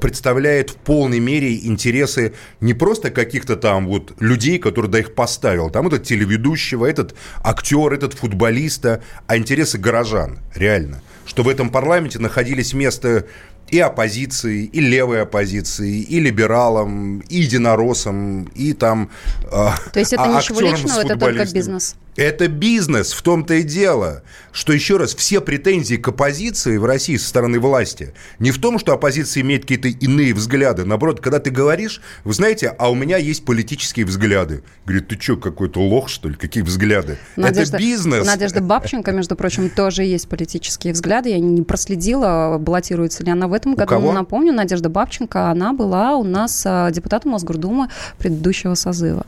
представляет 0.00 0.70
в 0.70 0.76
полной 0.76 1.20
мере 1.20 1.64
интересы 1.66 2.34
не 2.60 2.74
просто 2.74 3.10
каких-то 3.10 3.56
там 3.56 3.86
вот 3.86 4.14
людей, 4.20 4.58
которые 4.58 4.90
да 4.90 4.98
их 4.98 5.14
поставил, 5.14 5.70
там 5.70 5.86
этот 5.86 6.04
телеведущего, 6.04 6.86
этот 6.86 7.14
актер, 7.42 7.92
этот 7.92 8.14
футболиста, 8.14 9.02
а 9.26 9.36
интересы 9.36 9.78
горожан, 9.78 10.40
реально. 10.54 11.02
Что 11.26 11.42
в 11.42 11.48
этом 11.48 11.70
парламенте 11.70 12.18
находились 12.18 12.74
место 12.74 13.26
и 13.70 13.78
оппозиции, 13.78 14.64
и 14.64 14.80
левой 14.80 15.22
оппозиции, 15.22 16.00
и 16.00 16.18
либералам, 16.18 17.20
и 17.20 17.36
единороссам, 17.36 18.44
и 18.54 18.72
там 18.72 19.10
э, 19.44 19.68
То 19.92 20.00
есть 20.00 20.12
это 20.12 20.24
а, 20.24 20.38
ничего 20.38 20.60
личного, 20.60 21.00
это 21.00 21.16
только 21.16 21.44
бизнес? 21.52 21.94
Это 22.20 22.48
бизнес, 22.48 23.12
в 23.12 23.22
том-то 23.22 23.54
и 23.54 23.62
дело, 23.62 24.22
что, 24.52 24.74
еще 24.74 24.98
раз, 24.98 25.14
все 25.14 25.40
претензии 25.40 25.94
к 25.94 26.06
оппозиции 26.08 26.76
в 26.76 26.84
России 26.84 27.16
со 27.16 27.26
стороны 27.26 27.58
власти 27.58 28.12
не 28.38 28.50
в 28.50 28.60
том, 28.60 28.78
что 28.78 28.92
оппозиция 28.92 29.40
имеет 29.40 29.62
какие-то 29.62 29.88
иные 29.88 30.34
взгляды. 30.34 30.84
Наоборот, 30.84 31.22
когда 31.22 31.38
ты 31.38 31.50
говоришь, 31.50 32.02
вы 32.24 32.34
знаете, 32.34 32.74
а 32.78 32.90
у 32.90 32.94
меня 32.94 33.16
есть 33.16 33.46
политические 33.46 34.04
взгляды. 34.04 34.62
Говорит, 34.84 35.08
ты 35.08 35.18
что, 35.18 35.38
какой-то 35.38 35.80
лох, 35.80 36.10
что 36.10 36.28
ли? 36.28 36.34
Какие 36.34 36.62
взгляды? 36.62 37.16
Надежда, 37.36 37.78
Это 37.78 37.86
бизнес. 37.86 38.26
Надежда 38.26 38.60
Бабченко, 38.60 39.12
между 39.12 39.34
прочим, 39.34 39.70
тоже 39.70 40.02
есть 40.02 40.28
политические 40.28 40.92
взгляды. 40.92 41.30
Я 41.30 41.38
не 41.38 41.62
проследила, 41.62 42.58
баллотируется 42.60 43.24
ли 43.24 43.30
она 43.30 43.48
в 43.48 43.54
этом 43.54 43.74
году. 43.76 44.12
Напомню, 44.12 44.52
Надежда 44.52 44.90
Бабченко, 44.90 45.48
она 45.48 45.72
была 45.72 46.16
у 46.16 46.24
нас 46.24 46.64
а, 46.66 46.90
депутатом 46.90 47.30
Мосгордумы 47.30 47.88
предыдущего 48.18 48.74
созыва. 48.74 49.24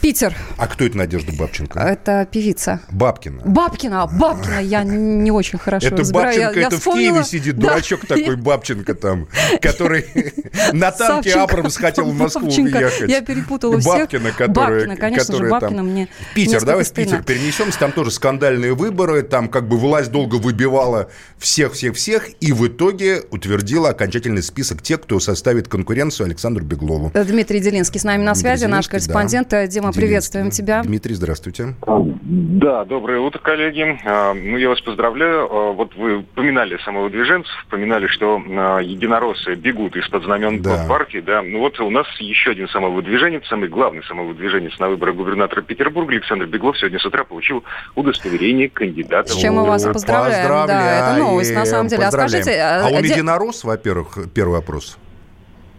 Питер. 0.00 0.34
А 0.56 0.66
кто 0.66 0.84
это 0.84 0.96
Надежда 0.96 1.32
Бабченко? 1.32 1.78
Это 1.78 2.26
певица. 2.30 2.80
Бабкина. 2.90 3.42
Бабкина, 3.44 4.06
Бабкина, 4.06 4.60
я 4.60 4.82
не 4.84 5.30
очень 5.30 5.58
хорошо 5.58 5.86
Это. 5.86 6.04
Бабченко, 6.12 6.60
это 6.60 6.76
в 6.78 6.84
Киеве 6.84 7.24
сидит, 7.24 7.58
дурачок 7.58 8.06
такой 8.06 8.36
Бабченко 8.36 8.94
там, 8.94 9.28
который 9.60 10.06
на 10.72 10.90
танке 10.90 11.34
Абрамс 11.34 11.76
хотел 11.76 12.06
в 12.06 12.16
Москву 12.16 12.48
уехать. 12.48 13.08
Я 13.08 13.22
перепутала 13.22 13.78
всех. 13.78 13.92
Бабкина, 13.92 14.30
которая... 14.32 14.80
Бабкина, 14.80 14.96
конечно 14.96 15.36
же, 15.36 15.48
Бабкина 15.48 15.82
мне 15.82 16.08
Питер, 16.34 16.64
давай 16.64 16.84
в 16.84 16.92
Питер 16.92 17.22
перенесемся, 17.22 17.78
там 17.78 17.92
тоже 17.92 18.10
скандальные 18.10 18.74
выборы, 18.74 19.22
там 19.22 19.48
как 19.48 19.68
бы 19.68 19.78
власть 19.78 20.10
долго 20.10 20.36
выбивала 20.36 21.10
всех-всех-всех, 21.38 22.28
и 22.40 22.52
в 22.52 22.66
итоге 22.66 23.22
утвердила 23.30 23.90
окончательный 23.90 24.42
список 24.42 24.82
тех, 24.82 25.00
кто 25.02 25.20
составит 25.20 25.68
конкуренцию 25.68 26.26
Александру 26.26 26.64
Беглову. 26.64 27.12
Дмитрий 27.14 27.60
Делинский 27.60 28.00
с 28.00 28.04
нами 28.04 28.22
на 28.22 28.34
связи, 28.34 28.66
наш 28.66 28.88
корреспондент 28.88 29.54
Дима 29.68 29.87
мы 29.88 29.92
приветствуем 29.92 30.50
тебя. 30.50 30.82
Дмитрий, 30.82 31.14
здравствуйте. 31.14 31.74
Да, 31.82 32.84
доброе 32.84 33.20
утро, 33.20 33.38
коллеги. 33.38 33.98
А, 34.04 34.34
ну, 34.34 34.56
я 34.56 34.68
вас 34.68 34.80
поздравляю. 34.80 35.48
А, 35.50 35.72
вот 35.72 35.94
вы 35.96 36.22
поминали 36.22 36.78
самовыдвиженцев, 36.84 37.52
поминали, 37.70 38.06
что 38.06 38.40
а, 38.46 38.78
единороссы 38.80 39.54
бегут 39.54 39.96
из-под 39.96 40.24
знамен 40.24 40.62
да. 40.62 40.84
партии. 40.88 41.20
Да. 41.24 41.42
Ну 41.42 41.60
вот 41.60 41.78
у 41.80 41.90
нас 41.90 42.06
еще 42.18 42.50
один 42.50 42.68
самовыдвиженец, 42.68 43.46
самый 43.46 43.68
главный 43.68 44.02
самовыдвиженец 44.04 44.78
на 44.78 44.88
выборах 44.88 45.16
губернатора 45.16 45.62
Петербурга, 45.62 46.12
Александр 46.12 46.46
Беглов, 46.46 46.78
сегодня 46.78 46.98
с 46.98 47.06
утра 47.06 47.24
получил 47.24 47.64
удостоверение 47.94 48.68
кандидата. 48.68 49.32
С 49.32 49.36
чем 49.36 49.54
мы 49.54 49.66
вас 49.66 49.84
поздравляем. 49.84 50.42
поздравляем. 50.42 50.66
Да, 50.66 51.10
это 51.12 51.18
новость, 51.18 51.54
на 51.54 51.64
самом 51.64 51.88
деле. 51.88 52.04
А 52.04 52.10
скажите... 52.10 52.60
А 52.60 52.88
он 52.90 53.02
единорос, 53.02 53.64
во-первых, 53.64 54.18
первый 54.34 54.54
вопрос? 54.54 54.98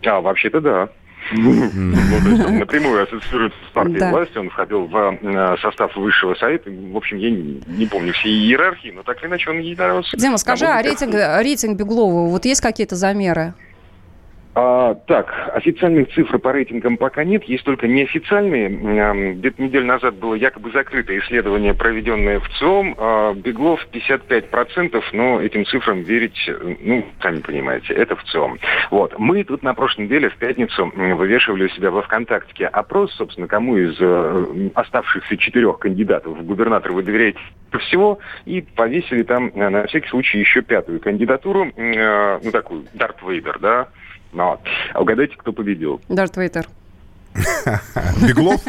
А, 0.05 0.21
вообще-то 0.21 0.61
да. 0.61 0.89
Ну, 1.31 1.53
напрямую 2.59 3.03
ассоциируется 3.03 3.57
с 3.69 3.73
партией 3.73 4.09
власти, 4.09 4.37
он 4.37 4.49
входил 4.49 4.85
в 4.85 5.17
э, 5.21 5.57
состав 5.61 5.95
высшего 5.95 6.35
совета. 6.35 6.69
В 6.69 6.97
общем, 6.97 7.17
я 7.17 7.29
не 7.29 7.85
помню 7.85 8.13
все 8.13 8.29
иерархии, 8.29 8.91
но 8.91 9.03
так 9.03 9.21
или 9.21 9.29
иначе 9.29 9.49
он 9.49 9.59
единорос. 9.59 10.11
Дима, 10.13 10.37
скажи, 10.37 10.65
а 10.65 10.81
рейтинг, 10.81 11.13
рейтинг 11.13 11.77
Беглова, 11.77 12.29
вот 12.29 12.45
есть 12.45 12.61
какие-то 12.61 12.95
замеры? 12.95 13.53
А, 14.55 14.95
так, 14.95 15.31
официальных 15.53 16.09
цифр 16.13 16.39
по 16.39 16.51
рейтингам 16.51 16.97
пока 16.97 17.23
нет, 17.23 17.43
есть 17.43 17.63
только 17.63 17.87
неофициальные. 17.87 19.35
Где-то 19.35 19.61
неделю 19.61 19.85
назад 19.85 20.15
было 20.15 20.33
якобы 20.33 20.71
закрытое 20.71 21.19
исследование, 21.19 21.73
проведенное 21.73 22.39
в 22.39 22.49
ЦИОМ. 22.57 22.95
А, 22.97 23.33
Беглов 23.33 23.85
55%, 23.91 25.03
но 25.13 25.39
этим 25.41 25.65
цифрам 25.65 26.01
верить, 26.01 26.49
ну, 26.81 27.05
сами 27.21 27.41
понимаете, 27.41 27.93
это 27.93 28.15
в 28.15 28.23
ЦИОМ. 28.23 28.57
Вот. 28.89 29.17
Мы 29.19 29.43
тут 29.43 29.61
на 29.61 29.73
прошлой 29.73 30.05
неделе 30.05 30.29
в 30.29 30.37
пятницу 30.37 30.91
вывешивали 30.95 31.65
у 31.65 31.69
себя 31.69 31.91
во 31.91 32.01
ВКонтакте 32.01 32.65
опрос, 32.65 33.13
собственно, 33.13 33.47
кому 33.47 33.77
из 33.77 33.97
э, 33.99 34.69
оставшихся 34.73 35.37
четырех 35.37 35.79
кандидатов 35.79 36.37
в 36.37 36.43
губернатор 36.43 36.91
вы 36.91 37.03
доверяете 37.03 37.39
всего, 37.77 38.19
и 38.45 38.61
повесили 38.61 39.23
там 39.23 39.51
э, 39.53 39.69
на 39.69 39.85
всякий 39.85 40.07
случай 40.09 40.39
еще 40.39 40.61
пятую 40.61 40.99
кандидатуру, 40.99 41.71
э, 41.75 42.39
ну, 42.43 42.51
такую, 42.51 42.85
Дарт 42.93 43.21
Вейдер, 43.21 43.59
да, 43.59 43.89
вот. 44.31 44.59
А 44.93 45.01
угадайте, 45.01 45.35
кто 45.37 45.51
победил? 45.51 46.01
Дарт 46.09 46.37
Вейтер. 46.37 46.67
Беглов? 48.21 48.61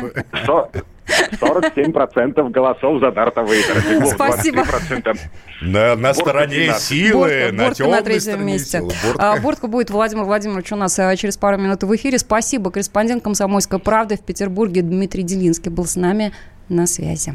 47% 1.40 2.50
голосов 2.50 3.00
за 3.00 3.10
Дарта 3.10 3.42
Вейдера. 3.42 3.80
Беглов 3.80 4.12
Спасибо. 4.14 4.64
На, 5.60 5.96
на 5.96 6.14
стороне 6.14 6.72
силы, 6.78 7.50
Бортко, 7.52 7.84
на, 7.84 7.90
на 7.90 8.02
третьем 8.02 8.46
месте. 8.46 8.78
Силы. 8.78 8.92
Бортко. 9.04 9.32
А, 9.32 9.40
Бортко 9.40 9.66
будет 9.66 9.90
Владимир 9.90 10.24
Владимирович 10.24 10.72
у 10.72 10.76
нас 10.76 10.98
а, 10.98 11.14
через 11.16 11.36
пару 11.36 11.58
минут 11.58 11.82
в 11.82 11.96
эфире. 11.96 12.18
Спасибо. 12.18 12.70
Корреспондент 12.70 13.24
«Комсомольской 13.24 13.78
правды» 13.78 14.16
в 14.16 14.20
Петербурге 14.20 14.82
Дмитрий 14.82 15.22
Делинский 15.22 15.70
был 15.70 15.86
с 15.86 15.96
нами 15.96 16.32
на 16.68 16.86
связи. 16.86 17.34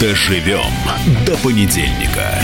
Доживем 0.00 0.62
до 1.26 1.36
понедельника. 1.38 2.38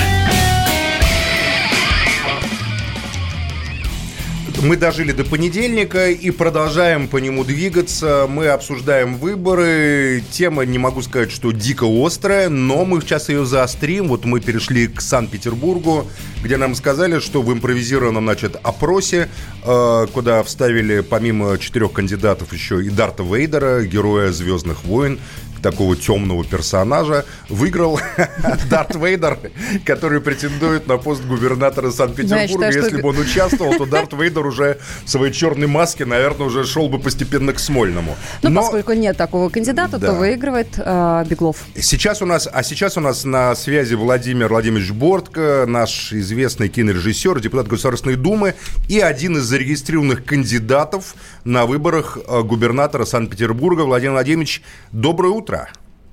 Мы 4.61 4.77
дожили 4.77 5.13
до 5.13 5.25
понедельника 5.25 6.11
и 6.11 6.31
продолжаем 6.33 7.07
по 7.07 7.19
нему 7.19 7.45
двигаться. 7.45 8.27
Мы 8.29 8.49
обсуждаем 8.49 9.17
выборы. 9.17 10.25
Тема, 10.33 10.65
не 10.65 10.79
могу 10.79 11.03
сказать, 11.03 11.31
что 11.31 11.53
дико 11.53 11.85
острая, 11.85 12.49
но 12.49 12.85
мы 12.85 13.01
сейчас 13.03 13.29
ее 13.29 13.45
заострим. 13.45 14.09
Вот 14.09 14.25
мы 14.25 14.41
перешли 14.41 14.89
к 14.89 15.01
Санкт-Петербургу, 15.01 16.09
где 16.43 16.57
нам 16.57 16.75
сказали, 16.75 17.21
что 17.21 17.43
в 17.43 17.53
импровизированном, 17.53 18.25
значит, 18.25 18.57
опросе, 18.65 19.29
э, 19.63 20.07
куда 20.13 20.43
вставили 20.43 21.01
помимо 21.03 21.57
четырех 21.59 21.93
кандидатов 21.93 22.53
еще 22.53 22.83
и 22.83 22.89
Дарта 22.89 23.23
Вейдера, 23.23 23.85
героя 23.85 24.33
«Звездных 24.33 24.83
войн», 24.85 25.21
такого 25.65 25.97
темного 25.97 26.45
персонажа, 26.45 27.25
выиграл 27.49 27.99
Дарт 28.71 28.97
Вейдер, 28.97 29.39
который 29.87 30.21
претендует 30.21 30.87
на 30.87 30.99
пост 30.99 31.25
губернатора 31.25 31.91
Санкт-Петербурга. 31.91 32.67
Если 32.67 33.01
бы 33.01 33.09
он 33.09 33.19
участвовал, 33.19 33.73
то 33.79 33.87
Дарт 33.87 34.13
Вейдер 34.13 34.47
уже 34.47 34.79
в 35.07 35.09
своей 35.09 35.33
черной 35.33 35.67
маске, 35.67 36.05
наверное, 36.05 36.49
уже 36.49 36.65
шел 36.67 36.91
бы 36.91 36.99
постепенно 36.99 37.55
к 37.55 37.59
Смольному. 37.59 38.15
Но, 38.43 38.51
Но 38.51 38.61
поскольку 38.61 38.93
нет 38.93 39.17
такого 39.17 39.49
кандидата, 39.49 39.97
да. 39.97 40.09
то 40.09 40.13
выигрывает 40.13 40.75
э, 40.77 41.25
Беглов. 41.31 41.57
Сейчас 41.81 42.21
у 42.21 42.27
нас, 42.27 42.47
а 42.53 42.63
сейчас 42.63 42.99
у 42.99 43.01
нас 43.01 43.25
на 43.25 43.55
связи 43.55 43.95
Владимир 43.95 44.49
Владимирович 44.49 44.91
Бортко, 44.91 45.65
наш 45.67 46.13
известный 46.13 46.69
кинорежиссер, 46.69 47.41
депутат 47.41 47.69
Государственной 47.69 48.17
Думы 48.17 48.55
и 48.91 49.01
один 49.01 49.39
из 49.39 49.45
зарегистрированных 49.45 50.27
кандидатов 50.27 51.15
на 51.45 51.65
выборах 51.65 52.19
э, 52.19 52.43
губернатора 52.43 53.07
Санкт-Петербурга. 53.07 53.83
Владимир 53.83 54.13
Владимирович, 54.13 54.63
доброе 54.93 55.31
утро 55.31 55.54
утро. 55.55 55.69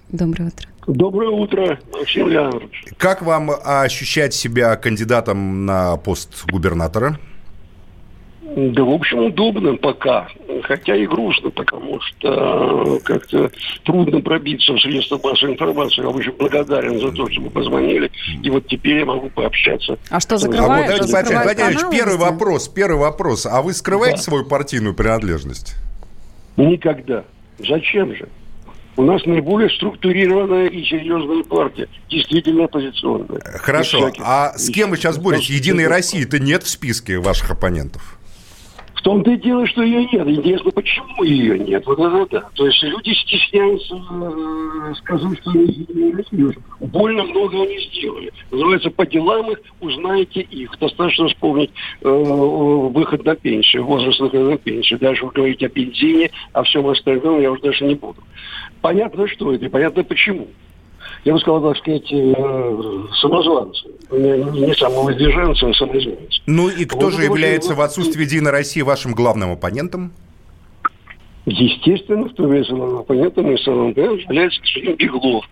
Доброе 0.09 0.47
утро. 0.47 0.67
Доброе 0.87 1.29
утро, 1.29 1.79
Максим 1.93 2.27
Леонидович. 2.27 2.85
Как 2.97 3.21
вам 3.21 3.51
ощущать 3.63 4.33
себя 4.33 4.75
кандидатом 4.75 5.65
на 5.65 5.97
пост 5.97 6.45
губернатора? 6.49 7.19
Да, 8.53 8.83
в 8.83 8.89
общем, 8.89 9.19
удобно 9.19 9.77
пока, 9.77 10.27
хотя 10.63 10.93
и 10.97 11.07
грустно, 11.07 11.51
потому 11.51 12.01
что 12.01 12.99
как-то 13.05 13.49
трудно 13.85 14.19
пробиться 14.19 14.73
в 14.73 14.81
средства 14.81 15.21
массовой 15.23 15.53
информации. 15.53 16.01
Я 16.01 16.09
очень 16.09 16.33
благодарен 16.33 16.99
за 16.99 17.13
то, 17.13 17.29
что 17.29 17.41
вы 17.41 17.49
позвонили, 17.49 18.11
и 18.43 18.49
вот 18.49 18.67
теперь 18.67 18.97
я 18.97 19.05
могу 19.05 19.29
пообщаться. 19.29 19.97
А 20.09 20.19
что 20.19 20.37
закрывает? 20.37 20.89
А 20.89 20.97
вот, 20.97 21.07
давайте, 21.07 21.39
Владимир 21.39 21.89
первый 21.89 22.17
вопрос, 22.17 22.67
первый 22.67 22.99
вопрос. 22.99 23.45
А 23.45 23.61
вы 23.61 23.73
скрываете 23.73 24.17
да. 24.17 24.23
свою 24.23 24.43
партийную 24.43 24.95
принадлежность? 24.95 25.75
Никогда. 26.57 27.23
Зачем 27.59 28.13
же? 28.13 28.27
У 28.97 29.03
нас 29.03 29.25
наиболее 29.25 29.69
структурированная 29.69 30.67
и 30.67 30.83
серьезная 30.83 31.43
партия, 31.43 31.87
действительно 32.09 32.65
оппозиционная. 32.65 33.41
Хорошо. 33.59 34.11
А 34.19 34.53
с 34.57 34.69
кем 34.69 34.89
вы 34.89 34.97
сейчас 34.97 35.17
боретесь? 35.17 35.49
Единой 35.49 35.87
России-то 35.87 36.39
нет 36.39 36.63
в 36.63 36.69
списке 36.69 37.19
ваших 37.19 37.51
оппонентов? 37.51 38.17
В 39.01 39.03
том-то 39.03 39.31
и 39.31 39.37
дело, 39.37 39.65
что 39.65 39.81
ее 39.81 40.05
нет. 40.13 40.27
Интересно, 40.27 40.69
почему 40.69 41.23
ее 41.23 41.57
нет? 41.57 41.83
Вот 41.87 41.97
это 41.97 42.27
да. 42.29 42.49
То 42.53 42.67
есть 42.67 42.83
люди 42.83 43.09
стесняются 43.15 43.95
э, 43.95 44.93
сказать, 44.99 45.39
что 45.41 45.49
они 45.49 45.87
не 45.89 46.53
Больно 46.85 47.23
много 47.23 47.63
они 47.63 47.79
сделали. 47.79 48.31
Называется, 48.51 48.91
по 48.91 49.07
делам 49.07 49.51
их 49.53 49.59
узнаете 49.79 50.41
их. 50.41 50.77
Достаточно 50.79 51.29
вспомнить 51.29 51.71
э, 52.01 52.07
выход 52.07 53.25
на 53.25 53.35
пенсию, 53.35 53.85
возраст 53.85 54.19
выхода 54.19 54.51
на 54.51 54.57
пенсию. 54.57 54.99
Дальше 54.99 55.25
вы 55.25 55.31
говорите 55.31 55.65
о 55.65 55.69
бензине, 55.69 56.29
о 56.53 56.61
всем 56.61 56.85
остальном 56.87 57.41
я 57.41 57.51
уже 57.51 57.61
даже 57.63 57.83
не 57.85 57.95
буду. 57.95 58.21
Понятно, 58.81 59.27
что 59.27 59.53
это, 59.53 59.65
и 59.65 59.69
понятно, 59.69 60.03
почему 60.03 60.47
я 61.23 61.33
бы 61.33 61.39
сказал, 61.39 61.61
так 61.61 61.77
сказать, 61.77 62.11
э, 62.11 63.03
самозванцы. 63.21 63.87
Не, 64.11 64.65
не 64.67 64.73
самовоздержанцы, 64.73 65.63
а 65.65 65.73
самозванцы. 65.73 66.41
Ну 66.47 66.69
и 66.69 66.85
кто 66.85 67.05
вот 67.05 67.13
же 67.13 67.23
является 67.23 67.75
в 67.75 67.81
отсутствии 67.81 68.23
Единой 68.23 68.51
России 68.51 68.81
вашим 68.81 69.13
главным 69.13 69.51
оппонентом? 69.51 70.13
Естественно, 71.45 72.27
кто 72.29 72.43
является 72.43 72.73
главным 72.73 72.99
оппонентом, 72.99 73.51
и 73.51 73.57
самым 73.57 73.89
является 73.89 74.61
господин 74.61 74.95
Беглов. 74.95 75.45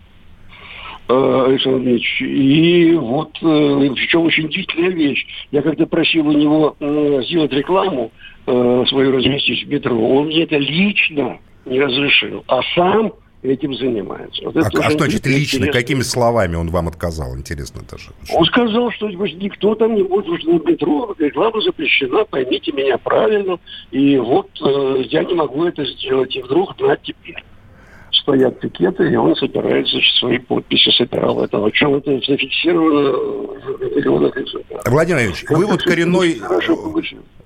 Э, 1.08 1.44
Александр 1.48 1.88
Ильич. 1.88 2.20
И 2.20 2.94
вот, 2.94 3.30
э, 3.42 3.90
причем 3.94 4.22
очень 4.22 4.48
длительная 4.48 4.90
вещь. 4.90 5.24
Я 5.52 5.62
когда 5.62 5.86
просил 5.86 6.26
у 6.28 6.32
него 6.32 6.76
сделать 7.24 7.52
рекламу, 7.52 8.10
свою 8.46 9.12
разместить 9.12 9.64
в 9.64 9.68
метро, 9.68 9.96
он 9.96 10.26
мне 10.26 10.42
это 10.42 10.56
лично 10.56 11.38
не 11.64 11.80
разрешил. 11.80 12.44
А 12.46 12.60
сам 12.74 13.12
этим 13.42 13.74
занимается. 13.74 14.42
Вот 14.44 14.56
а, 14.56 14.60
а 14.60 14.70
что 14.70 14.90
значит 14.98 15.26
лично? 15.26 15.58
Интересно. 15.58 15.80
Какими 15.80 16.02
словами 16.02 16.56
он 16.56 16.68
вам 16.68 16.88
отказал? 16.88 17.36
Интересно 17.36 17.82
даже. 17.90 18.10
Он 18.34 18.44
сказал, 18.44 18.90
что 18.92 19.08
никто 19.08 19.74
там 19.74 19.94
не 19.94 20.02
будет 20.02 20.28
уже 20.28 20.46
на 20.46 20.58
метро, 20.58 21.14
реклама 21.18 21.60
запрещена, 21.60 22.24
поймите 22.24 22.72
меня 22.72 22.98
правильно, 22.98 23.58
и 23.90 24.18
вот 24.18 24.48
э, 24.60 25.02
я 25.08 25.24
не 25.24 25.34
могу 25.34 25.64
это 25.64 25.84
сделать, 25.84 26.34
и 26.36 26.42
вдруг 26.42 26.78
на 26.80 26.96
теперь. 26.96 27.42
стоят 28.12 28.60
пикеты, 28.60 29.10
и 29.10 29.16
он 29.16 29.34
собирает 29.36 29.88
значит, 29.88 30.14
свои 30.16 30.38
подписи, 30.38 30.90
собирал 30.90 31.42
это. 31.42 31.64
О 31.64 31.70
чем 31.70 31.94
это 31.94 32.12
зафиксировано 32.26 33.12
Владимир 34.86 35.16
Владимирович, 35.16 35.44
вы 35.48 35.66
вот 35.66 35.82
коренной... 35.82 36.40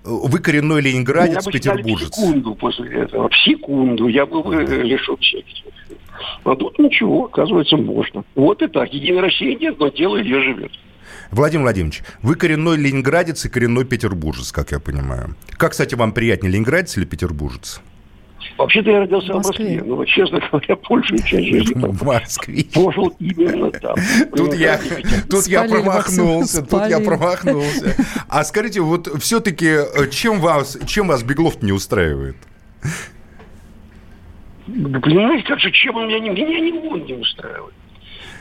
Вы 0.04 0.38
коренной 0.38 0.82
ленинградец, 0.82 1.46
петербуржец. 1.46 2.10
В 2.10 2.14
секунду 2.14 2.54
после 2.54 3.02
этого, 3.02 3.30
в 3.30 3.36
секунду 3.44 4.06
я 4.08 4.26
был 4.26 4.52
лишен 4.52 5.16
всех 5.16 5.44
А 6.44 6.54
тут 6.54 6.78
ничего, 6.78 7.24
оказывается, 7.24 7.78
можно. 7.78 8.22
Вот 8.34 8.60
и 8.60 8.66
так. 8.66 8.92
Единой 8.92 9.22
России 9.22 9.56
нет, 9.58 9.78
но 9.78 9.88
дело 9.88 10.18
ее 10.18 10.42
живет. 10.42 10.72
Владимир 11.30 11.62
Владимирович, 11.62 12.02
вы 12.22 12.34
коренной 12.34 12.76
ленинградец 12.76 13.44
и 13.46 13.48
коренной 13.48 13.84
петербуржец, 13.86 14.52
как 14.52 14.72
я 14.72 14.78
понимаю. 14.78 15.36
Как, 15.56 15.72
кстати, 15.72 15.94
вам 15.94 16.12
приятнее, 16.12 16.52
ленинградец 16.52 16.96
или 16.98 17.06
петербуржец? 17.06 17.80
Вообще-то 18.56 18.90
я 18.90 19.00
родился 19.00 19.32
в 19.32 19.36
Москве, 19.36 19.82
но, 19.84 19.96
вот, 19.96 20.06
честно 20.06 20.40
говоря, 20.50 20.76
большую 20.88 21.18
часть 21.18 21.46
жизни 21.48 21.74
там 21.74 21.90
в 21.90 22.02
Москве. 22.02 22.64
Пожил 22.72 23.08
именно 23.18 23.70
там. 23.70 23.94
Тут 24.36 24.54
я, 24.54 24.80
тут 25.28 25.46
я 25.46 25.64
промахнулся, 25.64 26.62
тут 26.64 26.88
я 26.88 27.00
промахнулся. 27.00 27.96
А 28.28 28.44
скажите, 28.44 28.80
вот 28.80 29.08
все-таки 29.22 29.66
э, 29.66 30.10
чем 30.10 30.40
вас, 30.40 30.78
чем 30.86 31.08
вас 31.08 31.22
Беглов 31.22 31.62
не 31.62 31.72
устраивает? 31.72 32.36
Понимаете, 34.66 35.46
как 35.46 35.60
же, 35.60 35.70
чем 35.72 35.96
он 35.96 36.08
меня 36.08 36.20
не, 36.20 36.30
меня 36.30 36.60
не 36.60 36.72
он 36.72 37.04
не 37.04 37.14
устраивает. 37.14 37.74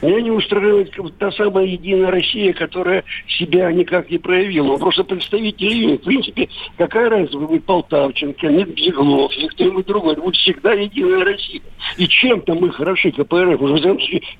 Меня 0.04 0.22
не 0.22 0.32
устраивает 0.32 0.94
та 1.18 1.32
самая 1.32 1.66
Единая 1.66 2.12
Россия, 2.12 2.52
которая 2.52 3.06
себя 3.40 3.72
никак 3.72 4.12
не 4.12 4.18
проявила. 4.18 4.74
Он 4.74 4.80
просто 4.80 5.06
представитель 5.06 5.68
ее. 5.68 5.98
В 5.98 6.02
принципе, 6.02 6.50
какая 6.78 7.10
разница, 7.10 7.38
вы 7.38 7.48
будет 7.48 7.64
Полтавченко, 7.64 8.48
нет 8.48 8.76
Беглов, 8.76 9.32
или 9.38 9.48
кто-нибудь 9.48 9.86
другой. 9.86 10.16
Будет 10.18 10.36
всегда 10.36 10.74
Единая 10.74 11.24
Россия. 11.24 11.62
И 11.98 12.06
чем-то 12.06 12.54
мы 12.54 12.70
хороши, 12.72 13.14
КПРФ. 13.14 13.62
Уже 13.62 13.98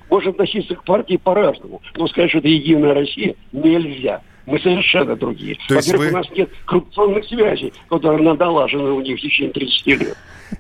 можно 0.10 0.32
относиться 0.32 0.76
к 0.76 0.84
партии 0.84 1.16
по-разному. 1.16 1.82
Но 1.96 2.08
сказать, 2.08 2.32
что 2.32 2.40
это 2.40 2.50
Единая 2.50 2.94
Россия, 2.94 3.36
нельзя. 3.54 4.22
Мы 4.46 4.60
совершенно 4.60 5.16
другие. 5.16 5.58
Во-первых, 5.70 6.08
вы... 6.08 6.10
у 6.10 6.18
нас 6.18 6.28
нет 6.36 6.50
коррупционных 6.66 7.24
связей, 7.26 7.72
которые 7.90 8.22
надолажены 8.22 8.92
у 8.92 9.00
них 9.00 9.18
в 9.18 9.22
течение 9.22 9.54
30 9.54 9.88
лет. 9.88 10.18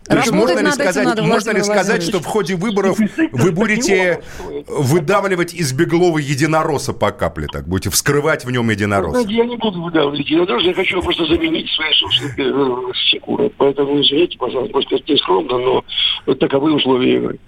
Есть 0.09 0.31
можно 0.31 0.59
ли 0.59 0.71
сказать, 0.71 1.05
надо, 1.05 1.23
можно 1.23 1.51
ли 1.51 1.63
сказать, 1.63 2.03
что 2.03 2.19
в 2.19 2.25
ходе 2.25 2.55
выборов 2.55 2.97
вы 3.31 3.51
будете 3.51 4.21
выдавливать 4.67 5.53
из 5.53 5.73
Беглова 5.73 6.17
единороса 6.17 6.93
по 6.93 7.11
капле, 7.11 7.47
так 7.51 7.67
будете 7.67 7.89
вскрывать 7.89 8.45
в 8.45 8.51
нем 8.51 8.69
единороса? 8.69 9.27
Я 9.27 9.45
не 9.45 9.57
буду 9.57 9.81
выдавливать 9.81 10.19
единороса, 10.19 10.67
я 10.67 10.73
хочу 10.73 11.01
просто 11.01 11.25
заменить 11.25 11.69
свои 11.71 11.93
собственные 11.93 12.93
фигуры. 13.11 13.51
Поэтому 13.57 14.01
извините, 14.01 14.37
пожалуйста, 14.37 14.73
может 14.75 15.09
не 15.09 15.17
скромно, 15.17 15.57
но 15.57 15.83
таковы 16.35 16.73
условия 16.73 17.17
игры. 17.17 17.39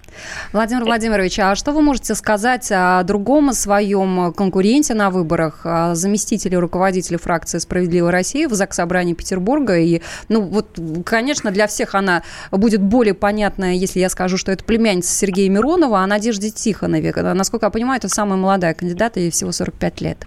Владимир 0.52 0.84
Владимирович, 0.84 1.38
а 1.38 1.54
что 1.54 1.72
вы 1.72 1.82
можете 1.82 2.14
сказать 2.14 2.72
о 2.72 3.02
другом 3.02 3.52
своем 3.52 4.32
конкуренте 4.32 4.94
на 4.94 5.10
выборах, 5.10 5.60
заместителе 5.92 6.58
руководителя 6.58 7.18
фракции 7.18 7.58
«Справедливая 7.58 8.12
Россия» 8.12 8.48
в 8.48 8.54
Заксобрании 8.54 9.12
Петербурга? 9.12 9.78
И, 9.78 10.00
ну, 10.28 10.42
вот, 10.42 10.78
конечно, 11.04 11.50
для 11.50 11.66
всех 11.66 11.94
она 11.94 12.22
будет 12.50 12.82
более 12.82 13.14
понятная, 13.14 13.74
если 13.74 14.00
я 14.00 14.08
скажу, 14.08 14.36
что 14.36 14.52
это 14.52 14.64
племянница 14.64 15.12
Сергея 15.12 15.48
Миронова, 15.50 16.00
а 16.00 16.06
Надежде 16.06 16.50
Тихонове. 16.50 17.12
Насколько 17.12 17.66
я 17.66 17.70
понимаю, 17.70 17.98
это 17.98 18.08
самая 18.08 18.38
молодая 18.38 18.74
кандидата, 18.74 19.20
ей 19.20 19.30
всего 19.30 19.52
45 19.52 20.00
лет. 20.00 20.26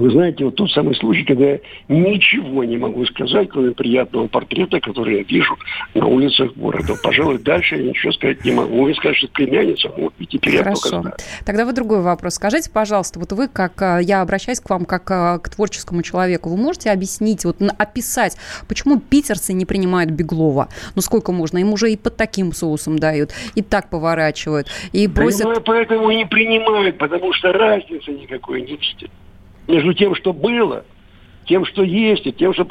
Вы 0.00 0.12
знаете, 0.12 0.46
вот 0.46 0.54
тот 0.54 0.70
самый 0.70 0.94
случай, 0.94 1.24
когда 1.24 1.44
я 1.44 1.60
ничего 1.88 2.64
не 2.64 2.78
могу 2.78 3.04
сказать, 3.04 3.50
кроме 3.50 3.72
приятного 3.72 4.28
портрета, 4.28 4.80
который 4.80 5.18
я 5.18 5.22
вижу 5.24 5.58
на 5.92 6.06
улицах 6.06 6.54
города. 6.54 6.94
Пожалуй, 7.02 7.36
дальше 7.36 7.76
я 7.76 7.90
ничего 7.90 8.10
сказать 8.12 8.42
не 8.42 8.52
могу. 8.52 8.84
Вы 8.84 8.94
скажете, 8.94 9.26
что 9.26 9.34
племянница, 9.34 9.92
ну, 9.98 10.10
и 10.18 10.24
теперь 10.24 10.56
Хорошо. 10.56 10.80
я 10.84 11.02
только. 11.02 11.16
Тогда 11.44 11.66
вот 11.66 11.74
другой 11.74 12.00
вопрос. 12.00 12.36
Скажите, 12.36 12.70
пожалуйста, 12.70 13.18
вот 13.18 13.32
вы, 13.32 13.48
как 13.48 13.82
э, 13.82 13.98
я 14.02 14.22
обращаюсь 14.22 14.60
к 14.60 14.70
вам 14.70 14.86
как 14.86 15.10
э, 15.10 15.38
к 15.38 15.50
творческому 15.50 16.02
человеку, 16.02 16.48
вы 16.48 16.56
можете 16.56 16.90
объяснить, 16.92 17.44
вот 17.44 17.58
описать, 17.60 18.38
почему 18.68 19.00
питерцы 19.00 19.52
не 19.52 19.66
принимают 19.66 20.12
Беглова? 20.12 20.68
Ну, 20.94 21.02
сколько 21.02 21.30
можно? 21.30 21.58
Им 21.58 21.74
уже 21.74 21.92
и 21.92 21.98
под 21.98 22.16
таким 22.16 22.54
соусом 22.54 22.98
дают, 22.98 23.32
и 23.54 23.60
так 23.60 23.90
поворачивают, 23.90 24.68
и 24.92 25.06
просят... 25.08 25.42
Да, 25.42 25.60
поэтому 25.60 26.10
и 26.10 26.16
не 26.16 26.24
принимают, 26.24 26.96
потому 26.96 27.34
что 27.34 27.52
разницы 27.52 28.12
никакой 28.12 28.62
не 28.62 28.78
видят 28.78 29.10
между 29.70 29.94
тем, 29.94 30.14
что 30.14 30.32
было, 30.32 30.84
тем, 31.46 31.64
что 31.64 31.82
есть, 31.82 32.26
и 32.26 32.32
тем, 32.32 32.52
что 32.52 32.64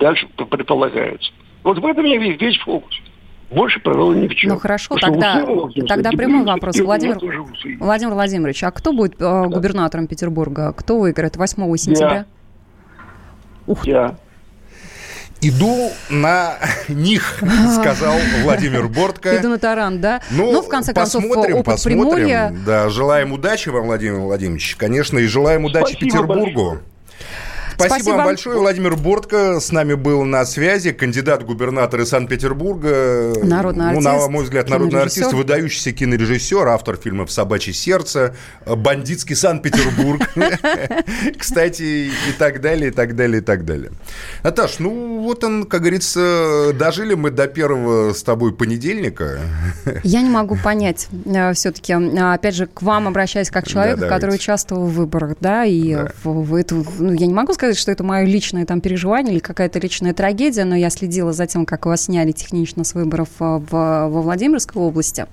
дальше 0.00 0.28
предполагается. 0.50 1.32
Вот 1.62 1.78
в 1.78 1.86
этом 1.86 2.04
я 2.04 2.18
весь, 2.18 2.40
весь 2.40 2.58
фокус. 2.58 2.94
Больше, 3.50 3.78
пожалуй, 3.80 4.16
ни 4.16 4.26
в 4.26 4.34
чем. 4.34 4.50
Ну 4.50 4.58
хорошо, 4.58 4.96
тогда, 4.96 5.44
тогда 5.86 6.10
прямой 6.10 6.44
вопрос. 6.44 6.78
Владимир, 6.80 7.18
Владимир 7.78 8.14
Владимирович, 8.14 8.64
а 8.64 8.72
кто 8.72 8.92
будет 8.92 9.20
э, 9.20 9.44
губернатором 9.46 10.08
Петербурга? 10.08 10.72
Кто 10.72 10.98
выиграет 10.98 11.36
8 11.36 11.76
сентября? 11.76 12.14
Я. 12.14 12.26
Ух. 13.68 13.86
Я. 13.86 14.16
Иду 15.40 15.92
на 16.08 16.58
них, 16.88 17.42
сказал 17.80 18.14
Владимир 18.42 18.88
Бортко. 18.88 19.36
Иду 19.36 19.48
на 19.48 19.58
таран, 19.58 20.00
да? 20.00 20.20
Ну, 20.30 20.52
ну 20.52 20.62
в 20.62 20.68
конце 20.68 20.92
посмотрим, 20.94 21.32
концов, 21.32 21.60
опыт 21.60 21.74
посмотрим. 21.74 22.04
Приморья. 22.04 22.54
Да, 22.64 22.88
желаем 22.88 23.32
удачи 23.32 23.68
вам, 23.68 23.86
Владимир 23.86 24.20
Владимирович. 24.20 24.76
Конечно, 24.76 25.18
и 25.18 25.26
желаем 25.26 25.64
удачи 25.64 25.92
Спасибо 25.92 26.00
Петербургу. 26.00 26.64
Большое. 26.70 26.80
Спасибо, 27.76 27.94
Спасибо 27.94 28.16
вам 28.16 28.26
большое. 28.26 28.58
Владимир 28.58 28.96
Бортко 28.96 29.60
с 29.60 29.70
нами 29.70 29.94
был 29.94 30.24
на 30.24 30.46
связи, 30.46 30.92
кандидат 30.92 31.44
губернатора 31.44 32.06
Санкт-Петербурга. 32.06 33.34
Народный 33.42 33.90
артист. 33.90 34.06
Ну, 34.06 34.18
на 34.18 34.28
мой 34.28 34.44
взгляд, 34.44 34.70
народный 34.70 35.02
артист, 35.02 35.32
выдающийся 35.34 35.92
кинорежиссер, 35.92 36.66
автор 36.68 36.96
фильмов 36.96 37.30
«Собачье 37.30 37.74
сердце», 37.74 38.34
«Бандитский 38.64 39.36
Санкт-Петербург», 39.36 40.22
кстати, 41.38 42.10
и 42.28 42.32
так 42.38 42.62
далее, 42.62 42.88
и 42.88 42.92
так 42.92 43.14
далее, 43.14 43.42
и 43.42 43.44
так 43.44 43.66
далее. 43.66 43.92
Наташ, 44.42 44.78
ну 44.78 45.20
вот 45.20 45.44
он, 45.44 45.64
как 45.64 45.82
говорится, 45.82 46.72
дожили 46.72 47.14
мы 47.14 47.30
до 47.30 47.46
первого 47.46 48.14
с 48.14 48.22
тобой 48.22 48.54
понедельника. 48.54 49.38
Я 50.02 50.22
не 50.22 50.30
могу 50.30 50.56
понять 50.56 51.08
э, 51.26 51.52
все-таки, 51.52 51.92
э, 51.92 52.32
опять 52.32 52.54
же, 52.54 52.66
к 52.66 52.80
вам 52.80 53.06
обращаясь 53.08 53.50
как 53.50 53.68
человек, 53.68 53.98
который 54.00 54.36
участвовал 54.36 54.86
в 54.86 54.94
выборах, 54.94 55.36
да, 55.40 55.64
и 55.64 55.94
в 56.24 56.54
эту, 56.54 56.86
ну, 56.98 57.12
я 57.12 57.26
не 57.26 57.34
могу 57.34 57.52
сказать, 57.52 57.65
сказать, 57.66 57.78
что 57.78 57.92
это 57.92 58.04
мое 58.04 58.24
личное 58.24 58.64
там 58.64 58.80
переживание 58.80 59.34
или 59.34 59.40
какая-то 59.40 59.78
личная 59.78 60.14
трагедия, 60.14 60.64
но 60.64 60.76
я 60.76 60.90
следила 60.90 61.32
за 61.32 61.46
тем, 61.46 61.66
как 61.66 61.86
вас 61.86 62.04
сняли 62.04 62.32
технично 62.32 62.84
с 62.84 62.94
выборов 62.94 63.28
э, 63.40 63.44
в, 63.44 63.70
во 63.70 64.22
Владимирской 64.22 64.80
области. 64.80 65.26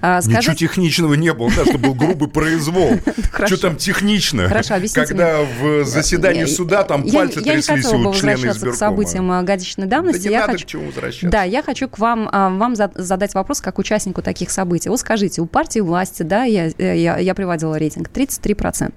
А, 0.00 0.20
скажите... 0.20 0.52
Ничего 0.52 0.54
техничного 0.54 1.14
не 1.14 1.32
было, 1.32 1.50
да, 1.56 1.64
что 1.64 1.78
был 1.78 1.94
грубый 1.94 2.28
произвол. 2.28 2.98
Что 3.46 3.56
там 3.56 3.76
технично? 3.76 4.48
Хорошо, 4.48 4.74
объясните 4.74 5.06
Когда 5.06 5.40
в 5.42 5.84
заседании 5.84 6.44
суда 6.44 6.82
там 6.84 7.08
пальцы 7.08 7.40
тряслись 7.40 7.86
у 7.86 8.14
членов 8.14 8.44
избиркома. 8.44 8.72
к 8.72 8.76
событиям 8.76 9.32
э, 9.32 9.42
годичной 9.42 9.86
давности. 9.86 10.24
Да 10.24 10.30
не 10.30 10.36
надо 10.36 10.58
к 10.58 10.64
чему 10.64 10.86
возвращаться. 10.86 11.28
Да, 11.28 11.42
я 11.44 11.62
хочу 11.62 11.88
к 11.88 11.98
вам, 11.98 12.28
э, 12.28 12.30
вам 12.30 12.74
задать 12.76 13.34
вопрос 13.34 13.60
как 13.60 13.78
участнику 13.78 14.22
таких 14.22 14.50
событий. 14.50 14.88
Вот 14.88 15.00
скажите, 15.00 15.40
у 15.40 15.46
партии 15.46 15.80
власти, 15.80 16.22
да, 16.22 16.44
я, 16.44 16.70
я, 16.78 17.18
я 17.18 17.34
приводила 17.34 17.76
рейтинг, 17.76 18.08
33%. 18.08 18.92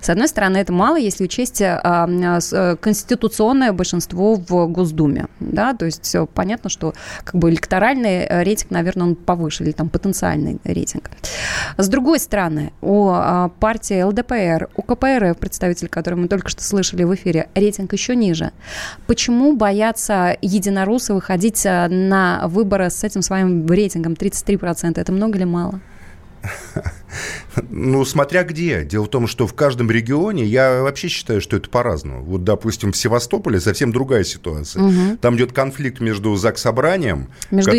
С 0.00 0.10
одной 0.10 0.28
стороны, 0.28 0.58
это 0.58 0.72
мало, 0.72 0.96
если 0.96 1.24
учесть 1.24 1.62
Э, 1.86 2.38
э, 2.52 2.76
конституционное 2.76 3.72
большинство 3.72 4.34
в 4.34 4.66
Госдуме, 4.66 5.26
да, 5.40 5.74
то 5.74 5.86
есть 5.86 6.16
понятно, 6.34 6.70
что 6.70 6.94
как 7.24 7.34
бы 7.34 7.50
электоральный 7.50 8.24
э, 8.24 8.42
рейтинг, 8.42 8.70
наверное, 8.70 9.08
он 9.08 9.14
повыше, 9.14 9.64
или 9.64 9.72
там 9.72 9.88
потенциальный 9.88 10.58
рейтинг. 10.64 11.10
С 11.76 11.88
другой 11.88 12.18
стороны, 12.18 12.72
у 12.80 13.10
партии 13.60 14.02
ЛДПР, 14.02 14.68
у 14.76 14.82
КПРФ, 14.82 15.38
представитель, 15.38 15.88
который 15.88 16.14
мы 16.14 16.28
только 16.28 16.48
что 16.48 16.62
слышали 16.62 17.04
в 17.04 17.14
эфире, 17.14 17.48
рейтинг 17.54 17.92
еще 17.92 18.16
ниже. 18.16 18.52
Почему 19.06 19.56
боятся 19.56 20.36
единороссы 20.42 21.14
выходить 21.14 21.64
на 21.64 22.42
выборы 22.48 22.90
с 22.90 23.04
этим 23.04 23.22
своим 23.22 23.66
рейтингом 23.66 24.12
33%? 24.14 25.00
Это 25.00 25.12
много 25.12 25.38
или 25.38 25.44
мало? 25.44 25.80
Ну, 27.70 28.04
смотря 28.04 28.44
где. 28.44 28.84
Дело 28.84 29.04
в 29.06 29.08
том, 29.08 29.26
что 29.26 29.46
в 29.46 29.54
каждом 29.54 29.90
регионе, 29.90 30.44
я 30.44 30.82
вообще 30.82 31.08
считаю, 31.08 31.40
что 31.40 31.56
это 31.56 31.70
по-разному. 31.70 32.22
Вот, 32.22 32.44
допустим, 32.44 32.92
в 32.92 32.96
Севастополе 32.96 33.60
совсем 33.60 33.92
другая 33.92 34.24
ситуация. 34.24 34.82
Угу. 34.82 35.16
Там 35.22 35.36
идет 35.36 35.52
конфликт 35.52 36.00
между 36.00 36.36
ЗАГС-собранием, 36.36 37.28
между 37.50 37.72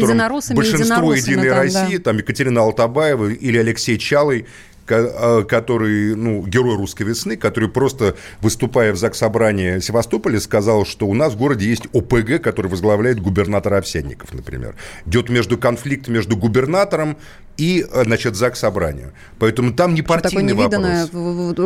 большинство 0.56 1.14
Единой 1.14 1.50
там, 1.50 1.58
России, 1.58 1.98
да. 1.98 2.04
там 2.04 2.18
Екатерина 2.18 2.62
Алтабаева 2.62 3.30
или 3.30 3.58
Алексей 3.58 4.00
Чалый, 4.00 4.48
а, 4.90 5.44
который, 5.44 6.16
ну, 6.16 6.46
герой 6.46 6.78
русской 6.78 7.04
весны, 7.04 7.36
который 7.36 7.70
просто, 7.70 8.16
выступая 8.42 8.94
в 8.94 8.98
Заксобрании 8.98 9.80
Севастополя, 9.80 10.40
сказал, 10.40 10.86
что 10.86 11.08
у 11.08 11.14
нас 11.14 11.34
в 11.34 11.38
городе 11.38 11.68
есть 11.68 11.88
ОПГ, 11.94 12.42
который 12.42 12.68
возглавляет 12.68 13.20
губернатор 13.20 13.74
Овсянников, 13.74 14.34
например. 14.34 14.76
Идет 15.06 15.30
между 15.30 15.58
конфликт 15.58 16.08
между 16.08 16.38
губернатором 16.38 17.18
и, 17.58 17.86
э, 17.90 18.04
значит, 18.04 18.36
ЗАГС 18.36 18.60
собранию. 18.60 19.14
Поэтому 19.40 19.74
там 19.74 19.94
не 19.94 20.02
партийный 20.02 20.54
вопрос. 20.54 21.10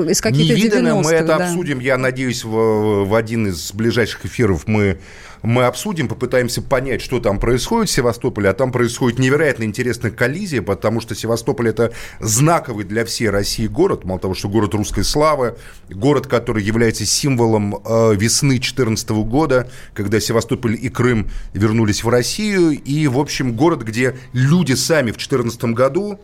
Из 0.10 0.22
каких-то 0.22 0.54
Невиданное, 0.54 0.96
мы 0.96 1.12
это 1.12 1.38
да. 1.38 1.48
обсудим, 1.48 1.80
я 1.80 1.98
надеюсь, 1.98 2.44
в, 2.44 3.06
в 3.06 3.16
один 3.16 3.48
из 3.48 3.74
ближайших 3.74 4.26
эфиров 4.26 4.68
мы 4.68 5.00
мы 5.44 5.64
обсудим, 5.64 6.08
попытаемся 6.08 6.62
понять, 6.62 7.02
что 7.02 7.20
там 7.20 7.40
происходит 7.40 7.90
в 7.90 7.94
Севастополе, 7.94 8.50
а 8.50 8.54
там 8.54 8.72
происходит 8.72 9.20
невероятно 9.20 9.64
интересная 9.64 10.12
коллизия, 10.12 10.62
потому 10.62 11.02
что 11.02 11.16
Севастополь 11.16 11.70
это 11.70 11.94
знаковый 12.20 12.86
для 12.86 13.06
всей 13.06 13.30
России 13.30 13.68
город, 13.68 14.04
мало 14.06 14.20
того, 14.20 14.34
что 14.34 14.50
город 14.50 14.74
русской 14.74 15.04
славы, 15.04 15.56
город, 15.90 16.28
который 16.28 16.64
является 16.64 17.06
символом 17.06 17.76
э, 17.76 18.16
весны 18.16 18.56
2014 18.56 19.10
года, 19.10 19.70
когда 19.94 20.20
Севастополь 20.20 20.78
и 20.80 20.90
Крым 20.90 21.30
вернулись 21.54 22.04
в 22.04 22.10
Россию, 22.10 22.72
и, 22.72 23.08
в 23.08 23.20
общем, 23.20 23.56
город, 23.56 23.84
где 23.84 24.18
люди 24.34 24.74
сами 24.74 25.12
в 25.12 25.18
2014 25.18 25.64
году 25.66 26.20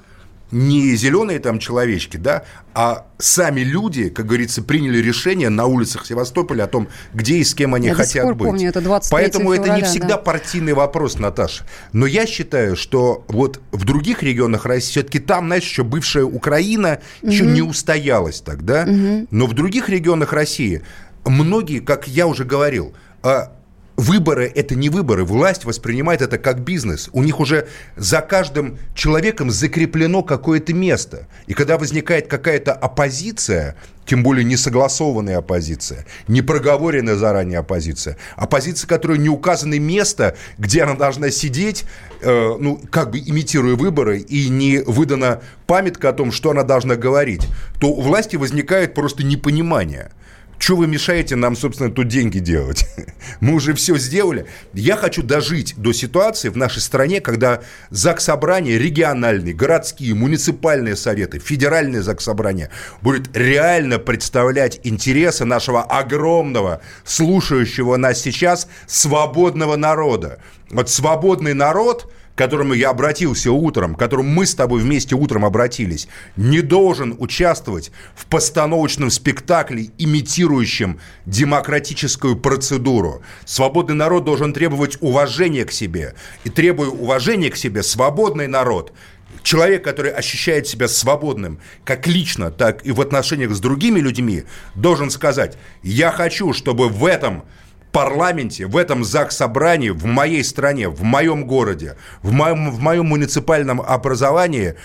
не 0.51 0.95
зеленые 0.95 1.39
там 1.39 1.59
человечки, 1.59 2.17
да, 2.17 2.43
а 2.73 3.07
сами 3.17 3.61
люди, 3.61 4.09
как 4.09 4.27
говорится, 4.27 4.61
приняли 4.61 4.99
решение 4.99 5.49
на 5.49 5.65
улицах 5.65 6.05
Севастополя 6.05 6.63
о 6.63 6.67
том, 6.67 6.87
где 7.13 7.37
и 7.37 7.43
с 7.43 7.53
кем 7.53 7.73
они 7.73 7.87
я 7.87 7.95
хотят 7.95 8.35
быть. 8.35 8.47
Помню, 8.47 8.69
это 8.69 8.81
Поэтому 9.11 9.53
февраля, 9.53 9.73
это 9.73 9.81
не 9.81 9.89
всегда 9.89 10.15
да. 10.15 10.17
партийный 10.17 10.73
вопрос, 10.73 11.19
Наташа. 11.19 11.65
Но 11.91 12.05
я 12.05 12.25
считаю, 12.25 12.75
что 12.75 13.25
вот 13.27 13.59
в 13.71 13.83
других 13.83 14.23
регионах 14.23 14.65
России 14.65 14.91
все-таки 14.91 15.19
там, 15.19 15.47
знаешь, 15.47 15.63
еще 15.63 15.83
бывшая 15.83 16.23
Украина 16.23 16.99
угу. 17.21 17.31
еще 17.31 17.45
не 17.45 17.61
устоялась 17.61 18.41
тогда, 18.41 18.83
угу. 18.83 19.27
но 19.31 19.47
в 19.47 19.53
других 19.53 19.89
регионах 19.89 20.31
России 20.31 20.83
многие, 21.25 21.79
как 21.79 22.07
я 22.07 22.27
уже 22.27 22.45
говорил, 22.45 22.93
а, 23.23 23.51
Выборы– 23.97 24.51
это 24.55 24.75
не 24.75 24.89
выборы. 24.89 25.25
Власть 25.25 25.65
воспринимает 25.65 26.21
это 26.21 26.37
как 26.37 26.59
бизнес. 26.59 27.09
У 27.13 27.23
них 27.23 27.39
уже 27.39 27.67
за 27.95 28.21
каждым 28.21 28.77
человеком 28.93 29.49
закреплено 29.49 30.21
какое-то 30.21 30.71
место. 30.71 31.27
И 31.47 31.55
когда 31.55 31.79
возникает 31.79 32.27
какая-то 32.27 32.73
оппозиция, 32.73 33.75
тем 34.05 34.21
более 34.21 34.43
не 34.43 34.55
согласованная 34.55 35.39
оппозиция, 35.39 36.05
не 36.27 36.43
проговоренная 36.43 37.15
заранее 37.15 37.57
оппозиция, 37.57 38.17
оппозиция, 38.35 38.87
которая 38.87 39.17
не 39.17 39.29
указано 39.29 39.79
место, 39.79 40.37
где 40.59 40.83
она 40.83 40.93
должна 40.93 41.31
сидеть, 41.31 41.83
э, 42.21 42.55
ну, 42.59 42.79
как 42.91 43.09
бы 43.09 43.17
имитируя 43.17 43.75
выборы, 43.75 44.19
и 44.19 44.47
не 44.49 44.77
выдана 44.85 45.41
памятка 45.65 46.09
о 46.09 46.13
том, 46.13 46.31
что 46.31 46.51
она 46.51 46.61
должна 46.61 46.97
говорить, 46.97 47.47
то 47.79 47.87
у 47.87 48.01
власти 48.01 48.35
возникает 48.35 48.93
просто 48.93 49.23
непонимание– 49.23 50.11
что 50.59 50.75
вы 50.75 50.87
мешаете 50.87 51.35
нам, 51.35 51.55
собственно, 51.55 51.91
тут 51.91 52.07
деньги 52.07 52.39
делать? 52.39 52.85
Мы 53.39 53.53
уже 53.53 53.73
все 53.73 53.97
сделали. 53.97 54.47
Я 54.73 54.97
хочу 54.97 55.21
дожить 55.23 55.75
до 55.77 55.93
ситуации 55.93 56.49
в 56.49 56.57
нашей 56.57 56.81
стране, 56.81 57.21
когда 57.21 57.61
ЗАГС 57.91 58.23
собрания 58.23 58.77
региональные, 58.77 59.53
городские, 59.53 60.15
муниципальные 60.15 60.95
советы, 60.95 61.39
федеральные 61.39 62.01
ЗАГС 62.01 62.23
собрания 62.23 62.71
будет 63.01 63.35
реально 63.35 63.99
представлять 63.99 64.79
интересы 64.83 65.45
нашего 65.45 65.83
огромного, 65.83 66.81
слушающего 67.05 67.95
нас 67.97 68.19
сейчас 68.19 68.67
свободного 68.87 69.75
народа. 69.75 70.39
Вот 70.69 70.89
свободный 70.89 71.53
народ– 71.53 72.11
которому 72.37 72.75
я 72.75 72.91
обратился 72.91 73.51
утром, 73.51 73.95
к 73.95 73.99
которому 73.99 74.29
мы 74.29 74.45
с 74.45 74.53
тобой 74.53 74.81
вместе 74.81 75.15
утром 75.15 75.43
обратились, 75.43 76.07
не 76.35 76.61
должен 76.61 77.15
участвовать 77.17 77.91
в 78.15 78.27
постановочном 78.27 79.09
спектакле, 79.09 79.89
имитирующем 79.97 80.99
демократическую 81.25 82.37
процедуру. 82.37 83.23
Свободный 83.43 83.95
народ 83.95 84.23
должен 84.23 84.53
требовать 84.53 84.97
уважения 85.01 85.65
к 85.65 85.71
себе. 85.71 86.13
И 86.43 86.49
требуя 86.49 86.89
уважения 86.89 87.49
к 87.49 87.57
себе, 87.57 87.81
свободный 87.81 88.47
народ 88.47 88.93
человек, 89.41 89.83
который 89.83 90.11
ощущает 90.11 90.67
себя 90.67 90.87
свободным, 90.87 91.59
как 91.85 92.05
лично, 92.05 92.51
так 92.51 92.85
и 92.85 92.91
в 92.91 93.01
отношениях 93.01 93.51
с 93.51 93.59
другими 93.59 93.99
людьми, 93.99 94.43
должен 94.75 95.09
сказать, 95.09 95.57
я 95.83 96.11
хочу, 96.11 96.53
чтобы 96.53 96.89
в 96.89 97.05
этом 97.05 97.43
парламенте, 97.91 98.65
в 98.65 98.77
этом 98.77 99.03
ЗАГС-собрании, 99.03 99.89
в 99.89 100.05
моей 100.05 100.43
стране, 100.43 100.89
в 100.89 101.03
моем 101.03 101.45
городе, 101.45 101.95
в 102.21 102.31
моем, 102.31 102.71
в 102.71 102.79
моем 102.79 103.07
муниципальном 103.07 103.81
образовании 103.81 104.75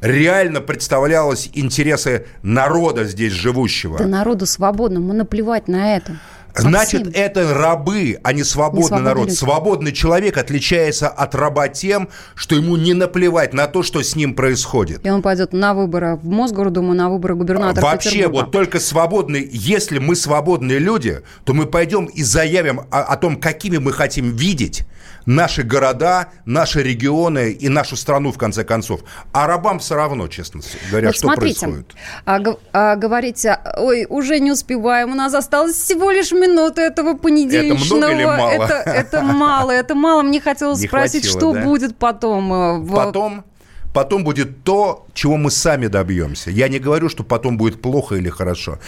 реально 0.00 0.60
представлялось 0.60 1.50
интересы 1.54 2.26
народа 2.42 3.04
здесь 3.04 3.32
живущего. 3.32 3.98
Да 3.98 4.06
народу 4.06 4.46
свободному, 4.46 5.12
наплевать 5.12 5.68
на 5.68 5.96
это. 5.96 6.18
Значит, 6.58 7.06
Максим. 7.06 7.22
это 7.22 7.54
рабы, 7.54 8.18
а 8.22 8.32
не 8.32 8.44
свободный, 8.44 8.82
не 8.82 8.88
свободный 8.88 9.04
народ. 9.04 9.26
Люди. 9.26 9.36
Свободный 9.36 9.92
человек 9.92 10.36
отличается 10.36 11.08
от 11.08 11.34
раба 11.34 11.68
тем, 11.68 12.08
что 12.34 12.54
ему 12.54 12.76
не 12.76 12.94
наплевать 12.94 13.54
на 13.54 13.66
то, 13.66 13.82
что 13.82 14.02
с 14.02 14.16
ним 14.16 14.34
происходит. 14.34 15.04
И 15.04 15.10
он 15.10 15.22
пойдет 15.22 15.52
на 15.52 15.74
выборы 15.74 16.16
в 16.16 16.26
Мосгордуму, 16.26 16.94
на 16.94 17.08
выборы 17.10 17.34
губернатора 17.34 17.84
Вообще, 17.84 18.28
вот 18.28 18.50
только 18.50 18.80
свободный, 18.80 19.48
если 19.50 19.98
мы 19.98 20.16
свободные 20.16 20.78
люди, 20.78 21.22
то 21.44 21.54
мы 21.54 21.66
пойдем 21.66 22.06
и 22.06 22.22
заявим 22.22 22.82
о, 22.90 23.02
о 23.02 23.16
том, 23.16 23.36
какими 23.36 23.78
мы 23.78 23.92
хотим 23.92 24.36
видеть 24.36 24.84
наши 25.28 25.62
города, 25.62 26.28
наши 26.46 26.82
регионы 26.82 27.52
и 27.52 27.68
нашу 27.68 27.96
страну, 27.96 28.32
в 28.32 28.38
конце 28.38 28.64
концов. 28.64 29.02
А 29.32 29.46
рабам 29.46 29.78
все 29.78 29.94
равно, 29.94 30.26
честно 30.26 30.62
говоря, 30.90 31.08
вот 31.08 31.16
что 31.16 31.26
смотрите, 31.26 31.60
происходит. 31.60 31.94
А, 32.24 32.40
а, 32.72 32.96
говорите, 32.96 33.58
ой, 33.76 34.06
уже 34.08 34.40
не 34.40 34.50
успеваем, 34.50 35.12
у 35.12 35.14
нас 35.14 35.34
осталось 35.34 35.76
всего 35.76 36.10
лишь 36.10 36.32
минуты 36.32 36.80
этого 36.80 37.14
понедельничного. 37.14 37.98
Это 37.98 38.06
много 38.08 38.14
или 38.14 38.24
мало? 38.24 38.50
Это, 38.50 38.74
это 38.90 39.22
мало, 39.22 39.70
это 39.70 39.94
мало. 39.94 40.22
Мне 40.22 40.40
хотелось 40.40 40.80
не 40.80 40.88
спросить, 40.88 41.24
хватило, 41.24 41.40
что 41.40 41.52
да? 41.52 41.64
будет 41.64 41.96
потом. 41.98 42.52
Э, 42.52 42.78
в... 42.78 42.94
Потом? 42.94 43.44
Потом 43.94 44.24
будет 44.24 44.64
то, 44.64 45.06
чего 45.14 45.36
мы 45.36 45.50
сами 45.50 45.86
добьемся. 45.86 46.50
Я 46.50 46.68
не 46.68 46.78
говорю, 46.78 47.08
что 47.08 47.24
потом 47.24 47.56
будет 47.56 47.82
плохо 47.82 48.16
или 48.16 48.28
хорошо. 48.28 48.78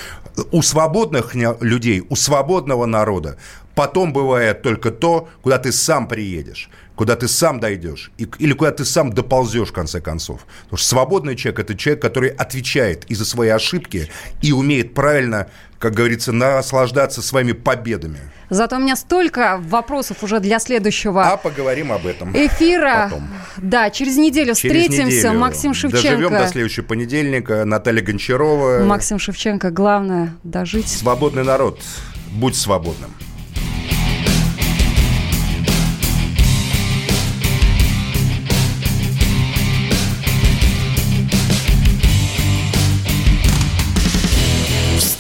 У 0.53 0.63
свободных 0.63 1.35
людей, 1.35 2.03
у 2.09 2.17
свободного 2.17 2.87
народа 2.87 3.37
потом 3.75 4.13
бывает 4.13 4.63
только 4.63 4.91
то, 4.91 5.29
куда 5.43 5.59
ты 5.59 5.73
сам 5.73 6.07
приедешь 6.09 6.71
куда 7.01 7.17
ты 7.17 7.29
сам 7.29 7.61
дойдешь, 7.61 8.13
и, 8.19 8.29
или 8.41 8.53
куда 8.53 8.73
ты 8.73 8.85
сам 8.85 9.11
доползешь, 9.11 9.69
в 9.69 9.73
конце 9.73 10.03
концов. 10.03 10.45
Потому 10.65 10.77
что 10.77 10.87
свободный 10.87 11.35
человек– 11.35 11.61
это 11.61 11.75
человек, 11.75 12.03
который 12.03 12.29
отвечает 12.29 13.07
и 13.07 13.15
за 13.15 13.25
свои 13.25 13.49
ошибки, 13.49 14.11
и 14.43 14.53
умеет 14.53 14.93
правильно, 14.93 15.49
как 15.81 15.95
говорится, 15.95 16.31
наслаждаться 16.31 17.22
своими 17.22 17.53
победами. 17.53 18.18
Зато 18.51 18.76
у 18.76 18.81
меня 18.81 18.97
столько 18.97 19.59
вопросов 19.62 20.22
уже 20.22 20.39
для 20.39 20.59
следующего 20.59 21.24
А 21.26 21.37
поговорим 21.39 21.91
об 21.91 22.07
этом 22.07 22.33
эфира. 22.37 23.09
Потом. 23.09 23.28
Да, 23.57 23.89
через 23.89 24.18
неделю 24.18 24.55
через 24.55 24.85
встретимся. 24.85 25.16
Неделю. 25.28 25.39
Максим 25.39 25.72
Шевченко. 25.72 26.11
Доживем 26.11 26.31
до 26.33 26.47
следующего 26.49 26.85
понедельника. 26.85 27.64
Наталья 27.64 28.03
Гончарова. 28.03 28.85
Максим 28.85 29.18
Шевченко. 29.18 29.70
Главное– 29.70 30.35
дожить. 30.45 30.87
Свободный 30.87 31.45
народ. 31.45 31.81
Будь 32.31 32.57
свободным. 32.57 33.14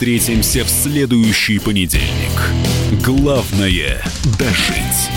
Встретимся 0.00 0.64
в 0.64 0.70
следующий 0.70 1.58
понедельник. 1.58 2.32
Главное– 3.04 4.02
дожить. 4.38 5.10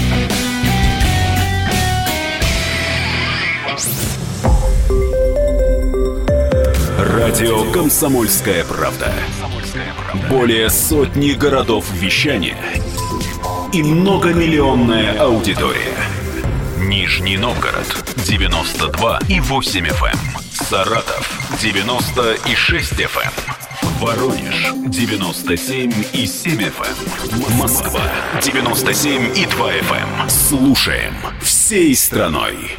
Радио 7.00 7.72
«Комсомольская 7.72 8.66
правда». 8.66 9.14
Более 10.30 10.70
сотни 10.70 11.32
городов 11.32 11.86
вещания 11.94 12.58
и 13.72 13.82
многомиллионная 13.82 15.18
аудитория. 15.18 15.96
Нижний 16.78 17.38
Новгород 17.38 17.88
92 18.28 19.20
и 19.30 19.40
8 19.40 19.86
FM. 19.88 20.12
Эм. 20.12 20.20
Саратов 20.52 21.58
96 21.62 22.92
FM. 23.00 23.63
Воронеж 24.00 24.74
97 24.88 25.92
и 26.14 26.26
7 26.26 26.60
FM. 26.60 27.50
Эм. 27.50 27.58
Москва 27.58 28.02
97 28.42 29.38
и 29.38 29.46
2 29.46 29.72
FM. 29.74 30.22
Эм. 30.22 30.30
Слушаем 30.30 31.14
всей 31.42 31.96
страной. 31.96 32.78